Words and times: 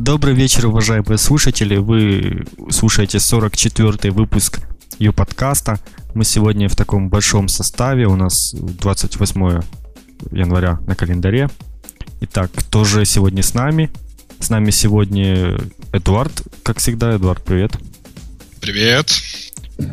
Добрый 0.00 0.32
вечер, 0.32 0.68
уважаемые 0.68 1.18
слушатели. 1.18 1.76
Вы 1.76 2.46
слушаете 2.70 3.18
44-й 3.18 4.10
выпуск 4.10 4.60
ее 5.00 5.12
подкаста. 5.12 5.80
Мы 6.14 6.24
сегодня 6.24 6.68
в 6.68 6.76
таком 6.76 7.08
большом 7.08 7.48
составе. 7.48 8.06
У 8.06 8.14
нас 8.14 8.54
28 8.54 9.60
января 10.30 10.78
на 10.86 10.94
календаре. 10.94 11.50
Итак, 12.20 12.52
кто 12.54 12.84
же 12.84 13.04
сегодня 13.04 13.42
с 13.42 13.54
нами? 13.54 13.90
С 14.38 14.50
нами 14.50 14.70
сегодня 14.70 15.58
Эдуард, 15.92 16.42
как 16.62 16.78
всегда. 16.78 17.16
Эдуард, 17.16 17.42
привет. 17.42 17.76
Привет. 18.60 19.10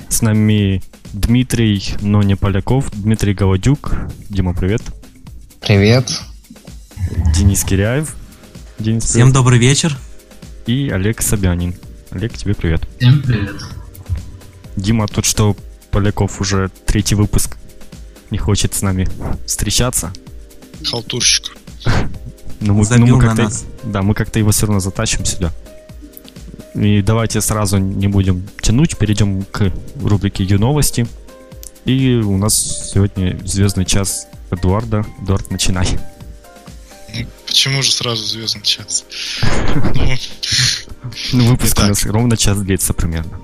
С 0.07 0.21
нами 0.21 0.83
Дмитрий, 1.13 1.83
но 2.01 2.21
не 2.21 2.35
Поляков. 2.35 2.91
Дмитрий 2.91 3.33
Голодюк. 3.33 3.95
Дима, 4.29 4.53
привет. 4.53 4.83
Привет. 5.61 6.21
Денис 7.33 7.63
Киряев. 7.63 8.15
Денис, 8.77 9.03
привет. 9.03 9.03
Всем 9.03 9.31
добрый 9.31 9.57
вечер. 9.57 9.97
И 10.65 10.89
Олег 10.89 11.21
Собянин. 11.21 11.75
Олег, 12.11 12.33
тебе 12.33 12.53
привет. 12.53 12.81
Всем 12.97 13.21
привет. 13.21 13.55
Дима, 14.75 15.07
тут 15.07 15.25
что, 15.25 15.55
Поляков 15.91 16.41
уже 16.41 16.69
третий 16.85 17.15
выпуск 17.15 17.55
не 18.31 18.37
хочет 18.37 18.73
с 18.73 18.81
нами 18.81 19.07
встречаться. 19.45 20.11
Халтурщик. 20.83 21.57
Ну, 22.61 22.73
мы, 22.73 22.85
ну, 22.97 23.17
мы 23.17 23.21
как-то, 23.21 23.51
да, 23.83 24.01
мы 24.01 24.13
как-то 24.15 24.39
его 24.39 24.51
все 24.51 24.65
равно 24.65 24.79
затащим 24.79 25.25
сюда. 25.25 25.51
И 26.73 27.01
давайте 27.01 27.41
сразу 27.41 27.77
не 27.77 28.07
будем 28.07 28.47
тянуть, 28.61 28.97
перейдем 28.97 29.43
к 29.43 29.71
рубрике 30.01 30.45
«Ю-новости». 30.45 31.05
И 31.83 32.15
у 32.15 32.37
нас 32.37 32.91
сегодня 32.93 33.37
звездный 33.45 33.85
час 33.85 34.27
Эдуарда. 34.51 35.05
Эдуард, 35.21 35.51
начинай. 35.51 35.87
Ну, 37.55 37.57
почему 37.57 37.81
же 37.83 37.91
сразу 37.93 38.25
звездный 38.25 38.63
час? 38.63 39.05
Ну, 41.31 41.45
выпуск 41.45 41.79
у 41.79 41.83
нас 41.83 42.05
ровно 42.05 42.35
час 42.35 42.59
длится 42.59 42.93
примерно. 42.93 43.39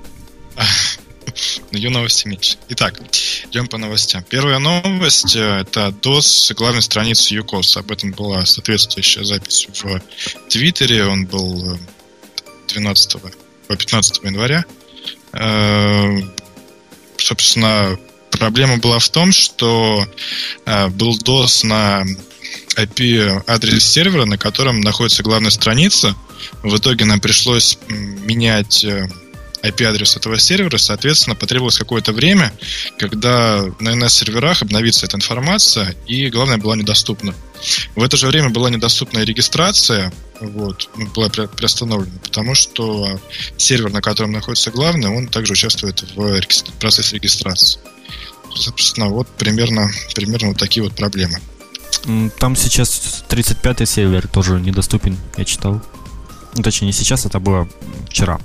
Но 1.70 1.78
ее 1.78 1.88
новости 1.88 2.28
меньше. 2.28 2.58
Итак, 2.68 3.00
идем 3.48 3.68
по 3.68 3.78
новостям. 3.78 4.22
Первая 4.28 4.58
новость 4.58 5.34
э,— 5.34 5.60
это 5.62 5.94
DOS 6.02 6.52
главной 6.52 6.82
страницы 6.82 7.32
ЮКОС. 7.34 7.78
Об 7.78 7.90
этом 7.90 8.10
была 8.10 8.44
соответствующая 8.44 9.24
запись 9.24 9.66
в 9.72 10.02
Твиттере. 10.50 11.06
Он 11.06 11.24
был 11.24 11.78
12 12.68 13.16
по 13.66 13.76
15 13.76 14.24
января. 14.24 14.66
Э, 15.32 16.20
собственно, 17.16 17.98
проблема 18.30 18.76
была 18.76 18.98
в 18.98 19.08
том, 19.08 19.32
что 19.32 20.06
э, 20.66 20.88
был 20.88 21.16
DOS 21.16 21.66
на 21.66 22.04
IP-адрес 22.76 23.84
сервера, 23.84 24.24
на 24.24 24.38
котором 24.38 24.80
находится 24.80 25.22
главная 25.22 25.50
страница. 25.50 26.14
В 26.62 26.76
итоге 26.76 27.04
нам 27.04 27.20
пришлось 27.20 27.78
менять 27.88 28.84
IP-адрес 29.62 30.16
этого 30.16 30.38
сервера, 30.38 30.76
соответственно, 30.76 31.36
потребовалось 31.36 31.78
какое-то 31.78 32.12
время, 32.12 32.52
когда 32.98 33.62
на 33.78 33.90
NS-серверах 33.90 34.62
обновится 34.62 35.06
эта 35.06 35.16
информация, 35.16 35.94
и, 36.06 36.28
главное, 36.30 36.58
была 36.58 36.74
недоступна. 36.74 37.32
В 37.94 38.02
это 38.02 38.16
же 38.16 38.26
время 38.26 38.50
была 38.50 38.70
недоступна 38.70 39.20
регистрация, 39.20 40.12
вот, 40.40 40.90
ну, 40.96 41.06
была 41.14 41.28
приостановлена, 41.28 42.18
потому 42.24 42.56
что 42.56 43.20
сервер, 43.56 43.90
на 43.90 44.00
котором 44.00 44.32
находится 44.32 44.72
главный, 44.72 45.10
он 45.10 45.28
также 45.28 45.52
участвует 45.52 46.02
в 46.16 46.40
процессе 46.80 47.14
регистрации. 47.14 47.78
Собственно, 48.52 49.10
вот 49.10 49.28
примерно, 49.28 49.88
примерно 50.16 50.48
вот 50.48 50.58
такие 50.58 50.82
вот 50.82 50.96
проблемы. 50.96 51.38
Там 52.38 52.56
сейчас 52.56 53.24
35-й 53.28 53.86
сервер 53.86 54.26
тоже 54.28 54.60
недоступен, 54.60 55.18
я 55.36 55.44
читал. 55.44 55.82
Ну, 56.54 56.62
точнее, 56.62 56.86
не 56.86 56.92
сейчас, 56.92 57.26
это 57.26 57.38
было 57.38 57.68
вчера 58.08 58.40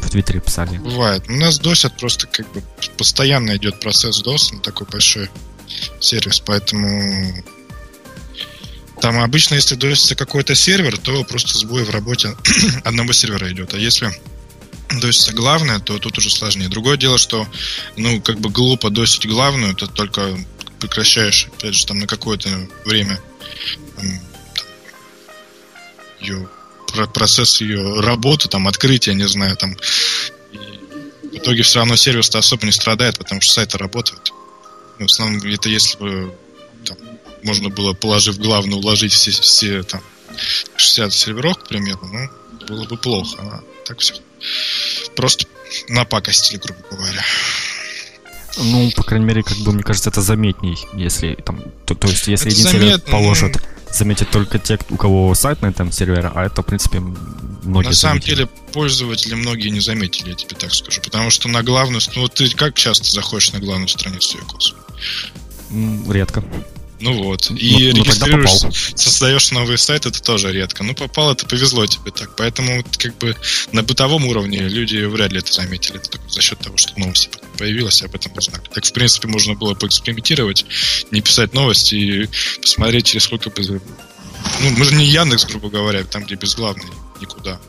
в 0.00 0.10
Твиттере 0.10 0.40
писали. 0.40 0.78
Бывает. 0.78 1.24
У 1.28 1.34
нас 1.34 1.58
досят 1.58 1.96
просто 1.96 2.26
как 2.26 2.50
бы 2.52 2.62
постоянно 2.96 3.56
идет 3.56 3.80
процесс 3.80 4.22
DOS 4.22 4.54
на 4.54 4.60
такой 4.60 4.86
большой 4.90 5.28
сервис, 6.00 6.40
поэтому 6.40 7.44
там 9.00 9.20
обычно, 9.20 9.54
если 9.54 9.74
досится 9.74 10.14
какой-то 10.14 10.54
сервер, 10.54 10.98
то 10.98 11.22
просто 11.24 11.56
сбой 11.56 11.84
в 11.84 11.90
работе 11.90 12.34
одного 12.84 13.12
сервера 13.12 13.50
идет. 13.52 13.74
А 13.74 13.78
если 13.78 14.10
досится 15.00 15.32
главное, 15.32 15.78
то 15.78 15.98
тут 15.98 16.18
уже 16.18 16.30
сложнее. 16.30 16.68
Другое 16.68 16.96
дело, 16.96 17.18
что, 17.18 17.46
ну, 17.96 18.20
как 18.20 18.40
бы 18.40 18.48
глупо 18.48 18.90
досить 18.90 19.26
главную, 19.26 19.74
ты 19.74 19.86
только 19.86 20.36
прекращаешь, 20.80 21.48
опять 21.48 21.74
же, 21.74 21.86
там 21.86 21.98
на 21.98 22.06
какое-то 22.06 22.48
время 22.84 23.20
ее 26.20 26.48
процесс 27.12 27.60
ее 27.60 28.00
работы, 28.00 28.48
там, 28.48 28.66
открытия, 28.66 29.14
не 29.14 29.28
знаю, 29.28 29.56
там. 29.56 29.76
И 30.52 31.38
в 31.38 31.40
итоге 31.40 31.62
все 31.62 31.80
равно 31.80 31.96
сервис-то 31.96 32.38
особо 32.38 32.66
не 32.66 32.72
страдает, 32.72 33.18
потому 33.18 33.40
что 33.40 33.52
сайты 33.52 33.78
работают. 33.78 34.32
Ну, 34.98 35.06
в 35.06 35.10
основном, 35.10 35.46
это 35.46 35.68
если 35.68 35.98
бы 35.98 36.34
там, 36.84 36.96
можно 37.42 37.68
было, 37.68 37.92
положив 37.92 38.38
главную, 38.38 38.78
уложить 38.78 39.12
все, 39.12 39.30
все 39.30 39.82
там 39.82 40.02
60 40.76 41.12
серверов, 41.12 41.58
к 41.58 41.68
примеру, 41.68 42.00
ну, 42.02 42.66
было 42.66 42.84
бы 42.84 42.96
плохо. 42.96 43.36
А 43.40 43.62
так 43.84 44.00
все. 44.00 44.14
Просто 45.14 45.46
напакостили, 45.88 46.58
грубо 46.58 46.80
говоря. 46.90 47.24
Ну, 48.58 48.90
по 48.96 49.02
крайней 49.02 49.26
мере, 49.26 49.42
как 49.42 49.56
бы, 49.58 49.72
мне 49.72 49.82
кажется, 49.82 50.10
это 50.10 50.20
заметней, 50.20 50.76
если 50.94 51.34
там, 51.34 51.60
то, 51.86 51.94
то 51.94 52.08
есть, 52.08 52.28
если 52.28 52.52
это 52.52 52.60
заметно, 52.60 53.10
положат, 53.10 53.54
ну 53.54 53.60
заметят 53.92 54.30
только 54.30 54.58
те, 54.58 54.78
у 54.90 54.96
кого 54.96 55.34
сайт 55.34 55.62
на 55.62 55.66
этом 55.66 55.92
сервере, 55.92 56.30
а 56.34 56.44
это, 56.44 56.62
в 56.62 56.66
принципе, 56.66 57.00
многие 57.00 57.88
На 57.88 57.94
самом 57.94 58.20
заметили. 58.20 58.34
деле, 58.34 58.48
пользователи 58.72 59.34
многие 59.34 59.68
не 59.68 59.80
заметили, 59.80 60.30
я 60.30 60.34
тебе 60.34 60.56
так 60.56 60.72
скажу. 60.72 61.00
Потому 61.02 61.30
что 61.30 61.48
на 61.48 61.62
главную... 61.62 62.00
Ну, 62.14 62.22
вот 62.22 62.34
ты 62.34 62.50
как 62.50 62.74
часто 62.74 63.10
заходишь 63.10 63.52
на 63.52 63.60
главную 63.60 63.88
страницу 63.88 64.38
Якос? 64.38 64.74
Редко. 66.10 66.44
Ну 67.00 67.12
вот. 67.22 67.50
И 67.50 67.92
ну, 67.92 68.02
регистрируешься, 68.02 68.70
создаешь 68.96 69.50
новый 69.52 69.78
сайт, 69.78 70.06
это 70.06 70.20
тоже 70.20 70.52
редко. 70.52 70.82
Ну, 70.82 70.94
попал, 70.94 71.32
это 71.32 71.46
повезло 71.46 71.86
тебе 71.86 72.10
так. 72.10 72.34
Поэтому, 72.36 72.84
как 72.98 73.16
бы, 73.18 73.36
на 73.72 73.82
бытовом 73.82 74.26
уровне 74.26 74.60
люди 74.68 74.96
вряд 75.04 75.32
ли 75.32 75.38
это 75.38 75.52
заметили. 75.52 75.96
Это 75.96 76.10
только 76.10 76.28
за 76.28 76.40
счет 76.40 76.58
того, 76.58 76.76
что 76.76 76.98
новости 76.98 77.30
появилась, 77.56 78.02
об 78.02 78.14
этом 78.14 78.32
узнали. 78.36 78.62
Так, 78.72 78.84
в 78.84 78.92
принципе, 78.92 79.28
можно 79.28 79.54
было 79.54 79.74
поэкспериментировать, 79.74 80.66
не 81.10 81.20
писать 81.20 81.54
новости 81.54 81.94
и 81.94 82.28
посмотреть, 82.60 83.06
через 83.06 83.24
сколько. 83.24 83.50
Ну, 84.60 84.70
мы 84.70 84.84
же 84.84 84.94
не 84.94 85.04
Яндекс, 85.04 85.44
грубо 85.44 85.68
говоря, 85.70 86.02
там, 86.04 86.24
где 86.24 86.34
безглавный, 86.34 86.86
никуда. 87.20 87.60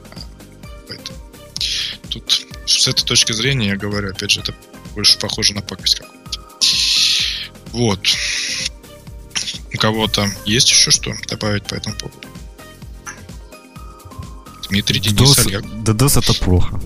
Поэтому 0.87 1.17
тут 2.09 2.45
с 2.65 2.87
этой 2.87 3.05
точки 3.05 3.31
зрения, 3.31 3.69
я 3.69 3.75
говорю, 3.75 4.09
опять 4.09 4.31
же, 4.31 4.41
это 4.41 4.55
больше 4.95 5.17
похоже 5.19 5.53
на 5.53 5.61
пакость 5.61 5.95
какую-то. 5.95 6.39
Вот. 7.71 7.99
У 9.73 9.77
кого-то 9.77 10.27
есть 10.45 10.69
еще 10.69 10.91
что 10.91 11.13
добавить 11.27 11.63
по 11.63 11.75
этому 11.75 11.95
поводу? 11.95 12.17
Дмитрий, 14.69 14.99
Денис, 14.99 15.37
DOS, 15.37 15.47
Олег. 15.47 15.65
DDoS 15.65 16.19
это 16.19 16.33
плохо. 16.33 16.79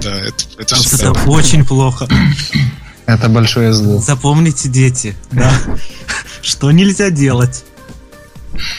Да, 0.00 0.14
это, 0.16 0.44
это, 0.58 0.76
это 0.76 1.12
очень 1.26 1.64
плохо. 1.64 2.08
Это 3.06 3.28
большое 3.28 3.72
зло. 3.72 3.98
Запомните, 3.98 4.68
дети, 4.68 5.16
да, 5.32 5.52
что 6.42 6.70
нельзя 6.70 7.10
делать. 7.10 7.64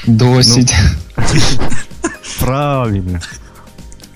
Досить. 0.07 0.73
Ну, 1.17 1.23
правильно. 2.39 3.21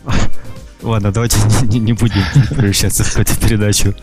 Ладно, 0.81 1.11
давайте 1.11 1.37
не, 1.63 1.79
не 1.79 1.93
будем 1.93 2.23
превращаться 2.49 3.03
в 3.03 3.09
какую-то 3.09 3.35
передачу. 3.35 3.93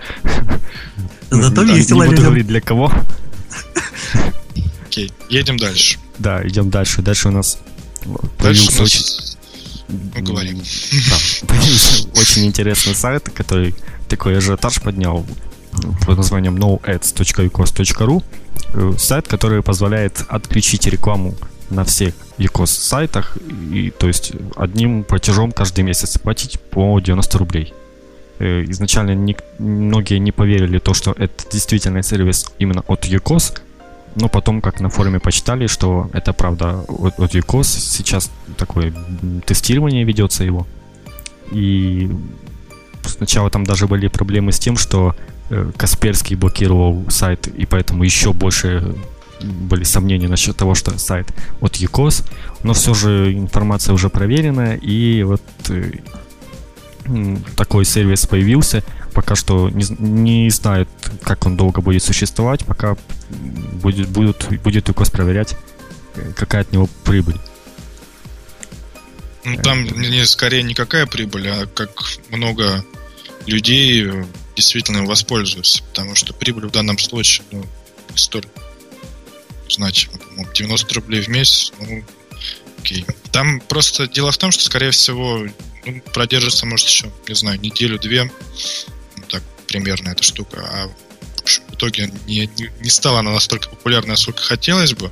Зато 1.30 1.62
весело. 1.62 2.02
Не 2.02 2.10
буду 2.10 2.22
говорить 2.22 2.46
для 2.46 2.60
кого. 2.60 2.92
Окей, 4.86 5.12
едем 5.28 5.56
дальше. 5.58 5.98
Да, 6.18 6.46
идем 6.46 6.70
дальше. 6.70 7.02
Дальше 7.02 7.28
у 7.28 7.32
нас 7.32 7.58
дальше 8.04 8.66
появился 8.66 8.78
у 8.78 8.82
нас... 8.82 8.92
очень... 8.94 9.04
Ну, 9.88 10.22
говорим. 10.22 10.58
Да, 10.58 11.46
появился 11.46 12.08
очень 12.14 12.46
интересный 12.46 12.94
сайт, 12.94 13.28
который 13.30 13.74
такой 14.08 14.38
ажиотаж 14.38 14.80
поднял 14.80 15.26
под 16.06 16.16
названием 16.18 16.56
noads.ucos.ru 16.56 18.22
э, 18.74 18.92
сайт, 18.98 19.28
который 19.28 19.62
позволяет 19.62 20.24
отключить 20.28 20.86
рекламу 20.86 21.34
на 21.70 21.84
всех 21.84 22.14
ECOS 22.38 22.66
сайтах, 22.66 23.38
и, 23.72 23.90
то 23.90 24.06
есть 24.06 24.32
одним 24.56 25.04
платежом 25.04 25.52
каждый 25.52 25.84
месяц 25.84 26.18
платить 26.18 26.60
по 26.60 27.00
90 27.00 27.38
рублей. 27.38 27.72
Э, 28.42 28.64
изначально 28.64 29.14
не, 29.14 29.36
многие 29.60 30.18
не 30.18 30.32
поверили 30.32 30.80
то, 30.80 30.94
что 30.94 31.12
это 31.12 31.44
действительно 31.52 32.02
сервис 32.02 32.52
именно 32.58 32.82
от 32.88 33.04
ECOS, 33.04 33.60
но 34.16 34.28
потом, 34.28 34.60
как 34.60 34.80
на 34.80 34.88
форуме 34.88 35.20
почитали, 35.20 35.68
что 35.68 36.10
это 36.12 36.32
правда 36.32 36.84
от, 36.88 37.20
от 37.20 37.34
UCOS, 37.36 37.62
сейчас 37.62 38.32
такое 38.56 38.92
тестирование 39.46 40.02
ведется 40.02 40.42
его. 40.42 40.66
И 41.52 42.10
сначала 43.04 43.48
там 43.48 43.62
даже 43.62 43.86
были 43.86 44.08
проблемы 44.08 44.50
с 44.50 44.58
тем, 44.58 44.76
что 44.76 45.14
э, 45.50 45.70
Касперский 45.76 46.34
блокировал 46.34 47.04
сайт, 47.10 47.46
и 47.46 47.64
поэтому 47.64 48.02
еще 48.02 48.32
больше 48.32 48.96
были 49.40 49.84
сомнения 49.84 50.26
насчет 50.26 50.56
того, 50.56 50.74
что 50.74 50.98
сайт 50.98 51.32
от 51.60 51.76
ЮКОС, 51.76 52.24
но 52.64 52.72
все 52.72 52.92
же 52.92 53.32
информация 53.34 53.92
уже 53.92 54.08
проверенная, 54.08 54.74
и 54.74 55.22
вот 55.22 55.42
э, 55.68 55.92
такой 57.56 57.84
сервис 57.84 58.26
появился. 58.26 58.82
Пока 59.12 59.36
что 59.36 59.68
не, 59.70 59.84
не 59.98 60.50
знают, 60.50 60.88
как 61.22 61.46
он 61.46 61.56
долго 61.56 61.80
будет 61.80 62.02
существовать, 62.02 62.64
пока 62.64 62.96
будет, 63.28 64.08
будут, 64.08 64.48
будет 64.62 64.88
ЮКОС 64.88 65.10
проверять, 65.10 65.56
какая 66.36 66.62
от 66.62 66.72
него 66.72 66.88
прибыль. 67.04 67.36
Ну, 69.44 69.56
там 69.56 69.84
не, 69.84 70.24
скорее 70.24 70.62
никакая 70.62 71.06
прибыль, 71.06 71.48
а 71.48 71.66
как 71.66 71.90
много 72.30 72.84
людей 73.46 74.06
э, 74.06 74.24
действительно 74.54 75.04
воспользуются, 75.04 75.82
потому 75.82 76.14
что 76.14 76.32
прибыль 76.32 76.68
в 76.68 76.70
данном 76.70 76.98
случае 76.98 77.44
ну, 77.50 77.66
столь 78.14 78.46
значимо. 79.68 80.14
90 80.54 80.94
рублей 80.94 81.22
в 81.22 81.28
месяц, 81.28 81.72
ну, 81.80 82.04
окей. 82.78 83.04
Там 83.30 83.60
просто 83.60 84.06
дело 84.06 84.30
в 84.30 84.38
том, 84.38 84.52
что, 84.52 84.62
скорее 84.64 84.90
всего, 84.90 85.46
ну, 85.84 86.00
продержится, 86.12 86.66
может, 86.66 86.86
еще, 86.86 87.12
не 87.28 87.34
знаю, 87.34 87.60
неделю-две, 87.60 88.24
ну, 88.24 89.22
так, 89.28 89.42
примерно 89.66 90.10
эта 90.10 90.22
штука, 90.22 90.60
а 90.60 90.88
в, 91.44 91.74
итоге 91.74 92.12
не, 92.26 92.48
не, 92.58 92.70
не 92.80 92.90
стала 92.90 93.20
она 93.20 93.32
настолько 93.32 93.68
популярной, 93.68 94.10
насколько 94.10 94.42
хотелось 94.42 94.94
бы. 94.94 95.10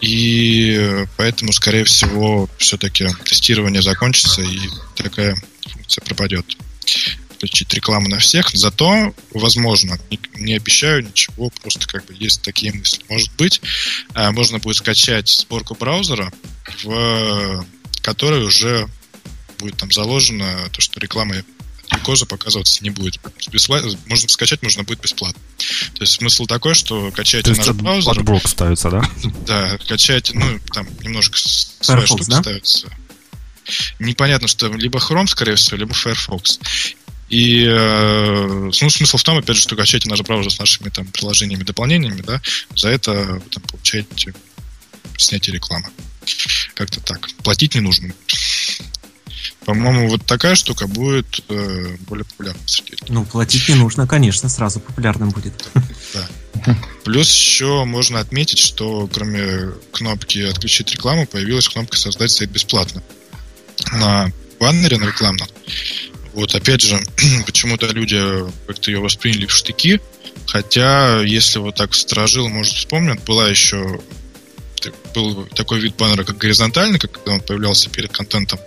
И 0.00 1.06
поэтому, 1.16 1.52
скорее 1.52 1.84
всего, 1.84 2.48
все-таки 2.58 3.06
тестирование 3.24 3.82
закончится 3.82 4.42
и 4.42 4.60
такая 4.94 5.36
функция 5.66 6.02
пропадет. 6.02 6.44
Включить 7.34 7.72
рекламу 7.74 8.08
на 8.08 8.18
всех. 8.18 8.50
Зато, 8.50 9.14
возможно, 9.32 9.98
не, 10.10 10.20
не 10.34 10.54
обещаю 10.54 11.04
ничего, 11.04 11.50
просто 11.62 11.86
как 11.88 12.04
бы 12.06 12.14
есть 12.18 12.42
такие 12.42 12.72
мысли. 12.72 13.02
Может 13.08 13.32
быть, 13.36 13.60
а, 14.14 14.30
можно 14.32 14.58
будет 14.58 14.76
скачать 14.76 15.28
сборку 15.28 15.74
браузера, 15.74 16.32
в 16.82 17.64
которой 18.02 18.44
уже 18.44 18.88
будет 19.58 19.76
там 19.76 19.90
заложено 19.92 20.68
то, 20.72 20.80
что 20.80 21.00
реклама 21.00 21.36
глюкоза 21.90 22.26
показываться 22.26 22.82
не 22.82 22.90
будет. 22.90 23.20
Бесплатно, 23.50 23.90
можно 24.06 24.28
скачать, 24.28 24.62
можно 24.62 24.84
будет 24.84 25.00
бесплатно. 25.00 25.40
То 25.94 26.02
есть 26.02 26.14
смысл 26.14 26.46
такой, 26.46 26.74
что 26.74 27.10
качаете 27.12 27.52
наш 27.52 27.68
браузер... 27.70 28.14
Подблок 28.14 28.46
ставится, 28.46 28.90
да? 28.90 29.02
Да, 29.46 29.78
качаете, 29.88 30.34
ну, 30.34 30.58
там 30.72 30.86
немножко 31.02 31.38
своя 31.38 32.06
штука 32.06 32.24
да? 32.28 32.42
ставится. 32.42 32.88
Непонятно, 33.98 34.48
что 34.48 34.68
либо 34.68 34.98
Chrome, 34.98 35.26
скорее 35.26 35.56
всего, 35.56 35.76
либо 35.76 35.94
Firefox. 35.94 36.58
И 37.28 37.64
э, 37.64 38.46
ну, 38.46 38.72
смысл 38.72 39.18
в 39.18 39.22
том, 39.22 39.36
опять 39.36 39.56
же, 39.56 39.62
что 39.62 39.76
качаете 39.76 40.08
наш 40.08 40.22
браузер 40.22 40.50
с 40.50 40.58
нашими 40.58 40.88
там 40.88 41.06
приложениями, 41.06 41.62
дополнениями, 41.62 42.22
да, 42.22 42.40
за 42.74 42.88
это 42.88 43.12
вы 43.12 43.40
там 43.50 43.62
получаете 43.64 44.32
снятие 45.18 45.54
рекламы. 45.54 45.88
Как-то 46.74 47.00
так. 47.00 47.28
Платить 47.42 47.74
не 47.74 47.80
нужно. 47.80 48.12
По-моему, 49.68 50.08
вот 50.08 50.24
такая 50.24 50.54
штука 50.54 50.86
будет 50.86 51.44
э, 51.50 51.96
более 52.08 52.24
популярна 52.24 52.58
среди 52.64 52.96
Ну, 53.10 53.26
платить 53.26 53.68
не 53.68 53.74
нужно, 53.74 54.06
конечно, 54.06 54.48
сразу 54.48 54.80
популярным 54.80 55.28
будет. 55.28 55.68
Да. 56.14 56.78
Плюс 57.04 57.30
еще 57.30 57.84
можно 57.84 58.18
отметить, 58.18 58.60
что 58.60 59.06
кроме 59.12 59.72
кнопки 59.92 60.38
«Отключить 60.38 60.92
рекламу» 60.92 61.26
появилась 61.26 61.68
кнопка 61.68 61.98
«Создать 61.98 62.30
сайт 62.30 62.50
бесплатно». 62.50 63.02
На 63.92 64.32
баннере, 64.58 64.96
на 64.96 65.04
рекламном. 65.04 65.46
Вот 66.32 66.54
опять 66.54 66.80
же, 66.80 66.98
почему-то 67.44 67.88
люди 67.88 68.22
как-то 68.66 68.90
ее 68.90 69.00
восприняли 69.00 69.44
в 69.44 69.52
штыки, 69.52 70.00
хотя, 70.46 71.20
если 71.20 71.58
вот 71.58 71.74
так 71.74 71.92
сторожил, 71.92 72.48
может, 72.48 72.72
вспомнят, 72.72 73.22
была 73.26 73.50
еще 73.50 74.00
был 75.14 75.46
такой 75.54 75.80
вид 75.80 75.96
баннера, 75.96 76.24
как 76.24 76.38
горизонтальный, 76.38 76.98
когда 76.98 77.32
он 77.32 77.40
появлялся 77.40 77.90
перед 77.90 78.12
контентом, 78.12 78.58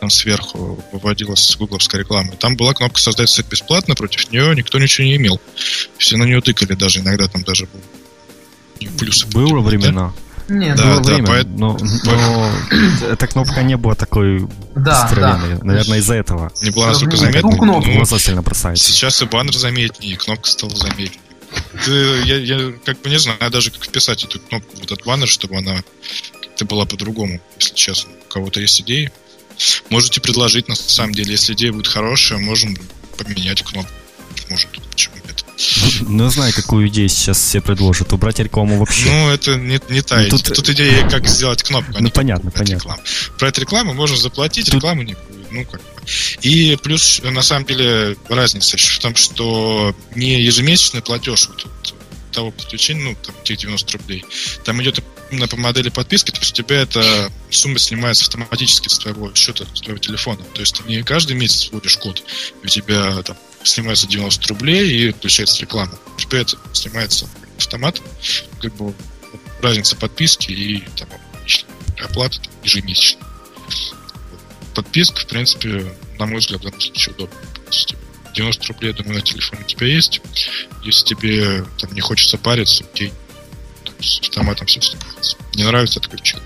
там 0.00 0.10
сверху 0.10 0.82
выводилась 0.92 1.56
гугловская 1.56 2.00
реклама. 2.00 2.32
Там 2.36 2.56
была 2.56 2.74
кнопка 2.74 3.00
«Создать 3.00 3.28
сайт 3.28 3.48
бесплатно», 3.48 3.94
против 3.94 4.30
нее 4.30 4.54
никто 4.54 4.78
ничего 4.78 5.06
не 5.06 5.16
имел. 5.16 5.40
Все 5.98 6.16
на 6.16 6.24
нее 6.24 6.40
тыкали 6.40 6.74
даже, 6.74 7.00
иногда 7.00 7.28
там 7.28 7.42
даже 7.42 7.66
был 7.66 7.80
плюсы. 8.98 9.26
Было 9.28 9.60
времена. 9.60 10.12
Нет, 10.48 10.76
да, 10.76 10.84
было 10.84 11.04
да, 11.04 11.12
время, 11.12 11.26
поэт... 11.28 11.46
но, 11.46 11.78
но 12.04 12.52
эта 13.12 13.26
кнопка 13.28 13.62
не 13.62 13.76
была 13.76 13.94
такой 13.94 14.48
да, 14.74 15.08
да. 15.14 15.40
Наверное, 15.62 15.98
из-за 15.98 16.14
этого. 16.14 16.50
Не 16.60 16.70
была 16.70 16.88
настолько 16.88 17.16
заметной. 17.16 17.56
Ну, 17.56 17.80
ну, 17.80 18.18
сильно 18.18 18.42
бросается. 18.42 18.84
Сейчас 18.84 19.22
и 19.22 19.26
баннер 19.26 19.54
заметнее, 19.54 20.14
и 20.14 20.16
кнопка 20.16 20.48
стала 20.50 20.74
заметнее. 20.74 21.20
Я, 21.86 22.36
я 22.36 22.72
как 22.84 23.00
бы 23.02 23.10
не 23.10 23.18
знаю 23.18 23.50
даже, 23.50 23.70
как 23.70 23.84
вписать 23.84 24.24
эту 24.24 24.40
кнопку 24.40 24.76
в 24.76 24.82
этот 24.82 25.04
баннер, 25.04 25.28
чтобы 25.28 25.56
она 25.56 25.82
как-то 26.42 26.64
была 26.64 26.84
по-другому, 26.84 27.40
если 27.58 27.74
честно. 27.74 28.10
У 28.26 28.32
кого-то 28.32 28.60
есть 28.60 28.80
идеи? 28.80 29.10
Можете 29.88 30.20
предложить, 30.20 30.68
на 30.68 30.74
самом 30.74 31.12
деле, 31.12 31.32
если 31.32 31.54
идея 31.54 31.72
будет 31.72 31.86
хорошая, 31.86 32.38
можем 32.38 32.76
поменять 33.16 33.62
кнопку. 33.62 33.92
Может, 34.48 34.68
почему 34.90 35.14
нет? 35.16 35.44
Ну, 36.02 36.30
знаю, 36.30 36.52
какую 36.54 36.88
идею 36.88 37.08
сейчас 37.08 37.38
все 37.38 37.60
предложат. 37.60 38.12
Убрать 38.12 38.38
рекламу 38.38 38.78
вообще. 38.78 39.10
Ну, 39.10 39.30
это 39.30 39.56
не, 39.56 39.80
не 39.88 40.02
та 40.02 40.20
ну, 40.20 40.28
тут... 40.30 40.54
тут 40.54 40.68
идея, 40.70 41.08
как 41.08 41.26
сделать 41.28 41.62
кнопку. 41.62 41.92
А 41.94 42.00
ну, 42.00 42.10
понятно, 42.10 42.50
понятно. 42.50 42.74
Рекламу. 42.74 43.02
Про 43.38 43.48
эту 43.48 43.60
рекламу 43.60 43.94
можно 43.94 44.16
заплатить, 44.16 44.66
тут... 44.66 44.76
рекламы 44.76 45.04
не 45.04 45.14
будет. 45.14 45.39
Ну, 45.50 45.64
как 45.64 45.80
и 46.42 46.76
плюс, 46.82 47.20
на 47.22 47.42
самом 47.42 47.66
деле, 47.66 48.16
разница 48.28 48.76
еще 48.76 48.98
в 48.98 48.98
том, 49.00 49.14
что 49.14 49.94
не 50.14 50.40
ежемесячный 50.42 51.02
платеж 51.02 51.48
вот, 51.48 51.64
вот, 51.64 51.94
того 52.32 52.50
подключения, 52.50 53.02
ну, 53.02 53.16
там, 53.16 53.34
тех 53.44 53.58
90 53.58 53.98
рублей, 53.98 54.24
там 54.64 54.80
идет 54.82 55.02
именно 55.30 55.46
по 55.46 55.56
модели 55.56 55.88
подписки, 55.88 56.30
то 56.30 56.40
есть 56.40 56.52
у 56.52 56.62
тебя 56.62 56.80
эта 56.80 57.30
сумма 57.50 57.78
снимается 57.78 58.24
автоматически 58.24 58.88
с 58.88 58.98
твоего 58.98 59.32
счета, 59.34 59.64
с 59.74 59.80
твоего 59.80 59.98
телефона. 59.98 60.42
То 60.54 60.60
есть 60.60 60.76
ты 60.76 60.88
не 60.88 61.02
каждый 61.02 61.36
месяц 61.36 61.70
вводишь 61.70 61.96
код, 61.98 62.22
и 62.62 62.66
у 62.66 62.68
тебя 62.68 63.22
там 63.22 63.36
снимается 63.62 64.08
90 64.08 64.48
рублей 64.48 64.90
и 64.90 65.12
включается 65.12 65.60
реклама. 65.60 65.98
У 66.16 66.20
тебя 66.20 66.40
это 66.40 66.56
снимается 66.72 67.28
автомат, 67.58 68.00
как 68.60 68.74
бы 68.76 68.94
разница 69.60 69.94
подписки 69.96 70.50
и 70.50 70.82
там, 70.96 71.08
оплата 72.02 72.40
там, 72.40 72.52
ежемесячно 72.64 73.30
подписка, 74.82 75.20
в 75.20 75.26
принципе, 75.26 75.84
на 76.18 76.26
мой 76.26 76.38
взгляд, 76.38 76.60
в 76.60 76.64
данном 76.64 76.80
случае 76.80 77.14
удобно. 77.14 77.36
90 78.34 78.72
рублей, 78.72 78.92
думаю, 78.92 79.16
на 79.16 79.20
телефоне 79.20 79.62
у 79.62 79.66
тебя 79.66 79.86
есть. 79.86 80.22
Если 80.82 81.04
тебе 81.04 81.64
там 81.78 81.92
не 81.92 82.00
хочется 82.00 82.38
париться, 82.38 82.84
окей. 82.84 83.12
Так, 83.84 83.94
с 84.00 84.20
автоматом 84.20 84.66
все 84.66 84.80
снимается. 84.80 85.36
Не 85.54 85.64
нравится, 85.64 86.00
отключи. 86.00 86.38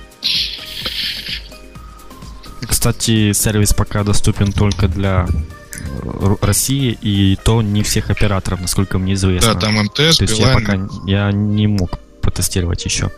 Кстати, 2.66 3.32
сервис 3.32 3.73
пока 3.73 4.02
доступен 4.02 4.52
только 4.52 4.88
для 4.88 5.26
э, 5.28 6.37
России, 6.40 6.99
и 7.00 7.37
то 7.44 7.62
не 7.62 7.82
всех 7.82 8.11
операторов, 8.11 8.61
насколько 8.61 8.99
мне 8.99 9.12
известно. 9.14 9.54
Да, 9.54 9.61
там 9.61 9.75
МТС, 9.75 10.16
То 10.16 10.25
есть 10.25 10.38
я 10.38 10.54
пока 10.54 10.88
я 11.06 11.30
не 11.30 11.66
мог 11.66 11.99
протестировать 12.20 12.85
еще. 12.85 13.11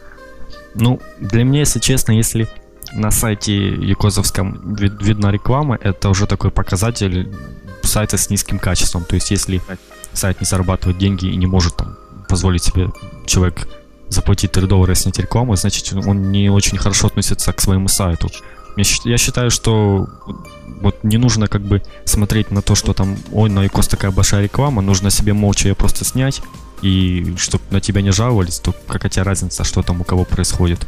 Ну, 0.75 1.01
для 1.19 1.45
меня, 1.45 1.61
если 1.61 1.79
честно, 1.79 2.13
если 2.13 2.49
на 2.93 3.11
сайте 3.11 3.69
Якозовском 3.69 4.75
видна 4.75 5.31
реклама, 5.31 5.79
это 5.81 6.09
уже 6.09 6.27
такой 6.27 6.51
показатель 6.51 7.35
сайта 7.83 8.17
с 8.17 8.31
низким 8.31 8.59
качеством. 8.59 9.05
То 9.05 9.15
есть 9.15 9.31
если 9.31 9.61
сайт 10.13 10.41
не 10.41 10.47
зарабатывает 10.47 10.99
деньги 10.99 11.27
и 11.27 11.37
не 11.37 11.47
может 11.47 11.77
там, 11.77 11.97
позволить 12.29 12.65
себе 12.65 12.91
человек 13.27 13.69
заплатить 14.09 14.53
3 14.53 14.67
доллара 14.67 14.93
и 14.93 14.95
снять 14.95 15.19
рекламу, 15.19 15.57
значит 15.57 15.93
он 15.93 16.31
не 16.31 16.49
очень 16.51 16.79
хорошо 16.79 17.09
относится 17.09 17.53
к 17.53 17.61
своему 17.61 17.89
сайту. 17.89 18.31
Я 18.77 19.17
считаю, 19.17 19.51
что 19.51 20.07
вот 20.83 21.03
не 21.03 21.17
нужно 21.17 21.49
как 21.49 21.63
бы 21.63 21.83
смотреть 22.05 22.51
на 22.51 22.61
то, 22.61 22.75
что 22.75 22.93
там, 22.93 23.17
ой, 23.33 23.49
на 23.49 23.67
Икос 23.67 23.89
такая 23.89 24.11
большая 24.11 24.43
реклама, 24.43 24.83
нужно 24.83 25.11
себе 25.11 25.33
молча 25.33 25.69
ее 25.69 25.75
просто 25.75 26.05
снять, 26.05 26.43
и 26.83 27.35
чтобы 27.39 27.65
на 27.71 27.81
тебя 27.81 28.03
не 28.03 28.13
жаловались, 28.13 28.59
то 28.59 28.75
какая 28.87 29.09
тебе 29.09 29.23
разница, 29.23 29.65
что 29.65 29.83
там 29.83 30.03
у 30.03 30.05
кого 30.05 30.25
происходит. 30.25 30.87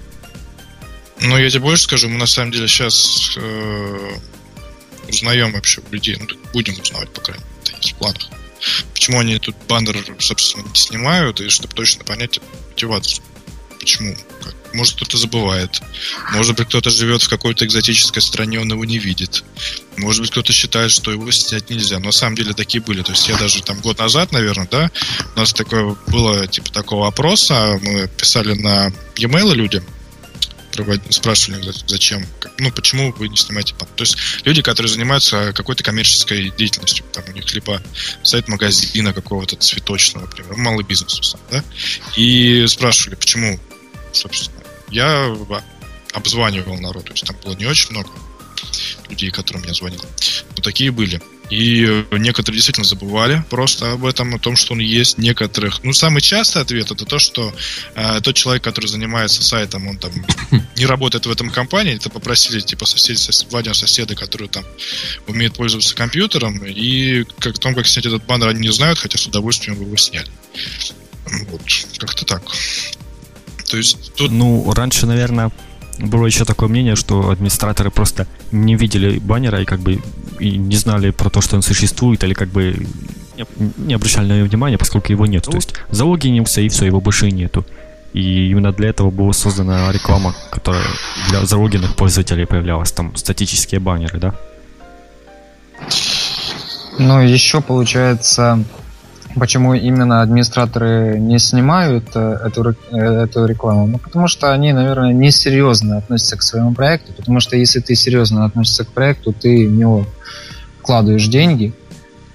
Ну, 1.21 1.37
я 1.37 1.51
тебе 1.51 1.61
больше 1.61 1.85
скажу, 1.85 2.09
мы 2.09 2.19
на 2.19 2.27
самом 2.27 2.53
деле 2.53 2.69
сейчас 2.69 3.33
э, 3.37 4.19
узнаем 5.09 5.53
вообще 5.53 5.83
людей, 5.91 6.17
ну, 6.19 6.27
будем 6.53 6.81
узнавать, 6.81 7.13
по 7.13 7.21
крайней 7.21 7.45
мере, 7.65 7.95
в 7.95 7.99
планах. 7.99 8.29
Почему 8.93 9.21
они 9.21 9.39
тут 9.39 9.57
баннер, 9.69 9.97
собственно, 10.19 10.67
не 10.69 10.75
снимают, 10.75 11.41
и 11.41 11.49
чтобы 11.49 11.75
точно 11.75 12.05
понять 12.05 12.41
мотивацию. 12.71 13.25
Почему? 13.79 14.17
Как? 14.43 14.55
Может, 14.75 14.97
кто-то 14.97 15.17
забывает. 15.17 15.81
Может 16.33 16.57
быть, 16.57 16.69
кто-то 16.69 16.91
живет 16.91 17.23
в 17.23 17.29
какой-то 17.29 17.65
экзотической 17.65 18.21
стране, 18.21 18.61
он 18.61 18.71
его 18.71 18.85
не 18.85 18.99
видит. 18.99 19.45
Может 19.97 20.21
быть, 20.21 20.31
кто-то 20.31 20.53
считает, 20.53 20.91
что 20.91 21.11
его 21.11 21.31
снять 21.31 21.71
нельзя. 21.71 21.99
Но 21.99 22.07
на 22.07 22.13
самом 22.13 22.37
деле 22.37 22.53
такие 22.53 22.83
были. 22.83 23.03
То 23.03 23.13
есть 23.13 23.29
я 23.29 23.39
даже 23.39 23.63
там 23.63 23.81
год 23.81 23.99
назад, 23.99 24.33
наверное, 24.33 24.69
да, 24.71 24.91
у 25.35 25.39
нас 25.39 25.53
такое 25.55 25.97
было, 26.09 26.47
типа, 26.47 26.71
такого 26.71 27.09
опроса. 27.09 27.79
Мы 27.83 28.09
писали 28.09 28.53
на 28.55 28.93
e-mail 29.17 29.55
людям, 29.55 29.85
провод- 30.79 31.13
спрашивали, 31.13 31.63
за- 31.63 31.87
зачем, 31.87 32.27
ну, 32.59 32.71
почему 32.71 33.13
вы 33.13 33.29
не 33.29 33.37
снимаете 33.37 33.75
баннер. 33.75 33.95
То 33.97 34.05
есть 34.05 34.17
люди, 34.45 34.63
которые 34.63 34.91
занимаются 34.91 35.53
какой-то 35.53 35.83
коммерческой 35.83 36.51
деятельностью, 36.51 37.05
там 37.13 37.25
у 37.29 37.33
них 37.33 37.53
либо 37.55 37.83
сайт 38.23 38.49
магазина 38.49 39.13
какого-то 39.13 39.57
цветочного, 39.57 40.27
например, 40.27 40.57
малый 40.57 40.85
бизнес, 40.85 41.37
да, 41.51 41.65
и 42.17 42.67
спрашивали, 42.69 43.17
почему, 43.17 43.59
собственно. 44.13 44.59
Я 44.91 45.37
обзванивал 46.13 46.79
народ, 46.81 47.05
то 47.05 47.13
есть 47.13 47.25
там 47.25 47.37
было 47.45 47.55
не 47.55 47.67
очень 47.67 47.91
много 47.91 48.11
людей, 49.09 49.31
которым 49.31 49.63
я 49.65 49.75
звонил, 49.75 50.05
но 50.57 50.63
такие 50.63 50.91
были. 50.91 51.21
И 51.51 52.05
некоторые 52.13 52.57
действительно 52.57 52.85
забывали 52.85 53.43
просто 53.49 53.93
об 53.93 54.05
этом, 54.05 54.35
о 54.35 54.39
том, 54.39 54.57
что 54.57 54.75
он 54.75 54.81
есть. 54.81 55.19
Некоторых... 55.19 55.83
Ну, 55.83 55.93
самый 55.93 56.21
частый 56.21 56.63
ответ 56.63 56.91
это 56.91 57.05
то, 57.05 57.19
что 57.19 57.55
э, 57.95 58.21
тот 58.21 58.35
человек, 58.35 58.63
который 58.63 58.87
занимается 58.87 59.43
сайтом, 59.43 59.89
он 59.89 59.97
там 59.97 60.13
не 60.77 60.87
работает 60.87 61.27
в 61.27 61.31
этом 61.31 61.51
компании, 61.51 61.97
это 61.97 62.11
попросили, 62.11 62.61
типа, 62.61 62.85
соседи, 62.87 63.19
сос... 63.19 63.45
два 63.45 63.63
соседа, 63.73 64.15
которые 64.15 64.49
там 64.49 64.65
умеют 65.27 65.57
пользоваться 65.57 65.95
компьютером, 65.95 66.63
и 66.65 67.25
как, 67.39 67.57
о 67.57 67.59
том, 67.59 67.75
как 67.75 67.87
снять 67.87 68.07
этот 68.07 68.25
баннер, 68.27 68.49
они 68.49 68.61
не 68.61 68.73
знают, 68.73 68.99
хотя 68.99 69.19
с 69.19 69.27
удовольствием 69.27 69.81
его 69.81 69.97
сняли. 69.97 70.29
Вот, 71.51 71.63
как-то 71.99 72.25
так. 72.25 72.43
То 73.69 73.77
есть 73.77 74.15
тут... 74.15 74.31
Ну, 74.31 74.71
раньше, 74.73 75.07
наверное, 75.07 75.51
было 75.99 76.27
еще 76.27 76.45
такое 76.45 76.69
мнение, 76.69 76.97
что 76.97 77.31
администраторы 77.31 77.91
просто 77.91 78.27
не 78.53 78.77
видели 78.77 79.19
баннера 79.19 79.61
и 79.61 79.65
как 79.65 79.81
бы 79.81 80.01
и 80.39 80.57
не 80.57 80.77
знали 80.77 81.11
про 81.11 81.31
то, 81.31 81.41
что 81.41 81.57
он 81.57 81.63
существует, 81.63 82.23
или 82.25 82.35
как 82.35 82.49
бы 82.49 82.87
не, 83.77 83.95
обращали 83.95 84.27
на 84.29 84.37
него 84.39 84.49
внимания, 84.49 84.79
поскольку 84.79 85.13
его 85.13 85.27
нет. 85.27 85.45
То 85.45 85.57
есть 85.57 85.75
залогинился 85.91 86.61
и 86.61 86.69
все, 86.69 86.87
его 86.87 87.01
больше 87.01 87.29
и 87.29 87.33
нету. 87.33 87.65
И 88.13 88.51
именно 88.51 88.73
для 88.73 88.89
этого 88.89 89.11
была 89.11 89.33
создана 89.33 89.93
реклама, 89.93 90.35
которая 90.51 90.85
для 91.29 91.45
залогинных 91.45 91.95
пользователей 91.95 92.47
появлялась, 92.47 92.91
там 92.91 93.15
статические 93.17 93.81
баннеры, 93.81 94.19
да? 94.19 94.35
Ну, 96.99 97.21
еще 97.21 97.61
получается, 97.61 98.65
почему 99.39 99.75
именно 99.75 100.23
администраторы 100.23 101.19
не 101.19 101.39
снимают 101.39 102.05
э, 102.15 102.39
эту, 102.47 102.75
э, 102.91 102.97
эту 102.97 103.47
рекламу? 103.47 103.87
Ну, 103.87 103.99
потому 103.99 104.29
что 104.29 104.53
они, 104.53 104.73
наверное, 104.73 105.13
несерьезно 105.13 105.99
относятся 105.99 106.37
к 106.37 106.43
своему 106.43 106.75
проекту. 106.75 107.13
Потому 107.13 107.41
что 107.41 107.57
если 107.57 107.81
ты 107.81 107.95
серьезно 107.95 108.45
относишься 108.45 108.85
к 108.85 108.89
проекту, 108.89 109.33
ты 109.33 109.69
в 109.69 109.73
него 109.73 110.07
вкладываешь 110.81 111.27
деньги. 111.27 111.73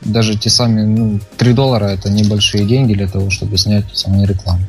Даже 0.01 0.37
те 0.37 0.49
самые 0.49 0.85
ну, 0.85 1.19
3 1.37 1.53
доллара 1.53 1.85
это 1.85 2.09
небольшие 2.09 2.65
деньги 2.65 2.93
для 2.93 3.07
того, 3.07 3.29
чтобы 3.29 3.57
снять 3.57 3.87
ту 3.89 3.95
самую 3.95 4.27
рекламу. 4.27 4.63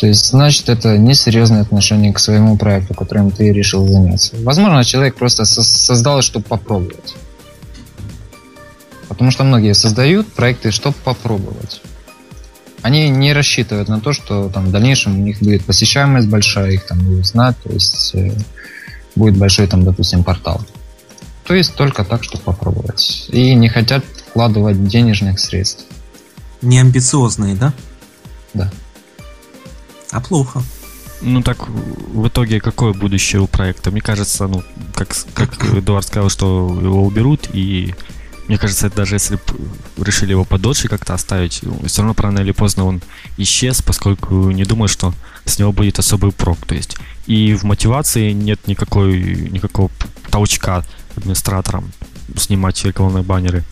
То 0.00 0.06
есть, 0.06 0.30
значит, 0.30 0.70
это 0.70 0.96
несерьезное 0.96 1.60
отношение 1.60 2.12
к 2.12 2.18
своему 2.18 2.56
проекту, 2.56 2.94
которым 2.94 3.30
ты 3.30 3.52
решил 3.52 3.86
заняться. 3.86 4.34
Возможно, 4.42 4.82
человек 4.82 5.14
просто 5.14 5.44
со- 5.44 5.62
создал, 5.62 6.22
чтобы 6.22 6.46
попробовать. 6.46 7.14
Потому 9.10 9.32
что 9.32 9.42
многие 9.42 9.74
создают 9.74 10.32
проекты, 10.32 10.70
чтобы 10.70 10.94
попробовать. 11.02 11.82
Они 12.80 13.08
не 13.08 13.32
рассчитывают 13.32 13.88
на 13.88 14.00
то, 14.00 14.12
что 14.12 14.48
там 14.48 14.66
в 14.66 14.70
дальнейшем 14.70 15.18
у 15.18 15.22
них 15.22 15.40
будет 15.40 15.64
посещаемость 15.64 16.28
большая, 16.28 16.70
их 16.70 16.86
там 16.86 17.00
будут 17.00 17.26
знать, 17.26 17.56
то 17.64 17.70
есть 17.70 18.14
э, 18.14 18.32
будет 19.16 19.36
большой 19.36 19.66
там, 19.66 19.84
допустим, 19.84 20.22
портал. 20.22 20.64
То 21.44 21.54
есть 21.54 21.74
только 21.74 22.04
так, 22.04 22.22
чтобы 22.22 22.44
попробовать. 22.44 23.26
И 23.30 23.52
не 23.54 23.68
хотят 23.68 24.04
вкладывать 24.28 24.86
денежных 24.86 25.40
средств. 25.40 25.86
Не 26.62 26.78
амбициозные, 26.78 27.56
да? 27.56 27.72
Да. 28.54 28.70
А 30.12 30.20
плохо. 30.20 30.62
Ну 31.20 31.42
так 31.42 31.68
в 31.68 32.28
итоге 32.28 32.60
какое 32.60 32.92
будущее 32.92 33.42
у 33.42 33.48
проекта? 33.48 33.90
Мне 33.90 34.02
кажется, 34.02 34.46
ну, 34.46 34.62
как, 34.94 35.08
как 35.34 35.64
Эдуард 35.74 36.06
сказал, 36.06 36.30
что 36.30 36.78
его 36.80 37.04
уберут, 37.04 37.48
и 37.52 37.92
мне 38.50 38.58
кажется, 38.58 38.90
даже 38.90 39.14
если 39.14 39.38
решили 39.96 40.32
его 40.32 40.44
подольше 40.44 40.88
как-то 40.88 41.14
оставить, 41.14 41.62
все 41.86 42.02
равно 42.02 42.20
рано 42.20 42.40
или 42.40 42.50
поздно 42.50 42.84
он 42.84 43.00
исчез, 43.36 43.80
поскольку 43.80 44.50
не 44.50 44.64
думаю, 44.64 44.88
что 44.88 45.14
с 45.44 45.60
него 45.60 45.70
будет 45.70 46.00
особый 46.00 46.32
прок. 46.32 46.58
То 46.66 46.74
есть 46.74 46.96
и 47.26 47.54
в 47.54 47.62
мотивации 47.62 48.32
нет 48.32 48.66
никакой, 48.66 49.22
никакого 49.52 49.88
толчка 50.30 50.84
администраторам 51.14 51.92
снимать 52.36 52.84
рекламные 52.84 53.22
баннеры. 53.22 53.62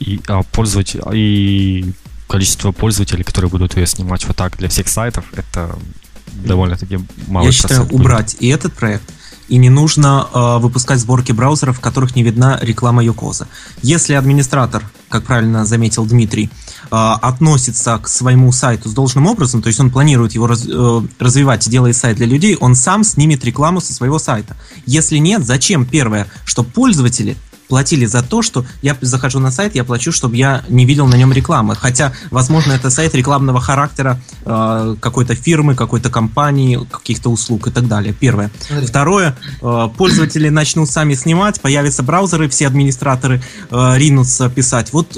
И, 0.00 0.20
а 0.26 0.42
пользователь, 0.42 1.00
и 1.14 1.92
количество 2.26 2.72
пользователей, 2.72 3.22
которые 3.22 3.52
будут 3.52 3.76
ее 3.76 3.86
снимать 3.86 4.24
вот 4.26 4.34
так 4.34 4.56
для 4.56 4.68
всех 4.68 4.88
сайтов, 4.88 5.26
это 5.36 5.78
довольно-таки 6.26 6.98
мало. 7.28 7.46
Я 7.46 7.52
считаю, 7.52 7.86
убрать 7.90 8.36
и 8.40 8.48
этот 8.48 8.74
проект, 8.74 9.14
и 9.48 9.56
не 9.56 9.70
нужно 9.70 10.26
э, 10.32 10.58
выпускать 10.58 11.00
сборки 11.00 11.32
браузеров, 11.32 11.78
в 11.78 11.80
которых 11.80 12.14
не 12.14 12.22
видна 12.22 12.58
реклама 12.60 13.02
Юкоза. 13.02 13.48
Если 13.82 14.14
администратор, 14.14 14.82
как 15.08 15.24
правильно 15.24 15.64
заметил 15.64 16.04
Дмитрий, 16.04 16.44
э, 16.44 16.86
относится 16.90 17.98
к 17.98 18.08
своему 18.08 18.52
сайту 18.52 18.88
с 18.88 18.92
должным 18.92 19.26
образом, 19.26 19.62
то 19.62 19.68
есть 19.68 19.80
он 19.80 19.90
планирует 19.90 20.32
его 20.32 20.46
раз, 20.46 20.66
э, 20.66 21.00
развивать 21.18 21.68
делает 21.68 21.96
сайт 21.96 22.16
для 22.16 22.26
людей, 22.26 22.56
он 22.60 22.74
сам 22.74 23.04
снимет 23.04 23.44
рекламу 23.44 23.80
со 23.80 23.92
своего 23.92 24.18
сайта. 24.18 24.56
Если 24.86 25.16
нет, 25.18 25.44
зачем 25.44 25.86
первое, 25.86 26.26
что 26.44 26.62
пользователи 26.62 27.36
платили 27.68 28.06
за 28.06 28.22
то, 28.22 28.42
что 28.42 28.66
я 28.82 28.96
захожу 29.00 29.38
на 29.38 29.50
сайт, 29.50 29.74
я 29.74 29.84
плачу, 29.84 30.10
чтобы 30.10 30.36
я 30.36 30.64
не 30.68 30.84
видел 30.84 31.06
на 31.06 31.16
нем 31.16 31.32
рекламы. 31.32 31.74
Хотя, 31.76 32.12
возможно, 32.30 32.72
это 32.72 32.90
сайт 32.90 33.14
рекламного 33.14 33.60
характера 33.60 34.20
э, 34.44 34.96
какой-то 35.00 35.34
фирмы, 35.34 35.74
какой-то 35.74 36.10
компании, 36.10 36.80
каких-то 36.90 37.30
услуг 37.30 37.68
и 37.68 37.70
так 37.70 37.86
далее. 37.86 38.14
Первое. 38.18 38.50
Второе, 38.86 39.36
э, 39.60 39.88
пользователи 39.96 40.48
начнут 40.48 40.90
сами 40.90 41.14
снимать, 41.14 41.60
появятся 41.60 42.02
браузеры, 42.02 42.48
все 42.48 42.66
администраторы 42.66 43.42
э, 43.70 43.94
ринутся 43.96 44.48
писать. 44.48 44.92
Вот 44.92 45.16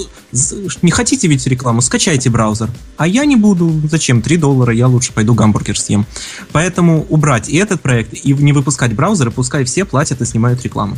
не 0.81 0.91
хотите 0.91 1.27
видеть 1.27 1.47
рекламу, 1.47 1.81
скачайте 1.81 2.29
браузер. 2.29 2.69
А 2.97 3.07
я 3.07 3.25
не 3.25 3.35
буду. 3.35 3.81
Зачем? 3.89 4.21
3 4.21 4.37
доллара, 4.37 4.73
я 4.73 4.87
лучше 4.87 5.13
пойду 5.13 5.33
гамбургер 5.33 5.79
съем. 5.79 6.05
Поэтому 6.51 7.05
убрать 7.09 7.49
и 7.49 7.57
этот 7.57 7.81
проект, 7.81 8.13
и 8.13 8.33
не 8.33 8.53
выпускать 8.53 8.93
браузеры, 8.93 9.31
пускай 9.31 9.63
все 9.63 9.85
платят 9.85 10.21
и 10.21 10.25
снимают 10.25 10.63
рекламу. 10.63 10.97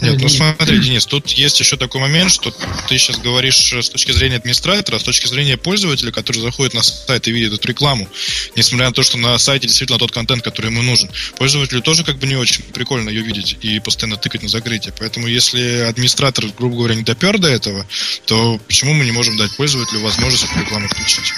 Нет, 0.00 0.20
ну 0.20 0.28
смотри, 0.28 0.78
Денис, 0.78 1.06
тут 1.06 1.28
есть 1.30 1.60
еще 1.60 1.76
такой 1.76 2.00
момент, 2.00 2.30
что 2.30 2.50
ты 2.50 2.98
сейчас 2.98 3.18
говоришь 3.18 3.72
с 3.72 3.88
точки 3.88 4.12
зрения 4.12 4.36
администратора, 4.36 4.96
а 4.96 4.98
с 4.98 5.02
точки 5.02 5.26
зрения 5.26 5.56
пользователя, 5.56 6.10
который 6.12 6.40
заходит 6.40 6.74
на 6.74 6.82
сайт 6.82 7.28
и 7.28 7.32
видит 7.32 7.52
эту 7.52 7.68
рекламу, 7.68 8.08
несмотря 8.56 8.88
на 8.88 8.92
то, 8.92 9.02
что 9.02 9.18
на 9.18 9.38
сайте 9.38 9.66
действительно 9.66 9.98
тот 9.98 10.12
контент, 10.12 10.42
который 10.42 10.70
ему 10.70 10.82
нужен. 10.82 11.10
Пользователю 11.36 11.82
тоже 11.82 12.04
как 12.04 12.18
бы 12.18 12.26
не 12.26 12.36
очень 12.36 12.62
прикольно 12.62 13.08
ее 13.08 13.22
видеть 13.22 13.56
и 13.60 13.78
постоянно 13.80 14.16
тыкать 14.16 14.42
на 14.42 14.48
закрытие. 14.48 14.94
Поэтому 14.98 15.26
если 15.26 15.86
администратор, 15.88 16.46
грубо 16.58 16.76
говоря, 16.76 16.94
не 16.94 17.02
допер 17.02 17.38
до 17.38 17.48
этого, 17.48 17.86
то 18.26 18.58
почему 18.66 18.94
мы 18.94 19.04
не 19.04 19.12
можем 19.12 19.36
дать 19.36 19.54
пользователю 19.56 20.00
возможность 20.00 20.44
эту 20.44 20.60
рекламу 20.60 20.88
включить? 20.88 21.32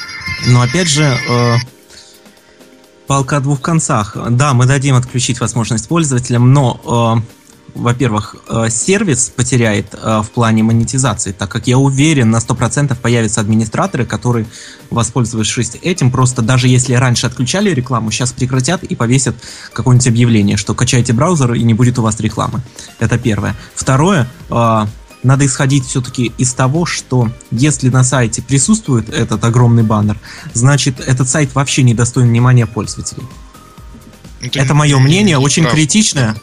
Но 0.47 0.61
опять 0.63 0.89
же, 0.89 1.03
э, 1.03 1.57
палка 3.07 3.39
о 3.39 3.41
двух 3.41 3.61
концах. 3.61 4.17
Да, 4.31 4.55
мы 4.55 4.67
дадим 4.67 4.95
отключить 4.95 5.41
возможность 5.41 5.89
пользователям, 5.89 6.53
но 6.53 7.23
э, 7.25 7.42
во-первых, 7.75 8.37
сервис 8.69 9.33
потеряет 9.35 9.95
в 9.95 10.27
плане 10.35 10.63
монетизации, 10.63 11.33
так 11.33 11.51
как 11.51 11.67
я 11.67 11.79
уверен, 11.79 12.31
на 12.31 12.37
100% 12.37 12.97
появятся 12.97 13.41
администраторы, 13.41 14.05
которые, 14.05 14.47
воспользовавшись 14.91 15.73
этим, 15.83 16.11
просто 16.11 16.43
даже 16.43 16.69
если 16.69 16.95
раньше 16.95 17.27
отключали 17.27 17.71
рекламу, 17.71 18.11
сейчас 18.11 18.33
прекратят 18.33 18.83
и 18.83 18.95
повесят 18.95 19.37
какое-нибудь 19.73 20.09
объявление, 20.09 20.57
что 20.57 20.75
качайте 20.75 21.13
браузер 21.13 21.55
и 21.55 21.63
не 21.63 21.75
будет 21.75 21.99
у 21.99 22.03
вас 22.03 22.21
рекламы. 22.21 22.63
Это 22.99 23.19
первое. 23.19 23.57
Второе, 23.75 24.29
надо 24.51 25.47
исходить 25.47 25.87
все-таки 25.87 26.33
из 26.37 26.53
того, 26.53 26.85
что 26.85 27.31
если 27.51 27.89
на 27.89 28.05
сайте 28.05 28.43
присутствует 28.43 29.09
этот 29.09 29.45
огромный 29.45 29.83
баннер, 29.83 30.19
значит 30.53 31.01
этот 31.01 31.29
сайт 31.29 31.55
вообще 31.55 31.85
не 31.85 31.95
достоин 31.95 32.29
внимания 32.29 32.67
пользователей. 32.67 33.23
Это, 34.41 34.59
Это 34.59 34.75
мое 34.75 34.99
мнение, 34.99 35.39
очень 35.39 35.63
прав. 35.63 35.75
критичное. 35.75 36.37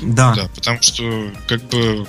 Да. 0.00 0.34
Да, 0.34 0.48
потому 0.54 0.82
что, 0.82 1.32
как 1.48 1.62
бы, 1.68 2.06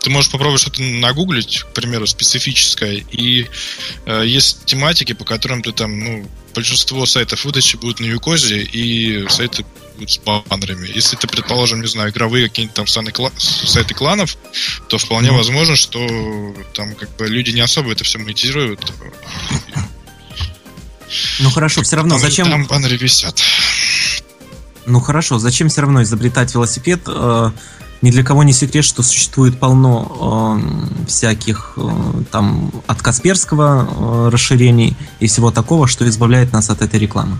ты 0.00 0.10
можешь 0.10 0.30
попробовать 0.30 0.60
что-то 0.60 0.82
нагуглить, 0.82 1.60
к 1.60 1.72
примеру, 1.72 2.06
специфическое, 2.06 3.04
и 3.10 3.48
э, 4.06 4.22
есть 4.24 4.64
тематики, 4.64 5.12
по 5.12 5.24
которым 5.24 5.62
ты 5.62 5.72
там, 5.72 5.98
ну, 5.98 6.30
большинство 6.54 7.04
сайтов 7.06 7.44
выдачи 7.44 7.76
будут 7.76 8.00
на 8.00 8.04
Юкозе, 8.04 8.62
и 8.62 9.28
сайты 9.28 9.64
будут 9.96 10.10
с 10.10 10.18
баннерами. 10.18 10.88
Если 10.94 11.16
ты, 11.16 11.26
предположим, 11.26 11.82
не 11.82 11.88
знаю, 11.88 12.10
игровые 12.10 12.48
какие-нибудь 12.48 12.76
там 12.76 12.86
сайты 12.86 13.94
кланов, 13.94 14.36
то 14.88 14.96
вполне 14.96 15.30
mm. 15.30 15.36
возможно, 15.36 15.76
что 15.76 16.54
там 16.72 16.94
как 16.94 17.14
бы 17.16 17.26
люди 17.26 17.50
не 17.50 17.60
особо 17.60 17.92
это 17.92 18.04
все 18.04 18.18
монетизируют. 18.18 18.92
Ну 21.38 21.50
хорошо, 21.50 21.82
все 21.82 21.96
равно 21.96 22.14
там, 22.14 22.20
зачем... 22.20 22.50
Там 22.50 22.66
баннеры 22.66 22.96
висят. 22.96 23.42
Ну 24.86 25.00
хорошо, 25.00 25.38
зачем 25.38 25.68
все 25.68 25.82
равно 25.82 26.02
изобретать 26.02 26.54
велосипед? 26.54 27.00
Э, 27.06 27.50
ни 28.02 28.10
для 28.10 28.22
кого 28.22 28.44
не 28.44 28.52
секрет, 28.52 28.84
что 28.84 29.02
существует 29.02 29.58
полно 29.58 30.60
э, 31.04 31.06
всяких 31.08 31.72
э, 31.76 32.22
там 32.30 32.72
от 32.86 33.02
Касперского 33.02 34.26
э, 34.26 34.30
расширений 34.30 34.96
и 35.18 35.26
всего 35.26 35.50
такого, 35.50 35.88
что 35.88 36.08
избавляет 36.08 36.52
нас 36.52 36.70
от 36.70 36.82
этой 36.82 37.00
рекламы. 37.00 37.38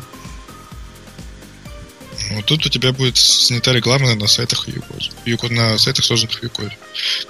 Ну, 2.31 2.43
тут 2.43 2.67
у 2.67 2.69
тебя 2.69 2.93
будет 2.93 3.17
снята 3.17 3.73
реклама 3.73 4.15
на 4.15 4.27
сайтах 4.27 4.67
Юкос, 4.69 5.11
на 5.51 5.79
сайтах, 5.79 6.05
созданных 6.05 6.41
в 6.41 6.43
Юкозе. 6.43 6.77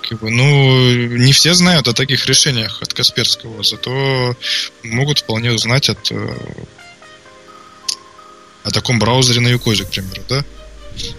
Как 0.08 0.20
бы, 0.20 0.30
ну, 0.30 1.16
не 1.16 1.32
все 1.32 1.54
знают 1.54 1.87
о 1.88 1.92
таких 1.92 2.26
решениях 2.26 2.80
от 2.82 2.94
Касперского, 2.94 3.62
зато 3.62 4.35
могут 4.82 5.18
вполне 5.18 5.52
узнать 5.52 5.90
от 5.90 6.11
э, 6.11 6.37
о 8.66 8.70
таком 8.70 8.99
браузере 8.99 9.40
на 9.40 9.49
Юкозе, 9.49 9.85
к 9.85 9.90
примеру, 9.90 10.23
да? 10.28 10.44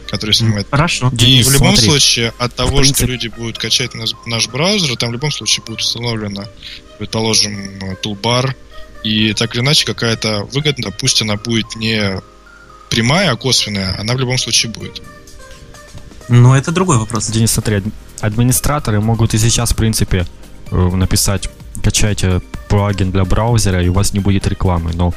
Который 0.09 0.33
снимает. 0.33 0.67
Хорошо. 0.69 1.11
И 1.19 1.43
в 1.43 1.51
любом 1.51 1.75
смотри. 1.75 1.89
случае, 1.89 2.33
от 2.39 2.53
того, 2.53 2.77
принципе... 2.77 2.97
что 2.97 3.05
люди 3.05 3.27
будут 3.29 3.57
качать 3.57 3.93
наш, 3.93 4.11
наш 4.25 4.47
браузер, 4.49 4.95
там 4.97 5.09
в 5.09 5.13
любом 5.13 5.31
случае 5.31 5.63
будет 5.65 5.79
установлено, 5.79 6.45
предположим, 6.97 7.97
тулбар, 8.01 8.55
и 9.03 9.33
так 9.33 9.53
или 9.55 9.61
иначе 9.61 9.85
какая-то 9.85 10.43
выгода, 10.51 10.91
пусть 10.91 11.21
она 11.21 11.37
будет 11.37 11.75
не 11.75 12.19
прямая, 12.89 13.31
а 13.31 13.35
косвенная, 13.37 13.97
она 13.99 14.13
в 14.13 14.19
любом 14.19 14.37
случае 14.37 14.71
будет. 14.71 15.01
Ну, 16.27 16.53
это 16.53 16.71
другой 16.71 16.97
вопрос. 16.97 17.27
Денис, 17.27 17.51
смотри, 17.51 17.83
администраторы 18.19 18.99
могут 18.99 19.33
и 19.33 19.37
сейчас, 19.37 19.71
в 19.71 19.75
принципе, 19.75 20.25
э, 20.71 20.75
написать, 20.75 21.49
качайте 21.81 22.41
плагин 22.67 23.11
для 23.11 23.23
браузера, 23.23 23.81
и 23.81 23.87
у 23.87 23.93
вас 23.93 24.13
не 24.13 24.19
будет 24.19 24.47
рекламы, 24.47 24.91
но 24.93 25.13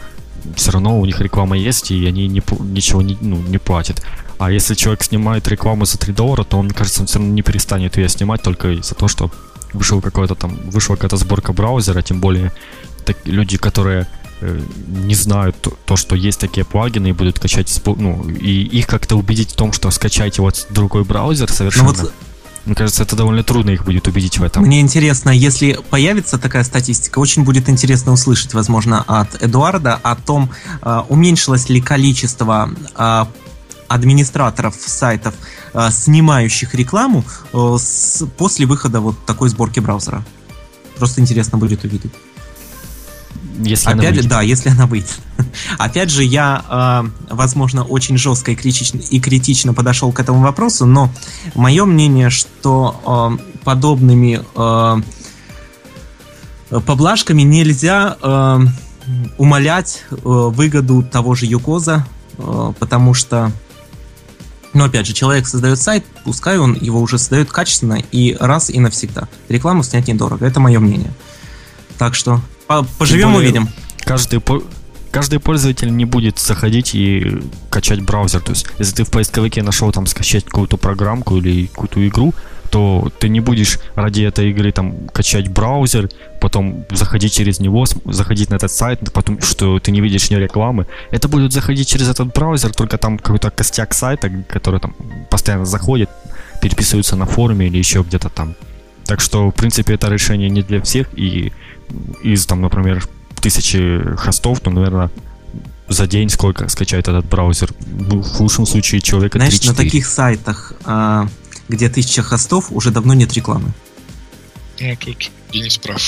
все 0.57 0.73
равно 0.73 0.99
у 0.99 1.07
них 1.07 1.21
реклама 1.21 1.57
есть, 1.57 1.91
и 1.91 2.07
они 2.07 2.29
не, 2.29 2.43
ничего 2.61 3.03
не, 3.03 3.17
ну, 3.21 3.37
не 3.37 3.59
платят. 3.59 4.03
А 4.39 4.51
если 4.51 4.75
человек 4.75 5.03
снимает 5.03 5.47
рекламу 5.49 5.85
за 5.85 5.99
3 5.99 6.13
доллара, 6.13 6.45
то 6.45 6.59
он, 6.59 6.67
мне 6.67 6.75
кажется, 6.75 7.03
он 7.03 7.07
все 7.07 7.19
равно 7.19 7.35
не 7.35 7.43
перестанет 7.43 7.97
ее 7.97 8.09
снимать 8.09 8.43
только 8.43 8.71
из-за 8.71 8.95
того, 8.95 9.09
что 9.09 9.31
вышел 9.73 10.01
какой-то 10.01 10.35
там, 10.35 10.57
вышла 10.71 10.95
какая-то 10.95 11.17
сборка 11.17 11.53
браузера, 11.53 12.03
тем 12.03 12.21
более 12.21 12.53
так, 13.05 13.17
люди, 13.25 13.59
которые 13.59 14.07
э, 14.41 14.61
не 14.87 15.15
знают 15.15 15.61
то, 15.61 15.73
то, 15.85 15.97
что 15.97 16.17
есть 16.17 16.41
такие 16.41 16.65
плагины 16.65 17.09
и 17.09 17.13
будут 17.13 17.39
качать, 17.39 17.81
ну, 17.85 18.29
и 18.29 18.63
их 18.63 18.87
как-то 18.87 19.17
убедить 19.17 19.53
в 19.53 19.57
том, 19.57 19.73
что 19.73 19.91
скачайте 19.91 20.43
вот 20.43 20.67
другой 20.71 21.05
браузер 21.05 21.51
совершенно. 21.51 21.93
Ну, 21.93 21.99
вот 21.99 22.13
мне 22.67 22.75
кажется, 22.75 23.03
это 23.03 23.17
довольно 23.17 23.43
трудно 23.43 23.71
их 23.71 23.85
будет 23.85 24.07
убедить 24.07 24.39
в 24.39 24.43
этом. 24.43 24.65
Мне 24.65 24.81
интересно, 24.81 25.31
если 25.31 25.79
появится 25.89 26.39
такая 26.39 26.65
статистика, 26.65 27.19
очень 27.19 27.43
будет 27.43 27.69
интересно 27.69 28.13
услышать, 28.13 28.55
возможно, 28.55 29.03
от 29.07 29.43
Эдуарда 29.43 29.99
о 30.03 30.15
том, 30.15 30.51
э, 30.83 31.03
уменьшилось 31.09 31.69
ли 31.69 31.81
количество 31.81 32.71
э, 32.97 33.25
администраторов 33.89 34.77
сайтов, 34.79 35.35
э, 35.73 35.91
снимающих 35.91 36.75
рекламу 36.75 37.25
после 38.37 38.67
выхода 38.67 39.01
вот 39.01 39.17
такой 39.25 39.49
сборки 39.49 39.81
браузера. 39.81 40.23
Просто 40.97 41.21
интересно 41.23 41.57
будет 41.57 41.85
увидеть. 41.85 42.13
Если 43.59 43.89
Опять 43.89 43.99
она 43.99 44.09
выйдет. 44.09 44.23
же, 44.23 44.29
да, 44.29 44.43
если 44.43 44.69
она 44.71 44.87
выйдет. 44.87 45.19
Опять 45.79 46.11
же, 46.11 46.23
я, 46.25 46.65
э, 47.29 47.35
возможно, 47.35 47.85
очень 47.85 48.17
жестко 48.17 48.53
и 48.53 48.55
критично, 48.55 48.99
и 48.99 49.21
критично 49.21 49.75
подошел 49.75 50.13
к 50.13 50.21
этому 50.21 50.41
вопросу, 50.41 50.87
но 50.87 51.11
мое 51.55 51.85
мнение, 51.85 52.31
что 52.31 53.39
э, 53.39 53.59
подобными 53.65 54.41
э, 54.55 55.03
поблажками 56.81 57.43
нельзя 57.43 58.17
э, 58.23 58.61
умалять 59.39 60.05
э, 60.11 60.17
выгоду 60.23 61.03
того 61.03 61.35
же 61.35 61.47
Юкоза, 61.47 62.07
э, 62.39 62.73
потому 62.79 63.15
что 63.15 63.53
но 64.73 64.85
опять 64.85 65.05
же, 65.07 65.13
человек 65.13 65.49
создает 65.49 65.81
сайт, 65.81 66.05
пускай 66.25 66.57
он 66.59 66.75
его 66.75 67.01
уже 67.01 67.19
создает 67.19 67.51
качественно 67.51 67.95
и 68.13 68.37
раз 68.39 68.71
и 68.71 68.79
навсегда. 68.79 69.29
Рекламу 69.49 69.83
снять 69.83 70.07
недорого, 70.07 70.47
это 70.47 70.61
мое 70.61 70.79
мнение. 70.79 71.13
Так 71.99 72.15
что 72.15 72.41
Поживем, 72.99 73.35
увидим. 73.35 73.69
Каждый, 74.05 74.41
каждый 75.11 75.41
пользователь 75.41 75.95
не 75.95 76.05
будет 76.05 76.39
заходить 76.39 76.95
и 76.95 77.43
качать 77.69 78.01
браузер. 78.01 78.41
То 78.41 78.53
есть, 78.53 78.67
если 78.79 78.97
ты 78.97 79.05
в 79.05 79.11
поисковике 79.11 79.63
нашел 79.63 79.91
там 79.93 80.07
скачать 80.07 80.45
какую-то 80.45 80.77
программку 80.77 81.37
или 81.37 81.67
какую-то 81.67 82.07
игру, 82.07 82.33
то 82.71 83.11
ты 83.19 83.29
не 83.29 83.41
будешь 83.41 83.81
ради 83.97 84.23
этой 84.23 84.51
игры 84.51 84.71
там 84.71 85.09
качать 85.09 85.49
браузер, 85.49 86.09
потом 86.41 86.85
заходить 86.91 87.35
через 87.35 87.59
него, 87.59 87.85
заходить 88.05 88.51
на 88.51 88.55
этот 88.55 88.71
сайт, 88.71 89.01
потом 89.13 89.41
что 89.41 89.81
ты 89.81 89.91
не 89.91 90.01
видишь 90.01 90.31
ни 90.31 90.37
рекламы. 90.37 90.87
Это 91.11 91.29
будет 91.29 91.53
заходить 91.53 91.89
через 91.89 92.09
этот 92.09 92.33
браузер, 92.33 92.73
только 92.73 92.97
там 92.97 93.19
какой-то 93.19 93.51
костяк 93.51 93.93
сайта, 93.93 94.31
который 94.49 94.79
там 94.79 94.95
постоянно 95.29 95.67
заходит, 95.67 96.09
переписываются 96.63 97.17
на 97.17 97.27
форуме 97.27 97.67
или 97.67 97.79
еще 97.79 98.03
где-то 98.03 98.29
там. 98.29 98.55
Так 99.11 99.21
что, 99.21 99.49
в 99.49 99.55
принципе, 99.55 99.95
это 99.95 100.07
решение 100.07 100.49
не 100.49 100.63
для 100.63 100.81
всех, 100.81 101.09
и 101.19 101.53
из, 102.23 102.47
там, 102.47 102.61
например, 102.61 103.05
тысячи 103.41 104.01
хостов, 104.17 104.61
то, 104.61 104.71
наверное, 104.71 105.11
за 105.89 106.07
день 106.07 106.29
сколько 106.29 106.69
скачает 106.69 107.09
этот 107.09 107.25
браузер. 107.25 107.75
Ну, 107.89 108.23
в 108.23 108.41
лучшем 108.41 108.67
случае 108.67 109.01
человека 109.01 109.37
Знаешь, 109.37 109.55
3-4. 109.55 109.67
на 109.67 109.75
таких 109.75 110.07
сайтах, 110.07 110.75
а, 110.85 111.29
где 111.69 111.89
тысяча 111.89 112.23
хостов, 112.23 112.67
уже 112.71 112.93
давно 112.93 113.13
нет 113.13 113.33
рекламы. 113.33 113.73
Ну, 114.79 114.97
тут 115.05 115.31
Денис 115.53 115.77
прав. 115.79 116.01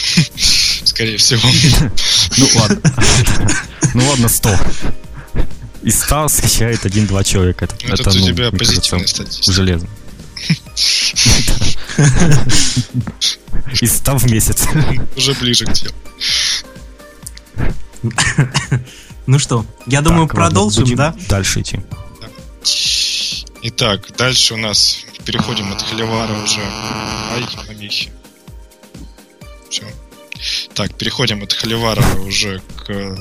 Скорее 0.85 1.17
всего. 1.17 1.43
Ну, 2.37 2.47
ладно. 2.55 2.81
Ну, 3.95 4.09
ладно, 4.09 4.29
100. 4.29 4.59
Из 5.83 6.01
100 6.03 6.29
скачает 6.29 6.87
один-два 6.87 7.25
человека. 7.25 7.65
Это, 7.65 7.75
это, 7.85 8.11
у 8.11 8.15
ну, 8.15 8.27
тебя 8.29 8.53
позитивная 8.53 9.09
статистика. 9.09 9.53
Железно. 9.53 9.89
И 13.81 13.87
став 13.87 14.23
в 14.23 14.31
месяц. 14.31 14.67
Уже 15.17 15.35
ближе 15.35 15.67
к 15.67 15.73
делу. 15.73 15.95
Ну 19.27 19.39
что, 19.39 19.65
я 19.87 20.01
думаю, 20.01 20.27
продолжим, 20.27 20.97
да? 20.97 21.15
Дальше 21.29 21.61
идти. 21.61 21.81
Итак, 23.63 24.09
дальше 24.19 24.55
у 24.55 24.57
нас 24.57 25.05
переходим 25.25 25.73
от 25.73 25.83
Холивара 25.83 26.43
уже. 26.43 26.61
Ай, 26.61 27.45
помехи. 27.67 28.11
Все. 29.71 29.85
Так, 30.75 30.95
переходим 30.95 31.43
от 31.43 31.53
Холивара 31.53 32.05
уже 32.27 32.61
к 32.77 33.17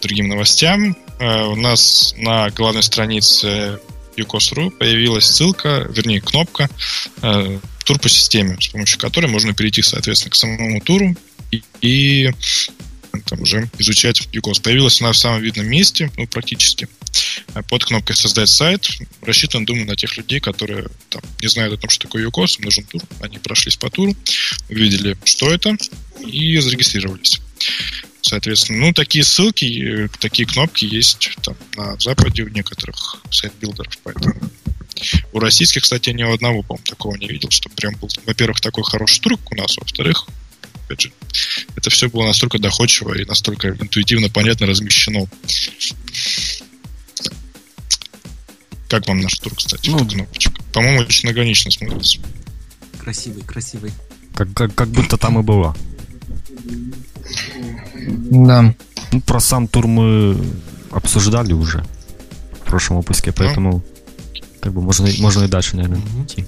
другим 0.00 0.28
новостям. 0.28 0.96
Э, 1.18 1.44
у 1.46 1.56
нас 1.56 2.14
на 2.16 2.50
главной 2.50 2.82
странице 2.82 3.80
UCOS.ru 4.16 4.70
появилась 4.70 5.26
ссылка, 5.26 5.86
вернее, 5.90 6.20
кнопка 6.20 6.68
э, 7.22 7.58
тур 7.84 7.98
по 7.98 8.08
системе, 8.08 8.56
с 8.60 8.68
помощью 8.68 8.98
которой 8.98 9.26
можно 9.26 9.54
перейти, 9.54 9.82
соответственно, 9.82 10.30
к 10.32 10.36
самому 10.36 10.80
туру 10.80 11.16
и, 11.50 11.62
и 11.80 12.30
там 13.26 13.40
уже 13.40 13.70
изучать 13.78 14.28
uCoz. 14.32 14.62
Появилась 14.62 15.00
она 15.00 15.12
в 15.12 15.18
самом 15.18 15.40
видном 15.40 15.66
месте, 15.66 16.10
ну, 16.16 16.26
практически, 16.26 16.88
э, 17.54 17.62
под 17.68 17.84
кнопкой 17.84 18.16
«Создать 18.16 18.48
сайт». 18.48 18.88
Рассчитан, 19.22 19.64
думаю, 19.64 19.86
на 19.86 19.96
тех 19.96 20.16
людей, 20.16 20.40
которые 20.40 20.88
там, 21.08 21.22
не 21.40 21.48
знают 21.48 21.74
о 21.74 21.76
том, 21.78 21.90
что 21.90 22.06
такое 22.06 22.26
uCoz, 22.26 22.58
им 22.58 22.64
нужен 22.64 22.84
тур. 22.84 23.02
Они 23.20 23.38
прошлись 23.38 23.76
по 23.76 23.90
туру, 23.90 24.14
увидели, 24.68 25.16
что 25.24 25.50
это, 25.50 25.76
и 26.26 26.58
зарегистрировались. 26.58 27.40
Соответственно, 28.26 28.86
ну, 28.86 28.92
такие 28.92 29.22
ссылки, 29.22 30.10
такие 30.18 30.48
кнопки 30.48 30.84
есть 30.84 31.30
там 31.42 31.54
на 31.76 31.96
Западе 32.00 32.42
у 32.42 32.48
некоторых 32.48 33.22
сайт-билдеров, 33.30 33.96
поэтому 34.02 34.34
у 35.32 35.38
российских, 35.38 35.82
кстати, 35.84 36.10
ни 36.10 36.24
у 36.24 36.34
одного, 36.34 36.64
по-моему, 36.64 36.84
такого 36.84 37.14
не 37.14 37.28
видел, 37.28 37.50
что 37.50 37.68
прям 37.68 37.94
был, 37.94 38.08
во-первых, 38.26 38.60
такой 38.60 38.82
хороший 38.82 39.20
тур 39.20 39.38
у 39.48 39.54
нас, 39.54 39.76
во-вторых, 39.76 40.26
опять 40.84 41.02
же, 41.02 41.12
это 41.76 41.88
все 41.90 42.08
было 42.08 42.26
настолько 42.26 42.58
доходчиво 42.58 43.16
и 43.16 43.24
настолько 43.24 43.68
интуитивно 43.68 44.28
понятно 44.28 44.66
размещено. 44.66 45.28
Как 48.88 49.06
вам 49.06 49.20
наш 49.20 49.38
тур, 49.38 49.54
кстати, 49.54 49.88
ну, 49.88 50.04
кнопочка? 50.04 50.60
По-моему, 50.72 51.02
очень 51.02 51.28
органично 51.28 51.70
смотрится. 51.70 52.18
Красивый, 52.98 53.44
красивый. 53.44 53.92
Как, 54.34 54.52
как, 54.52 54.74
как 54.74 54.88
будто 54.88 55.16
там 55.16 55.38
и 55.38 55.42
было. 55.42 55.76
Да. 58.30 58.74
Ну, 59.12 59.20
про 59.20 59.40
сам 59.40 59.68
тур 59.68 59.86
мы 59.86 60.36
обсуждали 60.90 61.52
уже 61.52 61.84
в 62.62 62.68
прошлом 62.68 62.98
выпуске, 62.98 63.32
поэтому 63.32 63.70
ну, 63.72 64.40
как 64.60 64.72
бы 64.72 64.82
можно, 64.82 65.08
можно 65.18 65.44
и 65.44 65.48
дальше, 65.48 65.76
наверное, 65.76 66.00
идти. 66.24 66.44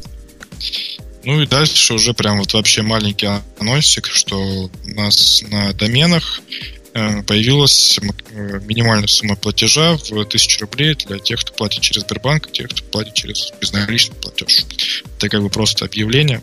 Ну 1.24 1.42
и 1.42 1.46
дальше 1.46 1.94
уже 1.94 2.14
прям 2.14 2.38
вот 2.38 2.54
вообще 2.54 2.82
маленький 2.82 3.28
анонсик, 3.58 4.06
что 4.06 4.40
у 4.40 4.70
нас 4.94 5.42
на 5.50 5.72
доменах 5.74 6.40
э, 6.94 7.22
появилась 7.22 7.98
э, 8.30 8.60
минимальная 8.66 9.08
сумма 9.08 9.36
платежа 9.36 9.96
в 9.96 10.10
1000 10.10 10.60
рублей 10.60 10.94
для 10.94 11.18
тех, 11.18 11.40
кто 11.40 11.52
платит 11.52 11.82
через 11.82 12.02
Сбербанк, 12.02 12.50
тех, 12.50 12.68
кто 12.70 12.82
платит 12.84 13.14
через 13.14 13.52
безналичный 13.60 14.16
платеж. 14.16 14.64
Это 15.16 15.28
как 15.28 15.42
бы 15.42 15.50
просто 15.50 15.84
объявление. 15.84 16.40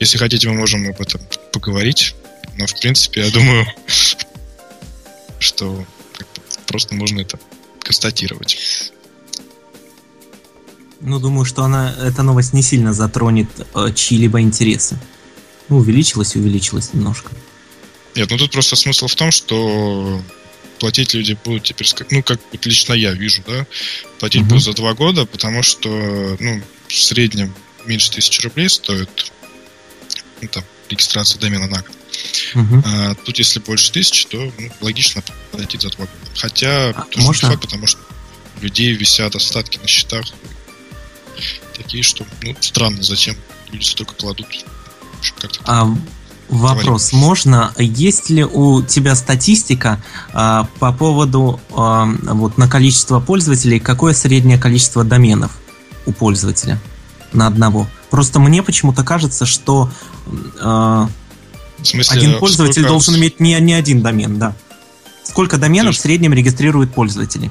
Если 0.00 0.18
хотите, 0.18 0.48
мы 0.48 0.54
можем 0.54 0.88
об 0.88 1.00
этом 1.00 1.20
поговорить. 1.52 2.14
Но, 2.56 2.66
в 2.66 2.80
принципе, 2.80 3.22
я 3.22 3.30
думаю, 3.30 3.66
что 5.38 5.84
просто 6.66 6.94
можно 6.94 7.20
это 7.20 7.38
констатировать. 7.82 8.92
Ну, 11.00 11.20
думаю, 11.20 11.44
что 11.44 11.62
она, 11.62 11.94
эта 12.02 12.22
новость 12.22 12.52
не 12.52 12.62
сильно 12.62 12.92
затронет 12.92 13.48
э, 13.74 13.92
чьи-либо 13.94 14.40
интересы. 14.40 14.98
Ну, 15.68 15.78
увеличилась 15.78 16.34
и 16.34 16.38
увеличилась 16.38 16.92
немножко. 16.92 17.30
Нет, 18.16 18.30
ну 18.30 18.36
тут 18.36 18.50
просто 18.50 18.74
смысл 18.74 19.06
в 19.06 19.14
том, 19.14 19.30
что 19.30 20.20
платить 20.80 21.14
люди 21.14 21.38
будут 21.44 21.64
теперь, 21.64 21.88
ну, 22.10 22.22
как 22.22 22.40
вот 22.50 22.66
лично 22.66 22.94
я 22.94 23.12
вижу, 23.12 23.42
да, 23.46 23.66
платить 24.18 24.42
угу. 24.42 24.50
будут 24.50 24.64
за 24.64 24.72
два 24.72 24.94
года, 24.94 25.24
потому 25.24 25.62
что, 25.62 25.88
ну, 26.40 26.62
в 26.88 26.94
среднем 26.94 27.54
меньше 27.86 28.10
тысячи 28.10 28.40
рублей 28.42 28.68
стоит 28.68 29.32
ну, 30.40 30.48
там, 30.48 30.64
регистрация 30.88 31.40
домена 31.40 31.66
на 31.66 31.82
год. 31.82 31.96
Угу. 32.54 32.82
А, 32.84 33.14
тут, 33.14 33.38
если 33.38 33.60
больше 33.60 33.92
тысячи, 33.92 34.26
то 34.26 34.36
ну, 34.58 34.70
логично 34.80 35.22
платить 35.52 35.82
за 35.82 35.90
два 35.90 36.06
года. 36.06 36.30
Хотя, 36.36 36.90
а, 36.90 37.02
тоже 37.10 37.26
можно? 37.26 37.48
факт, 37.48 37.62
потому 37.62 37.86
что 37.86 38.00
людей 38.60 38.92
висят 38.92 39.36
остатки 39.36 39.78
на 39.78 39.86
счетах 39.86 40.24
такие, 41.76 42.02
что 42.02 42.24
ну, 42.42 42.54
странно, 42.60 43.02
зачем 43.02 43.36
люди 43.70 43.84
столько 43.84 44.14
кладут. 44.14 44.46
А, 45.64 45.88
вопрос, 46.48 47.10
Говорим. 47.10 47.28
можно, 47.28 47.72
есть 47.78 48.30
ли 48.30 48.44
у 48.44 48.82
тебя 48.82 49.14
статистика 49.14 50.02
а, 50.32 50.68
по 50.78 50.92
поводу 50.92 51.60
а, 51.70 52.06
вот 52.22 52.58
на 52.58 52.68
количество 52.68 53.20
пользователей, 53.20 53.80
какое 53.80 54.12
среднее 54.12 54.58
количество 54.58 55.04
доменов 55.04 55.52
у 56.06 56.12
пользователя 56.12 56.80
на 57.32 57.46
одного? 57.46 57.88
Просто 58.10 58.40
мне 58.40 58.62
почему-то 58.62 59.04
кажется, 59.04 59.46
что 59.46 59.90
а, 60.60 61.08
смысле, 61.82 62.18
один 62.18 62.38
пользователь 62.38 62.82
сколько... 62.82 62.88
должен 62.88 63.16
иметь 63.16 63.40
не, 63.40 63.58
не 63.60 63.74
один 63.74 64.02
домен, 64.02 64.38
да. 64.38 64.54
Сколько 65.24 65.58
доменов 65.58 65.94
в 65.94 65.98
среднем 65.98 66.32
регистрируют 66.32 66.94
пользователи? 66.94 67.50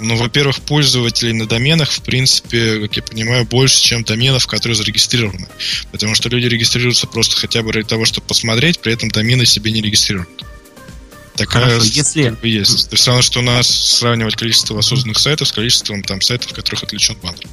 Ну, 0.00 0.16
во-первых, 0.16 0.60
пользователей 0.60 1.32
на 1.32 1.46
доменах, 1.46 1.90
в 1.90 2.02
принципе, 2.02 2.80
как 2.82 2.96
я 2.96 3.02
понимаю, 3.02 3.44
больше, 3.44 3.80
чем 3.80 4.04
доменов, 4.04 4.46
которые 4.46 4.76
зарегистрированы. 4.76 5.48
Потому 5.90 6.14
что 6.14 6.28
люди 6.28 6.46
регистрируются 6.46 7.08
просто 7.08 7.36
хотя 7.36 7.62
бы 7.62 7.72
ради 7.72 7.88
того, 7.88 8.04
чтобы 8.04 8.26
посмотреть, 8.26 8.78
при 8.78 8.92
этом 8.92 9.10
домены 9.10 9.44
себе 9.44 9.72
не 9.72 9.82
регистрируют. 9.82 10.44
Такая 11.38 11.64
Хорошо, 11.66 11.84
если... 11.86 12.24
как 12.24 12.40
бы 12.40 12.48
есть. 12.48 12.88
То 12.90 12.94
есть, 12.94 13.06
равно, 13.06 13.22
что 13.22 13.38
у 13.38 13.42
нас 13.42 13.68
сравнивать 13.68 14.34
количество 14.34 14.80
созданных 14.80 15.18
сайтов 15.18 15.48
с 15.48 15.52
количеством 15.52 16.02
там 16.02 16.20
сайтов, 16.20 16.50
в 16.50 16.54
которых 16.54 16.82
отключен 16.82 17.16
баннер. 17.22 17.46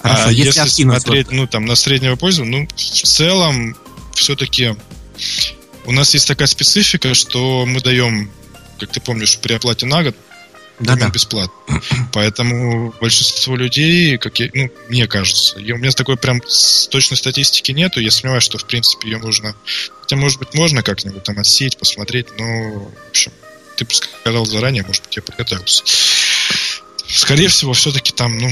Хорошо, 0.00 0.22
а 0.26 0.32
если, 0.32 0.60
если 0.60 0.82
смотреть, 0.82 1.26
вот... 1.26 1.34
ну, 1.34 1.46
там, 1.46 1.64
на 1.64 1.76
среднего 1.76 2.16
пользователя, 2.16 2.58
ну, 2.58 2.68
в 2.74 2.80
целом, 2.80 3.76
все-таки 4.14 4.74
у 5.84 5.92
нас 5.92 6.14
есть 6.14 6.26
такая 6.26 6.48
специфика, 6.48 7.14
что 7.14 7.64
мы 7.64 7.80
даем, 7.80 8.30
как 8.78 8.90
ты 8.90 9.00
помнишь, 9.00 9.38
при 9.38 9.54
оплате 9.54 9.86
на 9.86 10.02
год 10.02 10.16
да, 10.84 10.96
да. 10.96 11.08
бесплатно. 11.10 11.82
Поэтому 12.12 12.92
большинство 13.00 13.56
людей, 13.56 14.18
как 14.18 14.38
я, 14.40 14.50
ну, 14.54 14.70
мне 14.88 15.06
кажется, 15.06 15.56
у 15.56 15.60
меня 15.60 15.90
такой 15.92 16.16
прям 16.16 16.40
точной 16.90 17.16
статистики 17.16 17.72
нету. 17.72 18.00
Я 18.00 18.10
сомневаюсь, 18.10 18.44
что 18.44 18.58
в 18.58 18.64
принципе 18.64 19.08
ее 19.10 19.18
можно. 19.18 19.54
Хотя, 20.00 20.16
может 20.16 20.38
быть, 20.38 20.54
можно 20.54 20.82
как-нибудь 20.82 21.22
там 21.22 21.38
отсеять, 21.38 21.78
посмотреть, 21.78 22.26
но, 22.38 22.72
в 22.72 23.08
общем, 23.10 23.32
ты 23.76 23.86
сказал 23.90 24.46
заранее, 24.46 24.84
может 24.84 25.04
быть, 25.04 25.16
я 25.16 25.22
подготовился. 25.22 25.84
Скорее 27.08 27.48
всего, 27.48 27.74
все-таки 27.74 28.12
там, 28.12 28.38
ну, 28.38 28.50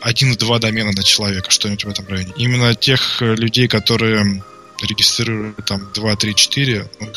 один-два 0.00 0.58
домена 0.58 0.92
на 0.92 1.02
человека, 1.02 1.50
что-нибудь 1.50 1.84
в 1.84 1.88
этом 1.88 2.06
районе. 2.08 2.32
Именно 2.36 2.74
тех 2.74 3.22
э, 3.22 3.36
людей, 3.36 3.68
которые 3.68 4.42
регистрируют 4.82 5.64
там 5.64 5.88
2, 5.94 6.16
3, 6.16 6.34
4, 6.34 6.90
ну, 7.00 7.12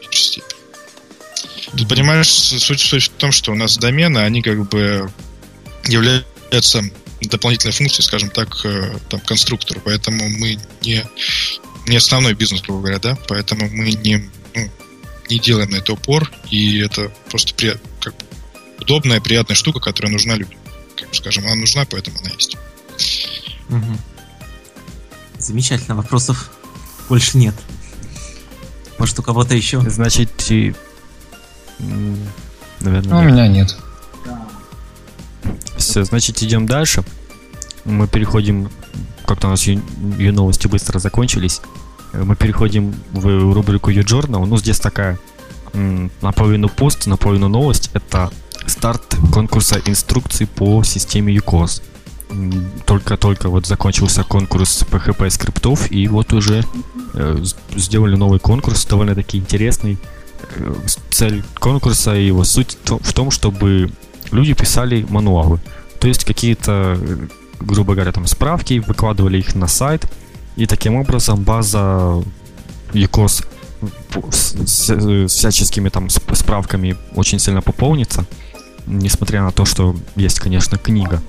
их 0.00 0.10
в 0.10 0.59
Тут, 1.76 1.88
понимаешь, 1.88 2.28
суть, 2.28 2.80
суть 2.80 3.04
в 3.04 3.10
том, 3.10 3.32
что 3.32 3.52
у 3.52 3.54
нас 3.54 3.76
домены, 3.78 4.18
они 4.18 4.42
как 4.42 4.68
бы 4.68 5.10
являются 5.86 6.82
дополнительной 7.20 7.72
функцией, 7.72 8.04
скажем 8.04 8.30
так, 8.30 8.64
э, 8.64 8.98
там, 9.08 9.20
конструктору. 9.20 9.80
Поэтому 9.84 10.28
мы 10.28 10.58
не, 10.82 11.04
не 11.86 11.96
основной 11.96 12.34
бизнес, 12.34 12.62
грубо 12.62 12.80
говоря, 12.80 12.98
да, 12.98 13.18
поэтому 13.28 13.68
мы 13.68 13.92
не, 13.92 14.28
ну, 14.54 14.70
не 15.28 15.38
делаем 15.38 15.70
на 15.70 15.76
это 15.76 15.92
упор, 15.92 16.30
и 16.50 16.78
это 16.78 17.12
просто 17.30 17.54
при, 17.54 17.78
как 18.00 18.16
бы, 18.16 18.24
удобная, 18.80 19.20
приятная 19.20 19.56
штука, 19.56 19.80
которая 19.80 20.12
нужна 20.12 20.34
людям. 20.34 20.58
Как 20.96 21.14
скажем, 21.14 21.44
она 21.46 21.56
нужна, 21.56 21.84
поэтому 21.84 22.18
она 22.20 22.30
есть. 22.30 22.56
Угу. 23.68 23.98
Замечательно, 25.38 25.94
вопросов 25.94 26.50
больше 27.08 27.38
нет. 27.38 27.54
Может, 28.98 29.18
у 29.18 29.22
кого-то 29.22 29.54
еще? 29.54 29.80
Значит, 29.88 30.30
Наверное, 32.80 33.10
ну, 33.10 33.18
у 33.18 33.22
меня 33.22 33.48
нет. 33.48 33.76
Все, 35.76 36.04
значит, 36.04 36.42
идем 36.42 36.66
дальше. 36.66 37.02
Мы 37.84 38.06
переходим, 38.06 38.70
как-то 39.26 39.46
у 39.48 39.50
нас 39.50 39.64
ее 39.64 40.32
новости 40.32 40.66
быстро 40.66 40.98
закончились. 40.98 41.60
Мы 42.12 42.36
переходим 42.36 42.94
в 43.12 43.52
рубрику 43.52 43.90
U-Journal. 43.90 44.44
Ну, 44.46 44.56
здесь 44.56 44.80
такая 44.80 45.18
наполовину 46.20 46.68
пост, 46.68 47.06
наполовину 47.06 47.48
новость. 47.48 47.90
Это 47.92 48.30
старт 48.66 49.16
конкурса 49.32 49.80
инструкций 49.84 50.46
по 50.46 50.82
системе 50.82 51.34
UCOS. 51.36 51.82
Только-только 52.86 53.48
вот 53.48 53.66
закончился 53.66 54.22
конкурс 54.22 54.84
PHP 54.88 55.30
скриптов, 55.30 55.90
и 55.90 56.06
вот 56.06 56.32
уже 56.32 56.64
э, 57.14 57.44
сделали 57.74 58.14
новый 58.14 58.38
конкурс, 58.38 58.86
довольно-таки 58.86 59.38
интересный 59.38 59.98
цель 61.10 61.44
конкурса 61.58 62.14
и 62.16 62.26
его 62.26 62.44
суть 62.44 62.78
в 62.84 63.12
том, 63.12 63.30
чтобы 63.30 63.90
люди 64.30 64.54
писали 64.54 65.06
мануалы. 65.08 65.60
То 65.98 66.08
есть 66.08 66.24
какие-то, 66.24 66.98
грубо 67.60 67.94
говоря, 67.94 68.12
там 68.12 68.26
справки, 68.26 68.82
выкладывали 68.86 69.38
их 69.38 69.54
на 69.54 69.66
сайт, 69.66 70.10
и 70.56 70.66
таким 70.66 70.96
образом 70.96 71.42
база 71.42 72.22
ECOS 72.92 73.46
с, 74.30 74.54
с 74.66 75.32
всяческими 75.32 75.88
там 75.88 76.08
справками 76.10 76.96
очень 77.14 77.38
сильно 77.38 77.62
пополнится, 77.62 78.26
несмотря 78.86 79.42
на 79.42 79.52
то, 79.52 79.64
что 79.64 79.96
есть, 80.16 80.40
конечно, 80.40 80.78
книга. 80.78 81.22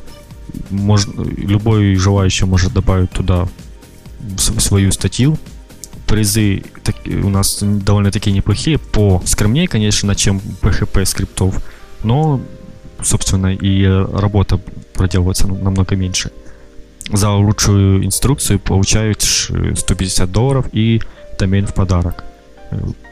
Можно, 0.69 1.23
любой 1.23 1.95
желающий 1.95 2.45
может 2.45 2.73
добавить 2.73 3.11
туда 3.11 3.47
свою 4.37 4.91
статью, 4.91 5.37
призы 6.11 6.63
так, 6.83 6.95
у 7.05 7.29
нас 7.29 7.59
довольно-таки 7.61 8.33
неплохие, 8.33 8.77
по 8.77 9.21
скромнее, 9.25 9.69
конечно, 9.69 10.13
чем 10.13 10.41
PHP 10.61 11.05
скриптов, 11.05 11.63
но, 12.03 12.41
собственно, 13.01 13.53
и 13.53 13.85
работа 13.85 14.59
проделывается 14.93 15.47
намного 15.47 15.95
меньше. 15.95 16.31
За 17.13 17.29
лучшую 17.31 18.05
инструкцию 18.05 18.59
получают 18.59 19.21
150 19.21 20.29
долларов 20.29 20.65
и 20.73 21.01
домен 21.39 21.65
в 21.65 21.73
подарок. 21.73 22.25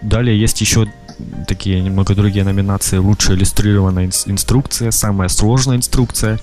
Далее 0.02 0.38
есть 0.38 0.60
еще 0.60 0.86
такие 1.48 1.82
немного 1.82 2.16
другие 2.16 2.44
номинации. 2.44 2.98
Лучшая 2.98 3.38
иллюстрированная 3.38 4.10
инструкция, 4.26 4.92
самая 4.92 5.30
сложная 5.30 5.78
инструкция, 5.78 6.38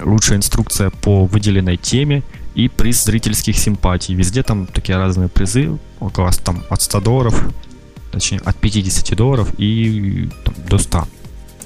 лучшая 0.00 0.36
инструкция 0.36 0.90
по 0.90 1.24
выделенной 1.24 1.78
теме 1.78 2.22
и 2.54 2.68
приз 2.68 3.04
зрительских 3.04 3.56
симпатий. 3.56 4.14
Везде 4.14 4.42
там 4.42 4.66
такие 4.66 4.98
разные 4.98 5.28
призы, 5.28 5.78
около 6.00 6.30
там 6.32 6.62
от 6.68 6.82
100 6.82 7.00
долларов, 7.00 7.48
точнее 8.12 8.40
от 8.44 8.56
50 8.56 9.16
долларов 9.16 9.54
и 9.58 10.28
там, 10.44 10.54
до 10.68 10.78
100. 10.78 11.08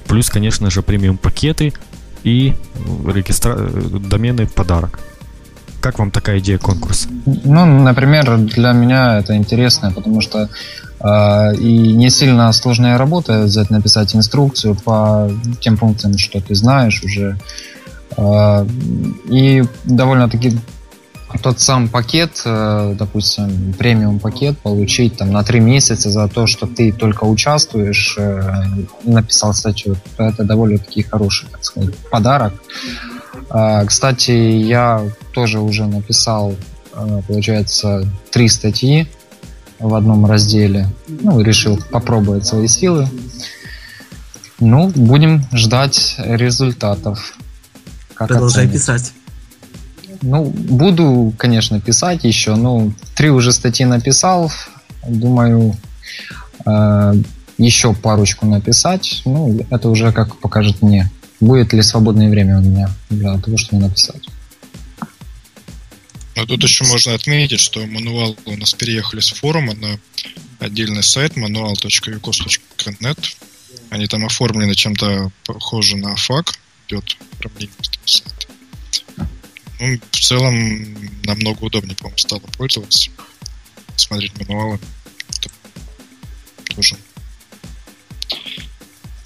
Плюс, 0.07 0.29
конечно 0.29 0.70
же, 0.70 0.83
премиум 0.83 1.16
пакеты 1.16 1.73
и 2.23 2.55
регистра... 3.07 3.57
домены 3.57 4.47
в 4.47 4.53
подарок. 4.53 5.01
Как 5.81 5.99
вам 5.99 6.11
такая 6.11 6.38
идея 6.38 6.59
конкурса? 6.59 7.09
Ну, 7.27 7.66
например, 7.66 8.38
для 8.38 8.73
меня 8.73 9.18
это 9.18 9.37
интересно, 9.37 9.92
потому 9.92 10.23
что 10.23 10.49
э, 11.01 11.57
и 11.57 11.92
не 11.92 12.09
сильно 12.09 12.51
сложная 12.53 12.97
работа 12.97 13.42
взять 13.42 13.68
написать 13.70 14.16
инструкцию 14.16 14.77
по 14.77 15.31
тем 15.61 15.77
пунктам, 15.77 16.16
что 16.16 16.40
ты 16.40 16.55
знаешь 16.55 17.03
уже. 17.05 17.38
И 18.16 19.64
довольно-таки 19.84 20.52
тот 21.42 21.60
сам 21.60 21.88
пакет, 21.88 22.42
э, 22.44 22.94
допустим, 22.98 23.74
премиум 23.74 24.18
пакет 24.18 24.58
получить 24.58 25.16
там 25.16 25.32
на 25.32 25.42
три 25.42 25.60
месяца 25.60 26.10
за 26.10 26.28
то, 26.28 26.46
что 26.46 26.66
ты 26.66 26.92
только 26.92 27.24
участвуешь, 27.24 28.14
э, 28.18 28.62
написал 29.04 29.52
статью, 29.52 29.96
это 30.16 30.44
довольно-таки 30.44 31.02
хороший, 31.02 31.48
так 31.50 31.64
сказать, 31.64 31.94
подарок. 32.10 32.54
Кстати, 33.86 34.30
я 34.30 35.02
тоже 35.32 35.60
уже 35.60 35.86
написал, 35.86 36.54
э, 36.94 37.20
получается, 37.26 38.08
три 38.30 38.48
статьи 38.48 39.08
в 39.78 39.94
одном 39.94 40.26
разделе. 40.26 40.88
Ну, 41.08 41.40
решил 41.40 41.78
попробовать 41.90 42.46
свои 42.46 42.68
силы. 42.68 43.08
Ну, 44.60 44.90
будем 44.94 45.44
ждать 45.52 46.14
результатов. 46.18 47.36
Как 48.14 48.29
Продолжай 48.29 48.64
оценить. 48.64 48.81
писать. 48.81 49.12
Ну, 50.22 50.44
буду, 50.44 51.35
конечно, 51.37 51.81
писать 51.81 52.24
еще. 52.24 52.55
Ну, 52.55 52.94
три 53.14 53.31
уже 53.31 53.53
статьи 53.53 53.85
написал. 53.85 54.50
Думаю, 55.07 55.77
э, 56.64 57.14
еще 57.59 57.94
парочку 57.94 58.46
написать. 58.46 59.22
Ну, 59.24 59.61
это 59.70 59.88
уже 59.88 60.12
как 60.12 60.37
покажет 60.37 60.83
мне. 60.83 61.11
Будет 61.40 61.72
ли 61.72 61.83
свободное 61.83 62.31
время 62.31 62.59
у 62.59 62.62
меня 62.62 62.90
для 63.11 63.37
того, 63.38 63.57
чтобы 63.57 63.83
написать. 63.83 64.29
Ну, 66.37 66.46
тут 66.46 66.62
еще 66.62 66.85
можно 66.85 67.14
отметить, 67.14 67.61
что 67.61 67.87
мануал 67.87 68.37
у 68.44 68.57
нас 68.57 68.74
переехали 68.74 69.20
с 69.20 69.29
форума 69.29 69.74
на 69.74 69.98
отдельный 70.59 71.03
сайт 71.03 71.37
manual.ucos.net. 71.37 73.18
Они 73.90 74.07
там 74.07 74.24
оформлены 74.24 74.74
чем-то 74.74 75.31
похоже 75.44 75.96
на 75.96 76.16
фак. 76.16 76.55
Идет. 76.88 77.16
Ну, 79.80 79.98
в 80.10 80.20
целом, 80.20 80.96
намного 81.24 81.64
удобнее, 81.64 81.96
по-моему, 81.96 82.18
стало 82.18 82.40
пользоваться. 82.40 83.10
Смотреть 83.96 84.32
мануалы. 84.38 84.78
Это 85.28 85.50
тоже 86.74 86.96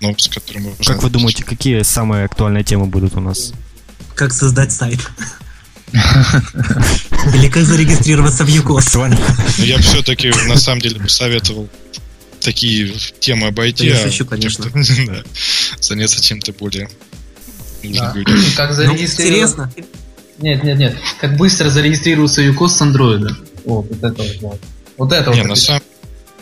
новость, 0.00 0.30
которую 0.30 0.64
мы 0.66 0.84
Как 0.84 1.02
вы 1.02 1.10
думаете, 1.10 1.44
какие 1.44 1.82
самые 1.82 2.24
актуальные 2.24 2.64
темы 2.64 2.86
будут 2.86 3.14
у 3.14 3.20
нас? 3.20 3.52
Как 4.14 4.32
создать 4.32 4.72
сайт? 4.72 5.00
Или 5.92 7.48
как 7.48 7.64
зарегистрироваться 7.64 8.44
в 8.44 8.48
ЮКОС? 8.48 8.94
Ну, 8.94 9.08
я 9.58 9.78
все-таки, 9.78 10.30
на 10.46 10.56
самом 10.56 10.80
деле, 10.80 11.00
посоветовал 11.00 11.68
такие 12.40 12.92
темы 13.20 13.48
обойти, 13.48 13.88
а 13.90 14.10
шучу, 14.10 14.26
конечно. 14.26 14.70
да, 15.06 15.22
заняться 15.80 16.22
чем-то 16.22 16.52
более 16.52 16.88
да. 17.82 18.14
Как 18.56 18.72
зарегистрироваться? 18.72 19.64
Интересно. 19.64 19.72
Нет, 20.38 20.62
нет, 20.62 20.78
нет. 20.78 20.96
Как 21.20 21.36
быстро 21.36 21.68
зарегистрироваться 21.68 22.42
ЮКОС 22.42 22.76
с 22.76 22.82
андроида. 22.82 23.36
Вот, 23.64 23.86
вот 23.88 24.04
это 24.04 24.22
вот. 24.40 24.60
Вот 24.96 25.12
это 25.12 25.32
Не, 25.32 25.40
вот. 25.40 25.48
На, 25.48 25.56
сам, 25.56 25.80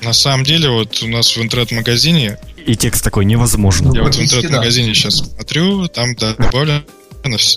на 0.03 0.12
самом 0.12 0.44
деле, 0.44 0.68
вот 0.68 1.03
у 1.03 1.09
нас 1.09 1.37
в 1.37 1.42
интернет-магазине... 1.42 2.38
И 2.66 2.75
текст 2.75 3.03
такой 3.03 3.25
невозможно. 3.25 3.92
Я 3.94 4.03
вот 4.03 4.14
в 4.14 4.20
интернет-магазине 4.20 4.88
да. 4.88 4.94
сейчас 4.94 5.18
смотрю, 5.18 5.88
там 5.88 6.14
добавлен 6.14 6.85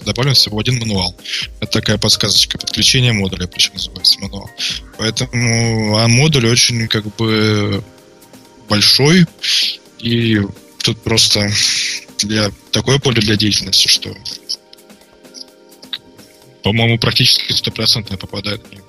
добавлен 0.06 0.34
всего 0.34 0.60
один 0.60 0.80
мануал. 0.80 1.16
Это 1.60 1.74
такая 1.74 1.98
подсказочка 1.98 2.58
подключения 2.58 3.14
модуля, 3.14 3.48
причем 3.48 3.74
называется 3.76 4.20
мануал. 4.20 4.50
Поэтому 4.98 5.98
а 5.98 6.08
модуль 6.08 6.48
очень 6.48 6.88
как 6.88 7.06
бы 7.16 7.84
большой, 8.68 9.26
и 10.00 10.42
тут 10.84 11.02
просто 11.02 11.52
для 12.24 12.52
такое 12.72 13.00
поле 13.00 13.22
для 13.22 13.36
деятельности, 13.36 13.88
что 13.88 14.14
по-моему, 16.64 16.98
практически 16.98 17.52
стопроцентно 17.54 18.18
попадает 18.18 18.62
в 18.68 18.72
него. 18.72 18.86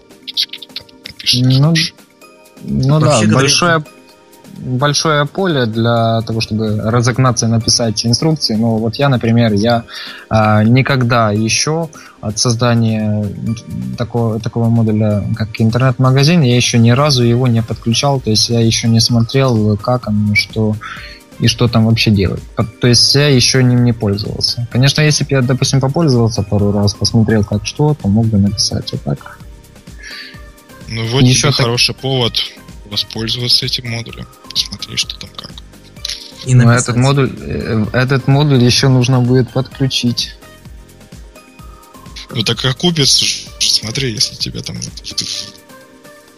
Ну, 2.63 2.99
ну 2.99 3.01
да, 3.01 3.23
большое, 3.33 3.85
большое 4.59 5.27
поле 5.27 5.67
для 5.67 6.21
того, 6.23 6.41
чтобы 6.41 6.81
разогнаться 6.83 7.47
и 7.47 7.49
написать 7.49 8.05
инструкции. 8.05 8.55
Но 8.55 8.77
вот 8.77 8.97
я, 8.97 9.09
например, 9.09 9.53
я 9.53 9.85
а, 10.29 10.63
никогда 10.63 11.31
еще 11.31 11.89
от 12.21 12.39
создания 12.39 13.27
такого, 13.97 14.41
такого 14.41 14.69
модуля, 14.69 15.25
как 15.37 15.49
интернет-магазин, 15.59 16.43
я 16.43 16.57
еще 16.57 16.79
ни 16.79 16.91
разу 16.91 17.25
его 17.25 17.47
не 17.47 17.63
подключал, 17.63 18.21
то 18.21 18.29
есть 18.29 18.51
я 18.51 18.61
еще 18.61 18.89
не 18.89 19.01
смотрел, 19.01 19.79
как 19.79 20.07
он, 20.07 20.35
что 20.35 20.77
и 21.41 21.49
что 21.49 21.69
там 21.69 21.87
вообще 21.87 22.11
делать. 22.11 22.43
То 22.81 22.87
есть 22.87 23.15
я 23.15 23.29
еще 23.29 23.63
ним 23.63 23.85
не 23.85 23.93
пользовался. 23.93 24.69
Конечно, 24.71 25.01
если 25.01 25.25
бы 25.25 25.31
я, 25.33 25.43
допустим, 25.43 25.81
попользовался 25.81 26.43
пару 26.43 26.71
раз, 26.71 26.95
посмотрел 26.95 27.45
как 27.45 27.67
что, 27.67 27.95
то 27.95 28.09
мог 28.09 28.27
бы 28.27 28.39
написать. 28.39 28.93
А 28.93 28.97
так... 28.99 29.39
Ну 30.89 31.07
вот 31.09 31.23
еще 31.23 31.49
так... 31.49 31.57
хороший 31.57 31.95
повод 31.95 32.35
воспользоваться 32.91 33.65
этим 33.67 33.91
модулем. 33.91 34.27
Посмотри, 34.51 34.97
что 34.97 35.19
там 35.19 35.31
как. 35.37 35.51
И 36.45 36.55
Но 36.55 36.73
этот 36.73 36.97
модуль, 36.97 37.31
э, 37.41 37.87
этот 37.93 38.27
модуль 38.27 38.63
еще 38.63 38.89
нужно 38.89 39.21
будет 39.21 39.51
подключить. 39.51 40.35
Ну 42.31 42.43
так 42.43 42.59
как 42.59 42.77
купец, 42.77 43.47
смотри, 43.59 44.13
если 44.13 44.37
тебе 44.37 44.63
там 44.63 44.77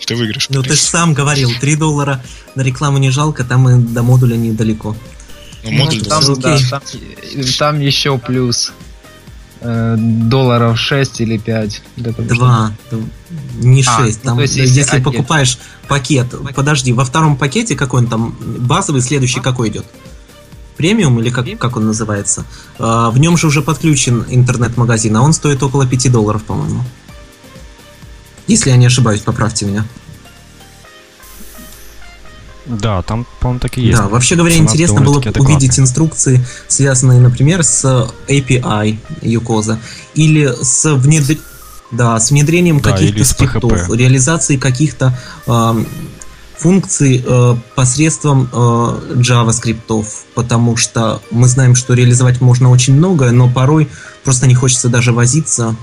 ты 0.06 0.16
выиграешь. 0.16 0.48
Ну 0.50 0.62
ты 0.62 0.74
же 0.74 0.80
сам 0.80 1.14
говорил, 1.14 1.50
3 1.60 1.76
доллара 1.76 2.22
на 2.54 2.62
рекламу 2.62 2.98
не 2.98 3.10
жалко, 3.10 3.44
там 3.44 3.68
и 3.68 3.80
до 3.80 4.02
модуля 4.02 4.36
недалеко. 4.36 4.96
Ну, 5.64 5.70
модуль 5.72 6.00
ну, 6.02 6.08
там, 6.08 6.40
да, 6.40 6.58
там, 6.70 6.82
там 7.58 7.80
еще 7.80 8.18
плюс 8.18 8.72
э, 9.60 9.96
долларов 9.98 10.78
6 10.78 11.20
или 11.20 11.38
5. 11.38 11.82
Два. 11.96 12.72
Не 13.58 13.82
6. 13.82 13.90
А, 13.96 14.02
ну, 14.02 14.30
там, 14.30 14.40
есть, 14.40 14.56
если, 14.56 14.78
если 14.78 15.00
покупаешь 15.00 15.58
пакет, 15.88 16.34
подожди, 16.54 16.92
во 16.92 17.04
втором 17.04 17.36
пакете 17.36 17.76
какой 17.76 18.02
он 18.02 18.08
там, 18.08 18.36
базовый, 18.40 19.02
следующий 19.02 19.40
какой 19.40 19.68
идет? 19.68 19.86
премиум 20.76 21.20
или 21.20 21.30
как, 21.30 21.46
как 21.58 21.76
он 21.76 21.86
называется, 21.86 22.44
а, 22.78 23.10
в 23.10 23.18
нем 23.18 23.36
же 23.36 23.46
уже 23.46 23.62
подключен 23.62 24.24
интернет-магазин, 24.28 25.16
а 25.16 25.22
он 25.22 25.32
стоит 25.32 25.62
около 25.62 25.86
5 25.86 26.10
долларов, 26.10 26.42
по-моему. 26.42 26.82
Если 28.52 28.68
я 28.68 28.76
не 28.76 28.84
ошибаюсь, 28.84 29.20
поправьте 29.20 29.64
меня. 29.64 29.86
Да, 32.66 33.00
там, 33.00 33.26
по-моему, 33.40 33.60
так 33.60 33.78
и 33.78 33.80
есть. 33.80 33.98
Да, 33.98 34.08
вообще 34.08 34.36
говоря, 34.36 34.54
Цена 34.54 34.66
интересно 34.66 35.00
было 35.00 35.22
увидеть 35.38 35.78
инструкции, 35.78 36.44
связанные, 36.68 37.18
например, 37.18 37.64
с 37.64 38.10
API 38.28 38.98
Юкоза 39.22 39.78
или 40.14 40.54
с 40.60 40.94
внедрением 40.94 41.42
да, 41.90 42.18
с 42.20 42.30
внедрением 42.30 42.80
да, 42.80 42.92
каких-то 42.92 43.24
скриптов, 43.24 43.90
реализацией 43.90 44.58
каких-то 44.58 45.18
э, 45.46 45.84
функций 46.56 47.22
э, 47.26 47.56
посредством 47.74 48.48
э, 48.50 48.56
JavaScript, 49.16 50.04
потому 50.34 50.76
что 50.76 51.22
мы 51.30 51.48
знаем, 51.48 51.74
что 51.74 51.92
реализовать 51.92 52.40
можно 52.40 52.70
очень 52.70 52.96
многое, 52.96 53.30
но 53.30 53.48
порой 53.48 53.88
просто 54.24 54.46
не 54.46 54.54
хочется 54.54 54.88
даже 54.88 55.12
возиться 55.12 55.74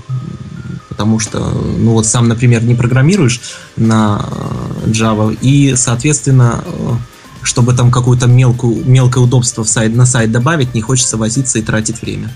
потому 0.90 1.18
что, 1.18 1.38
ну 1.38 1.92
вот 1.92 2.04
сам, 2.04 2.28
например, 2.28 2.62
не 2.64 2.74
программируешь 2.74 3.40
на 3.76 4.28
э, 4.84 4.90
Java, 4.90 5.34
и, 5.40 5.74
соответственно, 5.76 6.62
э, 6.66 6.92
чтобы 7.42 7.72
там 7.72 7.90
какое-то 7.90 8.26
мелкую, 8.26 8.84
мелкое 8.84 9.24
удобство 9.24 9.64
в 9.64 9.68
сайт, 9.68 9.94
на 9.94 10.04
сайт 10.04 10.30
добавить, 10.30 10.74
не 10.74 10.82
хочется 10.82 11.16
возиться 11.16 11.58
и 11.58 11.62
тратить 11.62 12.02
время. 12.02 12.30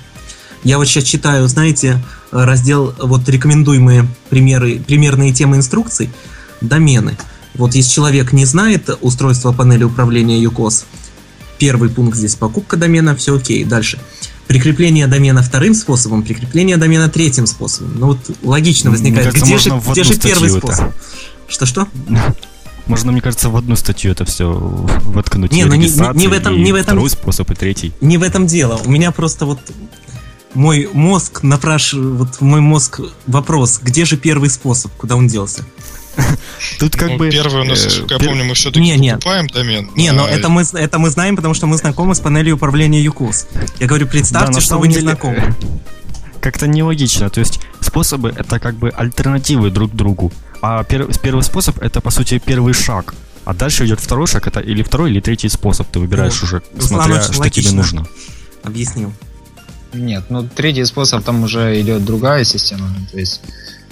Я 0.62 0.78
вот 0.78 0.86
сейчас 0.86 1.04
читаю, 1.04 1.46
знаете, 1.48 2.02
раздел, 2.30 2.94
вот 2.98 3.28
рекомендуемые 3.28 4.08
примеры, 4.30 4.78
примерные 4.78 5.34
темы 5.34 5.56
инструкций, 5.56 6.10
домены. 6.62 7.18
Вот 7.54 7.74
если 7.74 7.90
человек 7.90 8.32
не 8.32 8.46
знает 8.46 8.88
устройство 9.02 9.52
панели 9.52 9.84
управления 9.84 10.42
UCOS, 10.42 10.84
первый 11.58 11.90
пункт 11.90 12.16
здесь 12.16 12.36
покупка 12.36 12.76
домена, 12.76 13.14
все 13.14 13.36
окей. 13.36 13.64
Дальше 13.64 13.98
прикрепление 14.46 15.06
домена 15.06 15.42
вторым 15.42 15.74
способом, 15.74 16.22
прикрепление 16.22 16.76
домена 16.76 17.08
третьим 17.08 17.46
способом. 17.46 17.92
Ну 17.96 18.06
вот 18.08 18.18
логично 18.42 18.90
возникает, 18.90 19.32
кажется, 19.32 19.46
где, 19.46 19.58
же, 19.58 19.70
где 19.90 20.04
же 20.04 20.18
первый 20.18 20.50
способ? 20.50 20.92
Что-что? 21.48 21.88
Можно, 22.86 23.12
мне 23.12 23.22
кажется, 23.22 23.48
в 23.48 23.56
одну 23.56 23.76
статью 23.76 24.12
это 24.12 24.24
все 24.26 24.52
воткнуть. 24.52 25.52
Не, 25.52 25.64
ну 25.64 25.74
не, 25.74 25.88
не, 25.88 26.28
в 26.28 26.32
этом, 26.32 26.62
не 26.62 26.72
в 26.72 26.74
этом. 26.74 26.96
Второй 26.96 27.10
способ 27.10 27.50
и 27.50 27.54
третий. 27.54 27.92
Не 28.00 28.18
в 28.18 28.22
этом 28.22 28.46
дело. 28.46 28.78
У 28.84 28.90
меня 28.90 29.10
просто 29.10 29.46
вот 29.46 29.58
мой 30.52 30.88
мозг 30.92 31.42
напрашивает, 31.42 32.18
вот 32.18 32.40
мой 32.40 32.60
мозг 32.60 33.00
вопрос, 33.26 33.80
где 33.82 34.04
же 34.04 34.16
первый 34.16 34.50
способ, 34.50 34.92
куда 34.96 35.16
он 35.16 35.26
делся? 35.26 35.64
Тут 36.78 36.96
как 36.96 37.10
ну, 37.10 37.18
бы... 37.18 37.30
Первый 37.30 37.62
у 37.62 37.64
нас, 37.64 37.86
э, 37.86 38.02
как 38.02 38.22
я 38.22 38.28
помню, 38.28 38.44
мы 38.44 38.54
все-таки 38.54 38.80
не, 38.80 38.96
нет. 38.96 39.16
покупаем 39.16 39.46
домен. 39.48 39.90
Не, 39.94 40.12
но 40.12 40.26
это 40.26 40.48
мы, 40.48 40.62
это 40.72 40.98
мы 40.98 41.10
знаем, 41.10 41.36
потому 41.36 41.54
что 41.54 41.66
мы 41.66 41.76
знакомы 41.76 42.14
с 42.14 42.20
панелью 42.20 42.56
управления 42.56 43.02
ЮКУС. 43.02 43.46
Я 43.80 43.86
говорю, 43.86 44.06
представьте, 44.06 44.54
да, 44.54 44.60
что 44.60 44.78
вы 44.78 44.88
не 44.88 44.98
знакомы. 44.98 45.36
Э, 45.36 45.52
как-то 46.40 46.66
нелогично. 46.66 47.30
То 47.30 47.40
есть 47.40 47.60
способы 47.80 48.34
это 48.36 48.58
как 48.58 48.74
бы 48.74 48.90
альтернативы 48.90 49.70
друг 49.70 49.94
другу. 49.94 50.32
А 50.60 50.84
пер, 50.84 51.06
первый 51.22 51.42
способ 51.42 51.78
это 51.82 52.00
по 52.00 52.10
сути 52.10 52.40
первый 52.44 52.74
шаг. 52.74 53.14
А 53.44 53.54
дальше 53.54 53.84
идет 53.86 54.00
второй 54.00 54.26
шаг, 54.26 54.46
это 54.46 54.60
или 54.60 54.82
второй, 54.82 55.10
или 55.10 55.20
третий 55.20 55.48
способ. 55.48 55.86
Ты 55.88 55.98
выбираешь 55.98 56.40
ну, 56.40 56.46
уже, 56.46 56.62
смотря, 56.78 57.22
что 57.22 57.38
логично. 57.40 57.62
тебе 57.62 57.76
нужно. 57.76 58.06
Объяснил. 58.62 59.12
Нет, 59.94 60.24
ну 60.28 60.48
третий 60.48 60.84
способ 60.84 61.24
там 61.24 61.44
уже 61.44 61.80
идет 61.80 62.04
другая 62.04 62.44
система. 62.44 62.88
То 63.12 63.18
есть 63.18 63.40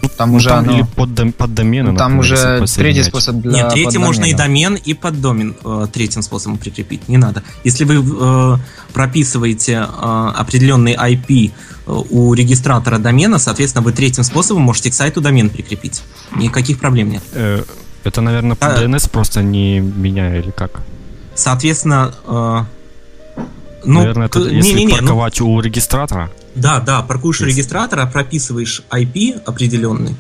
там 0.09 0.31
ну, 0.31 0.37
уже 0.37 0.49
там 0.49 0.59
оно... 0.61 0.73
или 0.73 0.83
под, 0.83 1.15
дом, 1.15 1.33
под 1.33 1.55
домены. 1.55 1.93
Ну, 1.93 1.99
там 1.99 2.19
уже 2.19 2.65
третий 2.75 3.05
способ 3.05 3.37
для 3.37 3.53
Нет, 3.53 3.73
третий 3.73 3.99
можно 3.99 4.25
и 4.25 4.35
домен, 4.35 4.75
и 4.75 4.95
под 4.95 5.21
домен 5.21 5.57
э, 5.65 5.87
третьим 5.93 6.23
способом 6.23 6.59
прикрепить. 6.59 7.09
Не 7.09 7.19
надо. 7.19 7.43
Если 7.65 7.85
вы 7.85 7.97
э, 8.03 8.57
прописываете 8.93 9.73
э, 9.89 10.33
определенный 10.37 10.95
IP 10.95 11.51
э, 11.51 11.53
у 11.87 12.35
регистратора 12.35 12.99
домена, 12.99 13.39
соответственно, 13.39 13.83
вы 13.83 13.93
третьим 13.93 14.25
способом 14.25 14.63
можете 14.63 14.91
к 14.91 14.95
сайту 14.95 15.21
домен 15.21 15.51
прикрепить. 15.51 16.03
Никаких 16.37 16.79
проблем 16.79 17.11
нет. 17.11 17.23
Э, 17.33 17.63
это, 18.05 18.21
наверное, 18.21 18.57
по 18.57 18.67
а, 18.67 18.83
DNS 18.83 19.11
просто 19.11 19.43
не 19.43 19.81
меняя 19.81 20.41
или 20.41 20.51
как? 20.51 20.83
Соответственно, 21.35 22.15
э, 22.27 22.65
ну, 23.85 24.01
Наверное, 24.01 24.27
это 24.27 24.41
если 24.41 24.73
не, 24.73 24.75
не, 24.75 24.85
не, 24.85 24.93
ну 24.93 24.99
парковать 24.99 25.41
ну, 25.41 25.53
у 25.53 25.61
регистратора. 25.61 26.31
Да, 26.55 26.81
да, 26.81 27.03
паркуешь 27.03 27.41
у 27.41 27.45
регистратора, 27.45 28.07
прописываешь 28.07 28.83
IP 28.91 29.43
определенный, 29.45 30.15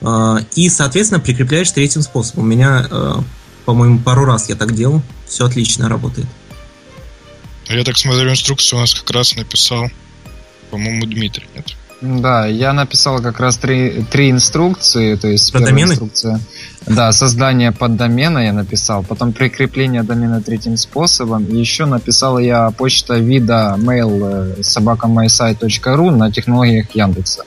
э, 0.00 0.36
и, 0.54 0.68
соответственно, 0.68 1.20
прикрепляешь 1.20 1.70
третьим 1.70 2.02
способом. 2.02 2.44
У 2.44 2.46
меня, 2.46 2.86
э, 2.90 3.14
по-моему, 3.64 3.98
пару 4.00 4.24
раз 4.24 4.48
я 4.48 4.56
так 4.56 4.74
делал. 4.74 5.02
Все 5.26 5.46
отлично 5.46 5.88
работает. 5.88 6.26
Я 7.68 7.84
так 7.84 7.96
смотрю, 7.96 8.30
инструкцию 8.30 8.78
у 8.78 8.80
нас 8.80 8.94
как 8.94 9.10
раз 9.10 9.36
написал, 9.36 9.90
по-моему, 10.70 11.06
Дмитрий, 11.06 11.48
нет? 11.54 11.76
Да, 12.04 12.46
я 12.46 12.72
написал 12.74 13.22
как 13.22 13.40
раз 13.40 13.56
три, 13.56 14.04
три 14.10 14.30
инструкции, 14.30 15.16
то 15.16 15.26
есть 15.28 15.50
первая 15.52 15.70
домены? 15.70 15.92
инструкция. 15.92 16.40
Да, 16.86 17.12
создание 17.12 17.72
поддомена 17.72 18.40
я 18.40 18.52
написал, 18.52 19.02
потом 19.02 19.32
прикрепление 19.32 20.02
домена 20.02 20.42
третьим 20.42 20.76
способом, 20.76 21.46
и 21.46 21.56
еще 21.56 21.86
написал 21.86 22.38
я 22.38 22.70
почта 22.72 23.14
вида 23.14 23.76
mail 23.78 24.62
собакамайсайт.ру 24.62 26.10
на 26.10 26.30
технологиях 26.30 26.94
Яндекса. 26.94 27.44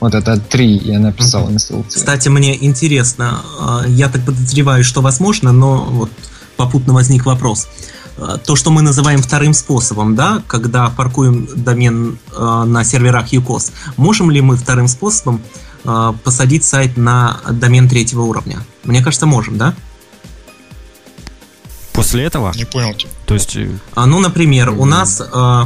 Вот 0.00 0.14
это 0.14 0.38
три 0.40 0.78
я 0.78 0.98
написал 0.98 1.50
инструкции. 1.50 1.98
Кстати, 1.98 2.28
мне 2.28 2.56
интересно, 2.64 3.42
э, 3.84 3.90
я 3.90 4.08
так 4.08 4.24
подозреваю, 4.24 4.84
что 4.84 5.02
возможно, 5.02 5.52
но 5.52 5.84
вот 5.84 6.10
попутно 6.56 6.94
возник 6.94 7.26
вопрос. 7.26 7.68
Э, 8.16 8.38
То, 8.44 8.56
что 8.56 8.70
мы 8.70 8.82
называем 8.82 9.20
вторым 9.22 9.54
способом, 9.54 10.14
да, 10.14 10.42
когда 10.46 10.88
паркуем 10.90 11.48
домен 11.54 12.18
э, 12.32 12.64
на 12.66 12.84
серверах 12.84 13.32
UCOS, 13.32 13.72
можем 13.96 14.30
ли 14.30 14.40
мы 14.40 14.56
вторым 14.56 14.88
способом 14.88 15.42
э, 15.84 16.12
посадить 16.24 16.64
сайт 16.64 16.96
на 16.96 17.40
домен 17.50 17.88
третьего 17.88 18.22
уровня? 18.22 18.60
Мне 18.84 19.02
кажется, 19.02 19.26
можем, 19.26 19.58
да? 19.58 19.74
После 21.92 22.24
этого, 22.24 22.52
Не 22.54 22.64
понял 22.64 22.94
то 23.26 23.34
есть, 23.34 23.56
э, 23.56 23.70
А, 23.94 24.06
ну, 24.06 24.20
например, 24.20 24.70
у 24.70 24.84
нас 24.84 25.20
э, 25.20 25.62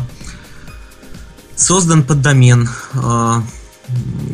создан 1.57 2.03
поддомен 2.03 2.69
э, 2.95 3.41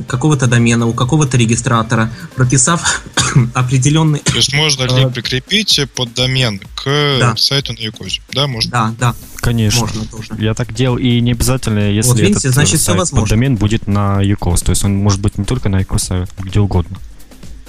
какого-то 0.09 0.47
домена, 0.47 0.87
у 0.87 0.93
какого-то 0.93 1.37
регистратора, 1.37 2.11
прописав 2.35 3.03
определенный... 3.55 4.21
То 4.21 4.35
есть 4.37 4.53
можно 4.55 4.85
ли 4.85 5.05
А. 5.05 5.09
прикрепить 5.11 5.81
под 5.95 6.15
домен 6.15 6.61
к 6.75 6.85
Да. 7.21 7.37
сайту 7.37 7.73
на 7.73 7.79
Юкозе? 7.79 8.21
Да, 8.33 8.47
можно. 8.47 8.71
Да, 8.71 8.95
да, 8.99 9.15
конечно. 9.37 9.81
можно 9.81 10.05
тоже. 10.07 10.29
Я 10.39 10.55
так 10.55 10.73
делал, 10.75 10.99
и 10.99 11.21
не 11.21 11.33
обязательно, 11.33 11.91
если 11.91 12.11
Вот 12.11 12.19
видите, 12.21 12.39
этот 12.39 12.45
э, 12.47 12.53
значит, 12.53 12.77
всё 12.81 12.87
сайт 12.87 12.99
возможно. 12.99 13.23
под 13.25 13.31
домен 13.31 13.57
будет 13.57 13.87
на 13.87 14.23
UCOS. 14.23 14.65
То 14.65 14.71
есть 14.71 14.85
он 14.85 14.97
может 14.97 15.21
быть 15.21 15.37
не 15.39 15.45
только 15.45 15.69
на 15.69 15.81
UCOS, 15.83 16.07
а 16.11 16.43
где 16.43 16.61
угодно. 16.61 16.99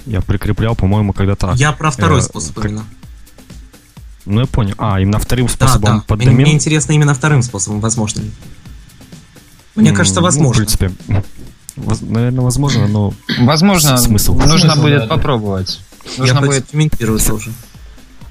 Я 0.06 0.20
прикреплял, 0.20 0.74
по-моему, 0.74 1.12
когда-то. 1.12 1.52
Я 1.56 1.72
про 1.72 1.90
второй 1.90 2.18
э, 2.20 2.22
способ 2.22 2.54
как- 2.56 2.66
именно. 2.66 2.84
Ну, 4.26 4.40
я 4.40 4.46
понял. 4.46 4.74
А, 4.78 4.98
именно 5.00 5.18
вторым 5.18 5.46
Да, 5.46 5.52
способом 5.52 5.98
да. 5.98 6.04
под 6.06 6.18
Мне, 6.18 6.26
домен. 6.28 6.42
мне 6.42 6.52
интересно 6.54 6.92
именно 6.92 7.14
вторым 7.14 7.42
способом, 7.42 7.80
возможно 7.80 8.20
ли. 8.20 8.30
Мне 9.74 9.92
кажется, 9.92 10.20
ну, 10.20 10.24
возможно. 10.26 10.64
в 10.64 10.66
принципе, 10.78 10.92
воз- 11.76 12.00
наверное, 12.02 12.42
возможно, 12.44 12.86
но 12.86 13.14
Возможно, 13.40 13.96
Смысл? 13.98 14.34
нужно 14.34 14.58
Смысл, 14.58 14.80
будет 14.82 14.98
да, 15.00 15.06
да. 15.06 15.14
попробовать. 15.16 15.80
Я 16.16 16.22
Нужно 16.22 16.40
будет 16.42 16.66
комментирую 16.70 17.18
тоже. 17.18 17.52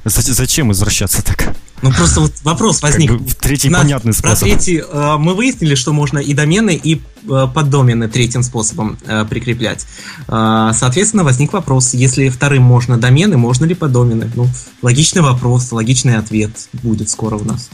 за- 0.05 0.33
зачем 0.33 0.67
возвращаться 0.69 1.23
так? 1.23 1.55
Ну 1.81 1.91
просто 1.91 2.21
вот 2.21 2.31
вопрос 2.43 2.79
Как 2.79 2.91
возник. 2.91 3.11
бы 3.11 3.17
в 3.27 3.35
третий 3.35 3.69
На- 3.69 3.79
понятный 3.79 4.13
Про 4.13 4.35
способ. 4.37 4.39
третий 4.47 4.77
э, 4.89 5.15
мы 5.17 5.33
выяснили, 5.33 5.75
что 5.75 5.91
можно 5.91 6.17
и 6.19 6.33
домены, 6.33 6.79
и 6.81 7.01
э, 7.29 7.47
поддомены 7.53 8.07
третьим 8.07 8.41
способом 8.43 8.97
э, 9.05 9.25
прикреплять. 9.29 9.85
Э, 10.29 10.71
соответственно, 10.73 11.25
возник 11.25 11.51
вопрос, 11.51 11.93
если 11.93 12.29
вторым 12.29 12.63
можно 12.63 12.97
домены, 12.97 13.35
можно 13.35 13.65
ли 13.65 13.75
поддомены? 13.75 14.31
Ну, 14.33 14.47
логичный 14.81 15.21
вопрос, 15.23 15.73
логичный 15.73 16.15
ответ 16.17 16.51
будет 16.71 17.09
скоро 17.09 17.35
у 17.35 17.43
нас. 17.43 17.69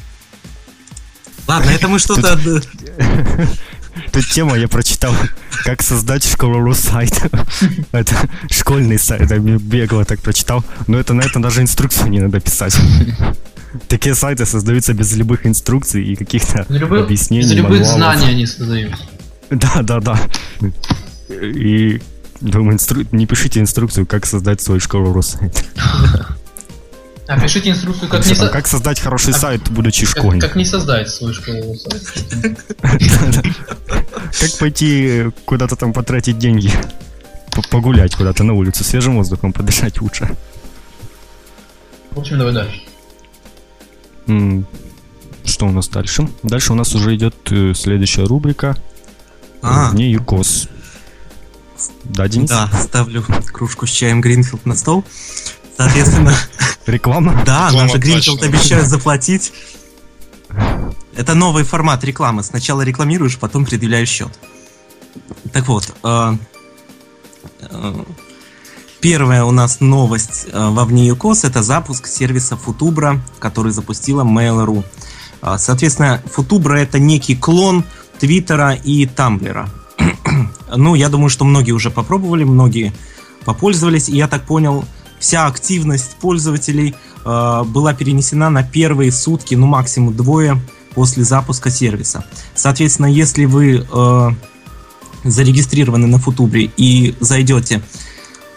Ладно, 1.47 1.69
это 1.69 1.87
мы 1.87 1.99
что-то... 1.99 2.39
Тут 4.11 4.25
тема 4.27 4.57
я 4.57 4.67
прочитал, 4.67 5.13
как 5.63 5.81
создать 5.81 6.23
школу 6.25 6.73
сайт. 6.73 7.13
Это 7.91 8.15
школьный 8.51 8.99
сайт, 8.99 9.29
я 9.31 9.37
бегло 9.39 10.05
так 10.05 10.21
прочитал. 10.21 10.63
Но 10.87 10.97
это 10.99 11.13
на 11.13 11.21
это 11.21 11.39
даже 11.39 11.61
инструкцию 11.61 12.09
не 12.09 12.19
надо 12.19 12.39
писать. 12.39 12.75
Такие 13.87 14.15
сайты 14.15 14.45
создаются 14.45 14.93
без 14.93 15.13
любых 15.15 15.45
инструкций 15.45 16.03
и 16.03 16.15
каких-то 16.15 16.65
любых, 16.69 17.05
объяснений. 17.05 17.45
из 17.45 17.51
любых 17.53 17.79
мануалов. 17.81 17.95
знаний 17.97 18.31
они 18.31 18.45
создают. 18.47 18.93
Да, 19.51 19.81
да, 19.83 19.99
да. 19.99 20.19
И 21.29 22.01
думаю, 22.41 22.77
инстру- 22.77 23.07
не 23.11 23.25
пишите 23.27 23.59
инструкцию, 23.59 24.05
как 24.07 24.25
создать 24.25 24.61
свою 24.61 24.79
школу 24.79 25.13
Русайт. 25.13 25.65
А 27.29 27.39
пишите 27.39 27.69
инструкцию, 27.69 28.09
как 28.09 28.25
не, 28.25 28.33
со- 28.33 28.49
Как 28.49 28.65
создать 28.67 28.99
хороший 28.99 29.33
А- 29.35 29.37
сайт, 29.37 29.69
будучи 29.69 30.05
как, 30.07 30.17
школьником. 30.17 30.49
как 30.49 30.55
не 30.55 30.65
создать 30.65 31.09
свою 31.09 31.31
школу 31.35 31.75
сайт. 31.75 32.65
Как 34.39 34.57
пойти 34.59 35.25
куда-то 35.45 35.75
там 35.75 35.93
потратить 35.93 36.39
деньги? 36.39 36.71
Погулять 37.69 38.15
куда-то 38.15 38.43
на 38.43 38.53
улицу, 38.53 38.83
свежим 38.83 39.15
воздухом 39.17 39.53
подышать 39.53 40.01
лучше. 40.01 40.35
В 42.11 42.19
общем, 42.19 42.39
давай 42.39 42.53
дальше. 42.53 42.81
Что 45.45 45.67
у 45.67 45.71
нас 45.71 45.87
дальше? 45.87 46.27
Дальше 46.41 46.73
у 46.73 46.75
нас 46.75 46.95
уже 46.95 47.15
идет 47.15 47.35
э, 47.51 47.73
следующая 47.75 48.23
рубрика. 48.25 48.75
А, 49.61 49.89
В 49.91 49.95
ней 49.95 50.11
ЮКОС. 50.13 50.67
Да, 52.05 52.27
Денис? 52.27 52.49
да, 52.49 52.69
ставлю 52.83 53.23
кружку 53.23 53.85
с 53.87 53.89
чаем 53.91 54.21
Гринфилд 54.21 54.65
на 54.65 54.75
стол. 54.75 55.03
Соответственно, 55.79 56.35
Реклама? 56.87 57.41
да, 57.45 57.71
нам 57.71 57.87
же 57.87 57.99
Гринфилд 57.99 58.39
оплачена. 58.39 58.57
обещают 58.57 58.87
заплатить. 58.87 59.53
Это 61.15 61.35
новый 61.35 61.63
формат 61.63 62.03
рекламы. 62.03 62.43
Сначала 62.43 62.81
рекламируешь, 62.81 63.37
потом 63.37 63.63
предъявляешь 63.63 64.09
счет. 64.09 64.37
Так 65.53 65.69
вот, 65.69 65.93
э, 66.03 66.33
э, 67.61 68.03
первая 68.99 69.45
у 69.45 69.51
нас 69.51 69.79
новость 69.79 70.47
э, 70.51 70.67
во 70.69 70.83
вне 70.83 71.07
ЮКОС 71.07 71.45
это 71.45 71.63
запуск 71.63 72.07
сервиса 72.07 72.57
Футубра, 72.57 73.21
который 73.39 73.71
запустила 73.71 74.25
Mail.ru. 74.25 74.83
Соответственно, 75.57 76.21
Футубра 76.29 76.75
это 76.75 76.99
некий 76.99 77.37
клон 77.37 77.85
Твиттера 78.19 78.73
и 78.73 79.05
Тамблера. 79.05 79.69
ну, 80.75 80.95
я 80.95 81.07
думаю, 81.07 81.29
что 81.29 81.45
многие 81.45 81.71
уже 81.71 81.89
попробовали, 81.89 82.43
многие 82.43 82.93
попользовались, 83.45 84.09
и 84.09 84.17
я 84.17 84.27
так 84.27 84.43
понял, 84.43 84.83
вся 85.19 85.45
активность 85.45 86.15
пользователей 86.15 86.95
э, 87.25 87.63
была 87.65 87.93
перенесена 87.93 88.49
на 88.49 88.63
первые 88.63 89.11
сутки, 89.11 89.55
ну 89.55 89.67
максимум 89.67 90.15
двое 90.15 90.61
после 90.95 91.23
запуска 91.23 91.69
сервиса. 91.69 92.25
Соответственно, 92.55 93.07
если 93.07 93.45
вы 93.45 93.85
э, 93.89 94.29
зарегистрированы 95.23 96.07
на 96.07 96.17
Футубре 96.17 96.71
и 96.77 97.15
зайдете 97.19 97.81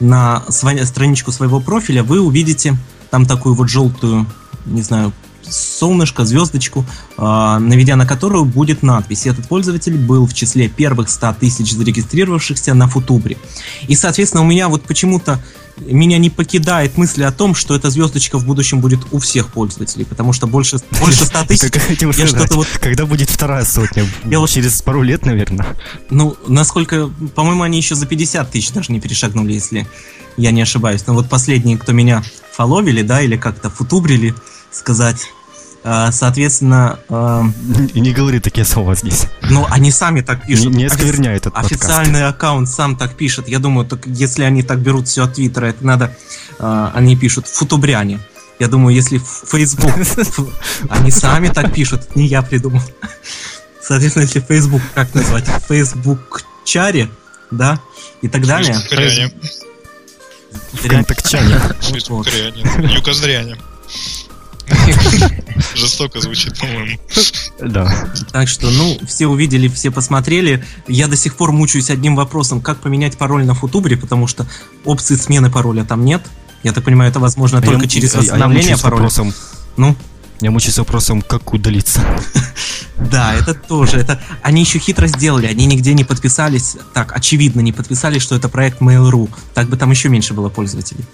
на 0.01 0.45
сва- 0.49 0.85
страничку 0.85 1.33
своего 1.33 1.61
профиля, 1.61 2.03
вы 2.03 2.21
увидите 2.21 2.77
там 3.11 3.27
такую 3.27 3.55
вот 3.55 3.69
желтую, 3.69 4.27
не 4.67 4.83
знаю, 4.83 5.13
солнышко, 5.43 6.25
звездочку, 6.25 6.85
э, 7.19 7.59
наведя 7.61 7.97
на 7.97 8.07
которую 8.07 8.45
будет 8.45 8.83
надпись. 8.83 9.27
Этот 9.27 9.49
пользователь 9.49 9.97
был 9.97 10.27
в 10.27 10.35
числе 10.35 10.69
первых 10.69 11.09
100 11.09 11.37
тысяч 11.41 11.73
зарегистрировавшихся 11.73 12.75
на 12.75 12.89
Футубре. 12.89 13.37
И, 13.89 13.95
соответственно, 13.95 14.43
у 14.43 14.47
меня 14.47 14.69
вот 14.69 14.83
почему-то 14.83 15.43
меня 15.87 16.19
не 16.19 16.31
покидает 16.31 16.97
мысль 16.97 17.25
о 17.25 17.33
том, 17.33 17.55
что 17.55 17.75
эта 17.75 17.91
звездочка 17.91 18.39
в 18.39 18.45
будущем 18.47 18.81
будет 18.81 19.01
у 19.11 19.19
всех 19.19 19.49
пользователей, 19.49 20.05
потому 20.05 20.33
что 20.33 20.47
больше, 20.47 20.79
больше 21.01 21.25
100 21.25 21.45
тысяч 21.47 21.73
я 22.17 22.27
что-то 22.27 22.55
вот- 22.57 22.69
когда 22.81 23.07
будет 23.07 23.31
вторая 23.31 23.65
сотня? 23.65 24.07
Я 24.25 24.39
вот- 24.39 24.51
Через 24.51 24.83
пару 24.83 25.03
лет, 25.03 25.25
наверное. 25.25 25.77
Ну, 26.11 26.37
насколько, 26.47 27.11
по-моему, 27.35 27.63
они 27.63 27.79
еще 27.79 27.95
за 27.95 28.07
50 28.07 28.51
тысяч 28.51 28.71
даже 28.73 28.93
не 28.93 29.01
перешагнули, 29.01 29.53
если 29.53 29.87
я 30.37 30.51
не 30.51 30.63
ошибаюсь. 30.63 31.07
Но 31.07 31.15
вот 31.15 31.29
последние, 31.29 31.79
кто 31.79 31.93
меня 31.93 32.23
фоловили, 32.53 33.03
да, 33.03 33.23
или 33.23 33.37
как-то 33.37 33.71
футубрили, 33.71 34.35
сказать, 34.71 35.27
соответственно, 36.13 36.99
э, 37.09 37.43
И 37.95 38.01
не 38.01 38.13
говори 38.13 38.39
такие 38.41 38.65
слова 38.65 38.95
здесь. 38.95 39.27
ну, 39.51 39.67
они 39.71 39.91
сами 39.91 40.21
так 40.21 40.47
Не, 40.49 40.55
пишут. 40.55 40.75
не 40.75 40.85
Офи- 40.87 40.93
оскверняй 40.95 41.37
этот 41.37 41.55
подкаст. 41.55 41.73
Официальный 41.73 42.27
аккаунт 42.27 42.69
сам 42.69 42.97
так 42.97 43.15
пишет. 43.17 43.49
Я 43.49 43.59
думаю, 43.59 43.87
так 43.87 44.07
если 44.07 44.45
они 44.45 44.63
так 44.63 44.79
берут 44.81 45.09
все 45.09 45.25
от 45.25 45.35
Твиттера, 45.35 45.67
это 45.67 45.85
надо, 45.85 46.17
э, 46.59 46.91
они 46.95 47.17
пишут 47.17 47.47
футубряне. 47.49 48.21
Я 48.59 48.69
думаю, 48.69 48.95
если 48.95 49.19
Facebook, 49.19 49.93
они 50.89 51.11
сами 51.11 51.49
так 51.49 51.73
пишут, 51.75 52.15
не 52.15 52.27
я 52.27 52.43
придумал. 52.43 52.83
Соответственно, 53.83 54.23
если 54.25 54.39
Facebook, 54.41 54.83
как 54.95 55.13
назвать? 55.15 55.47
Facebook 55.69 56.45
чаре, 56.65 57.11
да, 57.51 57.81
и 58.21 58.29
так 58.29 58.47
далее. 58.47 58.75
Вот. 58.75 58.85
Фейсбукаряне. 61.81 62.65
Юкоздряне. 62.95 63.57
Жестоко 65.75 66.21
звучит, 66.21 66.59
по-моему. 66.59 66.99
Да. 67.61 68.09
Так 68.33 68.49
что, 68.49 68.71
ну, 68.71 68.99
все 69.07 69.27
увидели, 69.27 69.69
все 69.69 69.91
посмотрели. 69.91 70.65
Я 70.89 71.09
до 71.09 71.17
сих 71.17 71.37
пор 71.37 71.53
мучаюсь 71.53 71.91
одним 71.91 72.17
вопросом, 72.17 72.61
как 72.61 72.81
поменять 72.81 73.17
пароль 73.19 73.45
на 73.45 73.55
Футубре, 73.55 73.97
потому 73.97 74.27
что 74.27 74.47
опции 74.85 75.15
смены 75.17 75.51
пароля 75.51 75.85
там 75.85 76.05
нет. 76.05 76.23
Я 76.63 76.73
так 76.73 76.85
понимаю, 76.85 77.11
это 77.11 77.21
возможно 77.21 77.59
А 77.59 77.63
только 77.63 77.83
я- 77.85 77.89
через 77.89 78.15
а- 78.15 78.19
а 78.19 78.23
я 78.23 78.33
восстановление 78.33 78.63
мучаюсь 78.63 78.81
пароля. 78.83 79.03
вопросом, 79.03 79.35
Ну, 79.77 79.97
я 80.41 80.51
мучаюсь 80.51 80.79
вопросом, 80.79 81.23
как 81.23 81.53
удалиться. 81.53 82.01
да, 82.99 83.35
это 83.35 83.55
тоже. 83.55 83.99
Это 83.99 84.21
они 84.43 84.61
еще 84.63 84.79
хитро 84.79 85.07
сделали. 85.07 85.47
Они 85.47 85.67
нигде 85.67 85.95
не 85.95 86.05
подписались. 86.05 86.77
Так, 86.95 87.17
очевидно, 87.17 87.61
не 87.61 87.73
подписались, 87.73 88.23
что 88.23 88.35
это 88.37 88.49
проект 88.49 88.81
Mail.ru. 88.81 89.29
Так 89.55 89.69
бы 89.69 89.77
там 89.77 89.91
еще 89.91 90.09
меньше 90.09 90.35
было 90.35 90.49
пользователей. 90.49 91.05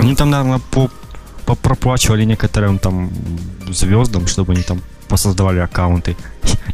Они 0.00 0.14
там, 0.14 0.30
наверное, 0.30 0.58
по, 0.70 0.90
проплачивали 1.44 2.24
некоторым 2.24 2.78
там 2.78 3.10
звездам, 3.68 4.26
чтобы 4.26 4.52
они 4.52 4.62
там 4.62 4.80
посоздавали 5.08 5.58
аккаунты. 5.58 6.16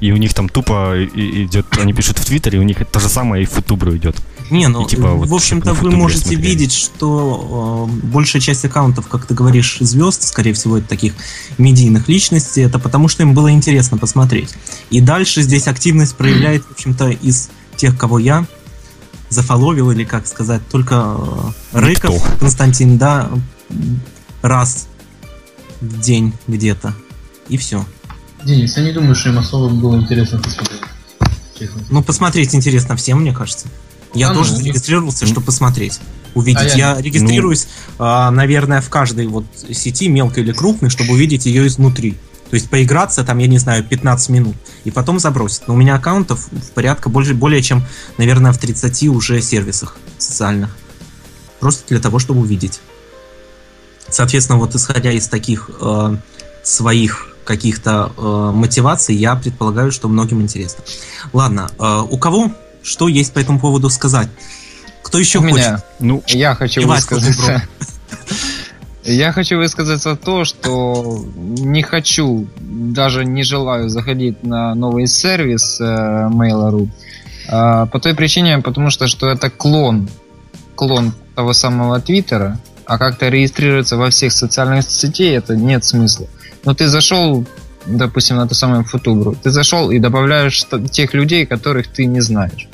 И 0.01 0.13
у 0.13 0.17
них 0.17 0.33
там 0.33 0.49
тупо 0.49 0.95
идет, 1.15 1.67
они 1.79 1.93
пишут 1.93 2.19
в 2.19 2.25
Твиттере, 2.25 2.59
у 2.59 2.63
них 2.63 2.79
то 2.87 3.01
же 3.01 3.09
самое 3.09 3.43
и 3.43 3.47
в 3.47 3.51
Футубру 3.51 3.97
идет. 3.97 4.17
Не, 4.51 4.69
ну, 4.69 4.85
и, 4.85 4.89
типа, 4.89 5.13
вот, 5.13 5.29
в 5.29 5.35
общем-то, 5.35 5.75
вы 5.75 5.91
можете 5.91 6.21
смотрели. 6.21 6.47
видеть, 6.47 6.73
что 6.73 7.89
э, 7.91 8.07
большая 8.07 8.41
часть 8.41 8.65
аккаунтов, 8.65 9.09
как 9.09 9.27
ты 9.27 9.35
говоришь, 9.35 9.79
звезд, 9.81 10.23
скорее 10.23 10.55
всего, 10.55 10.79
это 10.79 10.89
таких 10.89 11.15
медийных 11.59 12.09
личностей, 12.09 12.63
это 12.63 12.79
потому 12.79 13.09
что 13.09 13.23
им 13.25 13.35
было 13.35 13.51
интересно 13.51 13.99
посмотреть. 13.99 14.55
И 14.91 15.01
дальше 15.01 15.43
здесь 15.43 15.69
активность 15.69 16.17
проявляет, 16.17 16.63
в 16.65 16.71
общем-то, 16.73 17.11
из 17.11 17.51
тех, 17.77 17.99
кого 17.99 18.19
я 18.19 18.47
зафоловил, 19.29 19.91
или 19.91 20.05
как 20.05 20.27
сказать, 20.27 20.63
только 20.71 21.17
э, 21.73 21.79
Рыков. 21.79 22.23
Константин, 22.39 22.97
да, 22.97 23.31
раз 24.43 24.89
в 25.81 26.01
день 26.01 26.33
где-то. 26.47 26.95
И 27.49 27.57
все. 27.57 27.85
Денис, 28.45 28.77
я 28.77 28.83
не 28.85 28.93
думаю, 28.93 29.15
что 29.15 29.31
им 29.31 29.39
особо 29.39 29.69
было 29.69 29.97
интересно 29.97 30.39
посмотреть. 30.39 30.81
Честно. 31.59 31.83
Ну, 31.91 32.03
посмотреть 32.03 32.55
интересно 32.55 32.97
всем, 32.97 33.21
мне 33.21 33.33
кажется. 33.33 33.69
Я 34.15 34.31
а 34.31 34.35
тоже 34.35 34.53
ну, 34.53 34.59
зарегистрировался, 34.59 35.27
чтобы 35.27 35.47
посмотреть, 35.47 36.01
увидеть. 36.35 36.75
А 36.75 36.77
я, 36.77 36.95
я 36.95 37.01
регистрируюсь, 37.01 37.67
ну... 37.99 38.05
а, 38.05 38.31
наверное, 38.31 38.81
в 38.81 38.89
каждой 38.89 39.27
вот 39.27 39.45
сети, 39.71 40.09
мелкой 40.09 40.45
или 40.45 40.53
крупной, 40.53 40.91
чтобы 40.91 41.13
увидеть 41.13 41.47
ее 41.47 41.67
изнутри. 41.67 42.17
То 42.51 42.55
есть 42.55 42.71
поиграться 42.71 43.25
там, 43.25 43.39
я 43.39 43.47
не 43.47 43.59
знаю, 43.59 43.85
15 43.85 44.31
минут, 44.31 44.57
и 44.85 44.91
потом 44.91 45.19
забросить. 45.19 45.69
Но 45.69 45.75
у 45.75 45.77
меня 45.77 45.97
аккаунтов 45.97 46.49
в 46.51 46.71
порядка 46.71 47.11
больше, 47.11 47.35
более 47.35 47.63
чем, 47.63 47.85
наверное, 48.17 48.53
в 48.53 48.59
30 48.59 49.09
уже 49.09 49.43
сервисах 49.43 49.99
социальных. 50.17 50.75
Просто 51.61 51.83
для 51.89 52.01
того, 52.01 52.19
чтобы 52.19 52.41
увидеть. 52.41 52.81
Соответственно, 54.11 54.59
вот 54.59 54.75
исходя 54.75 55.13
из 55.13 55.29
таких 55.29 55.71
э, 55.81 56.17
своих 56.63 57.37
каких-то 57.45 58.13
э, 58.17 58.51
мотиваций, 58.55 59.15
я 59.15 59.35
предполагаю, 59.35 59.91
что 59.93 60.09
многим 60.09 60.43
интересно. 60.43 60.85
Ладно, 61.33 61.71
э, 61.79 62.03
у 62.11 62.19
кого 62.19 62.51
что 62.83 63.09
есть 63.09 63.33
по 63.33 63.39
этому 63.39 63.61
поводу 63.61 63.91
сказать? 63.91 64.29
Кто 65.03 65.19
еще 65.19 65.39
У 65.39 65.43
хочет? 65.43 65.57
Меня. 65.57 65.83
Ну, 66.01 66.23
я 66.27 66.55
хочу 66.55 66.87
высказаться. 66.87 67.63
Я 69.05 69.33
хочу 69.33 69.57
высказаться 69.57 70.17
то, 70.17 70.45
что 70.45 71.25
не 71.35 71.83
хочу, 71.83 72.47
даже 72.59 73.25
не 73.25 73.43
желаю 73.43 73.89
заходить 73.89 74.43
на 74.43 74.75
новый 74.75 75.07
сервис 75.07 75.81
э, 75.81 75.85
Mail.ru 75.85 76.89
э, 77.49 77.87
по 77.87 78.01
той 78.01 78.15
причине, 78.15 78.59
потому 78.59 78.91
что, 78.91 79.07
что 79.09 79.31
это 79.31 79.49
клон, 79.49 80.11
клон 80.75 81.15
того 81.35 81.55
самого 81.55 82.03
Твиттера, 82.03 82.59
а 82.89 82.97
как-то 82.97 83.29
регистрироваться 83.29 83.99
во 83.99 84.09
всех 84.09 84.33
социальных 84.33 84.91
сетей 84.91 85.37
это 85.37 85.55
нет 85.55 85.85
смысла. 85.85 86.27
Но 86.65 86.73
ты 86.75 86.89
зашел, 86.89 87.45
допустим, 87.87 88.37
на 88.37 88.49
ту 88.49 88.55
самую 88.55 88.85
футубру, 88.85 89.37
ты 89.43 89.51
зашел 89.51 89.91
и 89.91 89.99
добавляешь 89.99 90.65
тех 90.91 91.13
людей, 91.13 91.45
которых 91.45 91.89
ты 91.89 92.07
не 92.07 92.21
знаешь. 92.21 92.67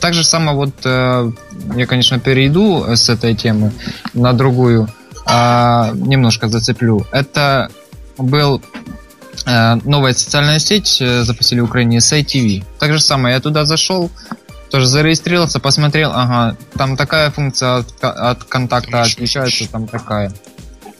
Так 0.00 0.12
же 0.12 0.22
само 0.22 0.54
вот 0.54 0.74
э, 0.84 1.32
я, 1.76 1.86
конечно, 1.86 2.18
перейду 2.18 2.84
с 2.94 3.08
этой 3.08 3.34
темы 3.34 3.72
на 4.12 4.34
другую, 4.34 4.86
э, 5.26 5.92
немножко 5.94 6.48
зацеплю. 6.48 7.06
Это 7.10 7.70
был 8.18 8.60
э, 9.46 9.74
новая 9.84 10.12
социальная 10.12 10.58
сеть, 10.58 10.98
э, 11.00 11.22
запустили 11.22 11.60
в 11.60 11.64
Украине, 11.64 11.98
SciTV. 11.98 12.64
Так 12.78 12.92
же 12.92 13.00
самое, 13.00 13.34
я 13.34 13.40
туда 13.40 13.64
зашел, 13.64 14.10
тоже 14.74 14.88
зарегистрировался, 14.88 15.60
посмотрел, 15.60 16.10
ага, 16.12 16.56
там 16.76 16.96
такая 16.96 17.30
функция 17.30 17.76
от, 17.76 17.94
от 18.02 18.42
контакта 18.42 19.02
отличается, 19.02 19.70
там 19.70 19.86
такая. 19.86 20.32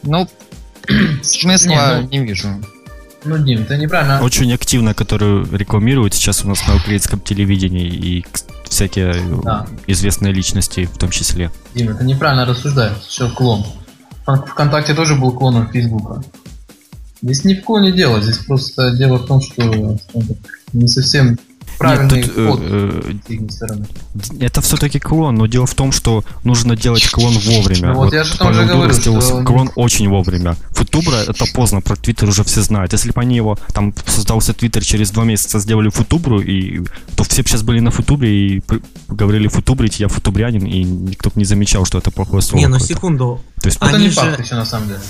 Ну, 0.04 0.28
смысла 1.24 1.70
не, 1.70 2.02
ну, 2.02 2.08
не 2.08 2.18
вижу. 2.20 2.48
Ну, 3.24 3.36
Дим, 3.38 3.62
это 3.62 3.76
неправильно. 3.76 4.22
Очень 4.22 4.52
активно, 4.52 4.94
которую 4.94 5.48
рекламируют 5.50 6.14
сейчас 6.14 6.44
у 6.44 6.48
нас 6.48 6.64
на 6.68 6.76
украинском 6.76 7.18
телевидении 7.18 7.88
и 7.88 8.24
всякие 8.68 9.12
да. 9.42 9.66
известные 9.88 10.32
личности 10.32 10.84
в 10.84 10.96
том 10.96 11.10
числе. 11.10 11.50
Дим, 11.74 11.88
это 11.88 12.04
неправильно 12.04 12.46
рассуждаешь. 12.46 12.98
Все, 12.98 13.28
клон. 13.28 13.66
Вконтакте 14.24 14.94
тоже 14.94 15.16
был 15.16 15.32
клоном 15.32 15.68
Фейсбука. 15.72 16.22
Здесь 17.22 17.42
ни 17.42 17.54
в 17.54 17.64
коем 17.64 17.82
не 17.82 17.92
дело. 17.92 18.22
Здесь 18.22 18.38
просто 18.38 18.92
дело 18.92 19.16
в 19.16 19.26
том, 19.26 19.40
что 19.40 19.98
не 20.72 20.86
совсем 20.86 21.40
правильный 21.78 22.22
Нет, 22.22 22.34
тут, 22.34 22.60
э, 22.62 23.12
э, 23.28 24.38
Это 24.40 24.60
все-таки 24.60 24.98
клон, 24.98 25.34
но 25.36 25.46
дело 25.46 25.66
в 25.66 25.74
том, 25.74 25.92
что 25.92 26.24
нужно 26.42 26.76
делать 26.76 27.08
клон 27.10 27.34
вовремя. 27.38 27.88
Ну, 27.88 27.94
вот, 27.94 28.04
вот 28.04 28.14
я 28.14 28.24
же 28.24 28.36
там 28.38 28.54
же 28.54 28.64
говорю, 28.64 28.92
что... 28.92 29.44
клон 29.44 29.70
очень 29.76 30.08
вовремя. 30.08 30.56
Футубра 30.70 31.16
это 31.16 31.44
поздно, 31.52 31.80
про 31.80 31.96
Твиттер 31.96 32.28
уже 32.28 32.44
все 32.44 32.62
знают. 32.62 32.92
Если 32.92 33.10
бы 33.10 33.20
они 33.20 33.36
его, 33.36 33.58
там 33.72 33.94
создался 34.06 34.52
Твиттер 34.52 34.84
через 34.84 35.10
два 35.10 35.24
месяца 35.24 35.58
сделали 35.58 35.88
Футубру, 35.88 36.40
и 36.40 36.84
то 37.16 37.24
все 37.24 37.42
бы 37.42 37.48
сейчас 37.48 37.62
были 37.62 37.80
на 37.80 37.90
Футубре 37.90 38.56
и 38.56 38.62
говорили 39.08 39.48
Футубрить, 39.48 40.00
я 40.00 40.08
футубрянин, 40.08 40.64
и 40.66 40.82
никто 40.84 41.30
бы 41.30 41.38
не 41.38 41.44
замечал, 41.44 41.84
что 41.84 41.98
это 41.98 42.10
плохое 42.10 42.42
слово. 42.42 42.60
Не, 42.60 42.68
ну 42.68 42.78
секунду. 42.78 43.40
То 43.60 43.68
есть, 43.68 43.78
это 43.80 43.98
не 43.98 44.10
же... 44.10 44.20
факт 44.20 44.40
еще 44.40 44.54
на 44.54 44.64
самом 44.64 44.88
деле 44.88 45.00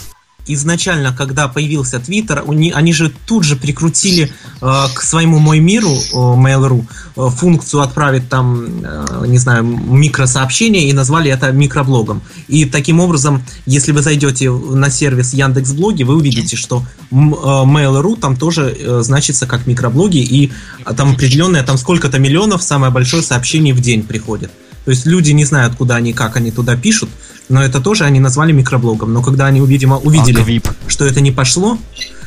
изначально, 0.46 1.14
когда 1.16 1.48
появился 1.48 1.98
Твиттер, 1.98 2.44
они 2.46 2.92
же 2.92 3.12
тут 3.26 3.44
же 3.44 3.56
прикрутили 3.56 4.30
э, 4.60 4.84
к 4.94 5.02
своему 5.02 5.38
Мой 5.38 5.58
Миру, 5.58 5.90
э, 5.90 6.14
Mail.ru, 6.14 6.84
э, 7.16 7.28
функцию 7.30 7.82
отправить 7.82 8.28
там, 8.28 8.66
э, 8.84 9.24
не 9.26 9.38
знаю, 9.38 9.64
микросообщение 9.64 10.88
и 10.88 10.92
назвали 10.92 11.30
это 11.30 11.50
микроблогом. 11.52 12.22
И 12.48 12.64
таким 12.64 13.00
образом, 13.00 13.42
если 13.66 13.92
вы 13.92 14.02
зайдете 14.02 14.50
на 14.50 14.90
сервис 14.90 15.32
Яндекс.Блоги, 15.32 16.02
вы 16.02 16.16
увидите, 16.16 16.56
что 16.56 16.84
э, 17.10 17.14
Mail.ru 17.14 18.18
там 18.18 18.36
тоже 18.36 18.76
э, 18.78 19.00
значится 19.02 19.46
как 19.46 19.66
микроблоги, 19.66 20.18
и 20.18 20.52
там 20.96 21.12
определенное, 21.12 21.62
там 21.62 21.78
сколько-то 21.78 22.18
миллионов, 22.18 22.62
самое 22.62 22.92
большое 22.92 23.22
сообщение 23.22 23.74
в 23.74 23.80
день 23.80 24.02
приходит. 24.02 24.50
То 24.84 24.90
есть 24.90 25.06
люди 25.06 25.30
не 25.30 25.44
знают, 25.44 25.76
куда 25.76 25.96
они, 25.96 26.12
как 26.12 26.36
они 26.36 26.50
туда 26.50 26.76
пишут, 26.76 27.08
но 27.48 27.62
это 27.62 27.80
тоже 27.80 28.04
они 28.04 28.20
назвали 28.20 28.52
микроблогом. 28.52 29.12
Но 29.12 29.22
когда 29.22 29.46
они, 29.46 29.60
видимо, 29.60 29.98
увидели, 29.98 30.60
а 30.64 30.74
что 30.88 31.04
это 31.04 31.20
не 31.20 31.30
пошло, 31.30 31.78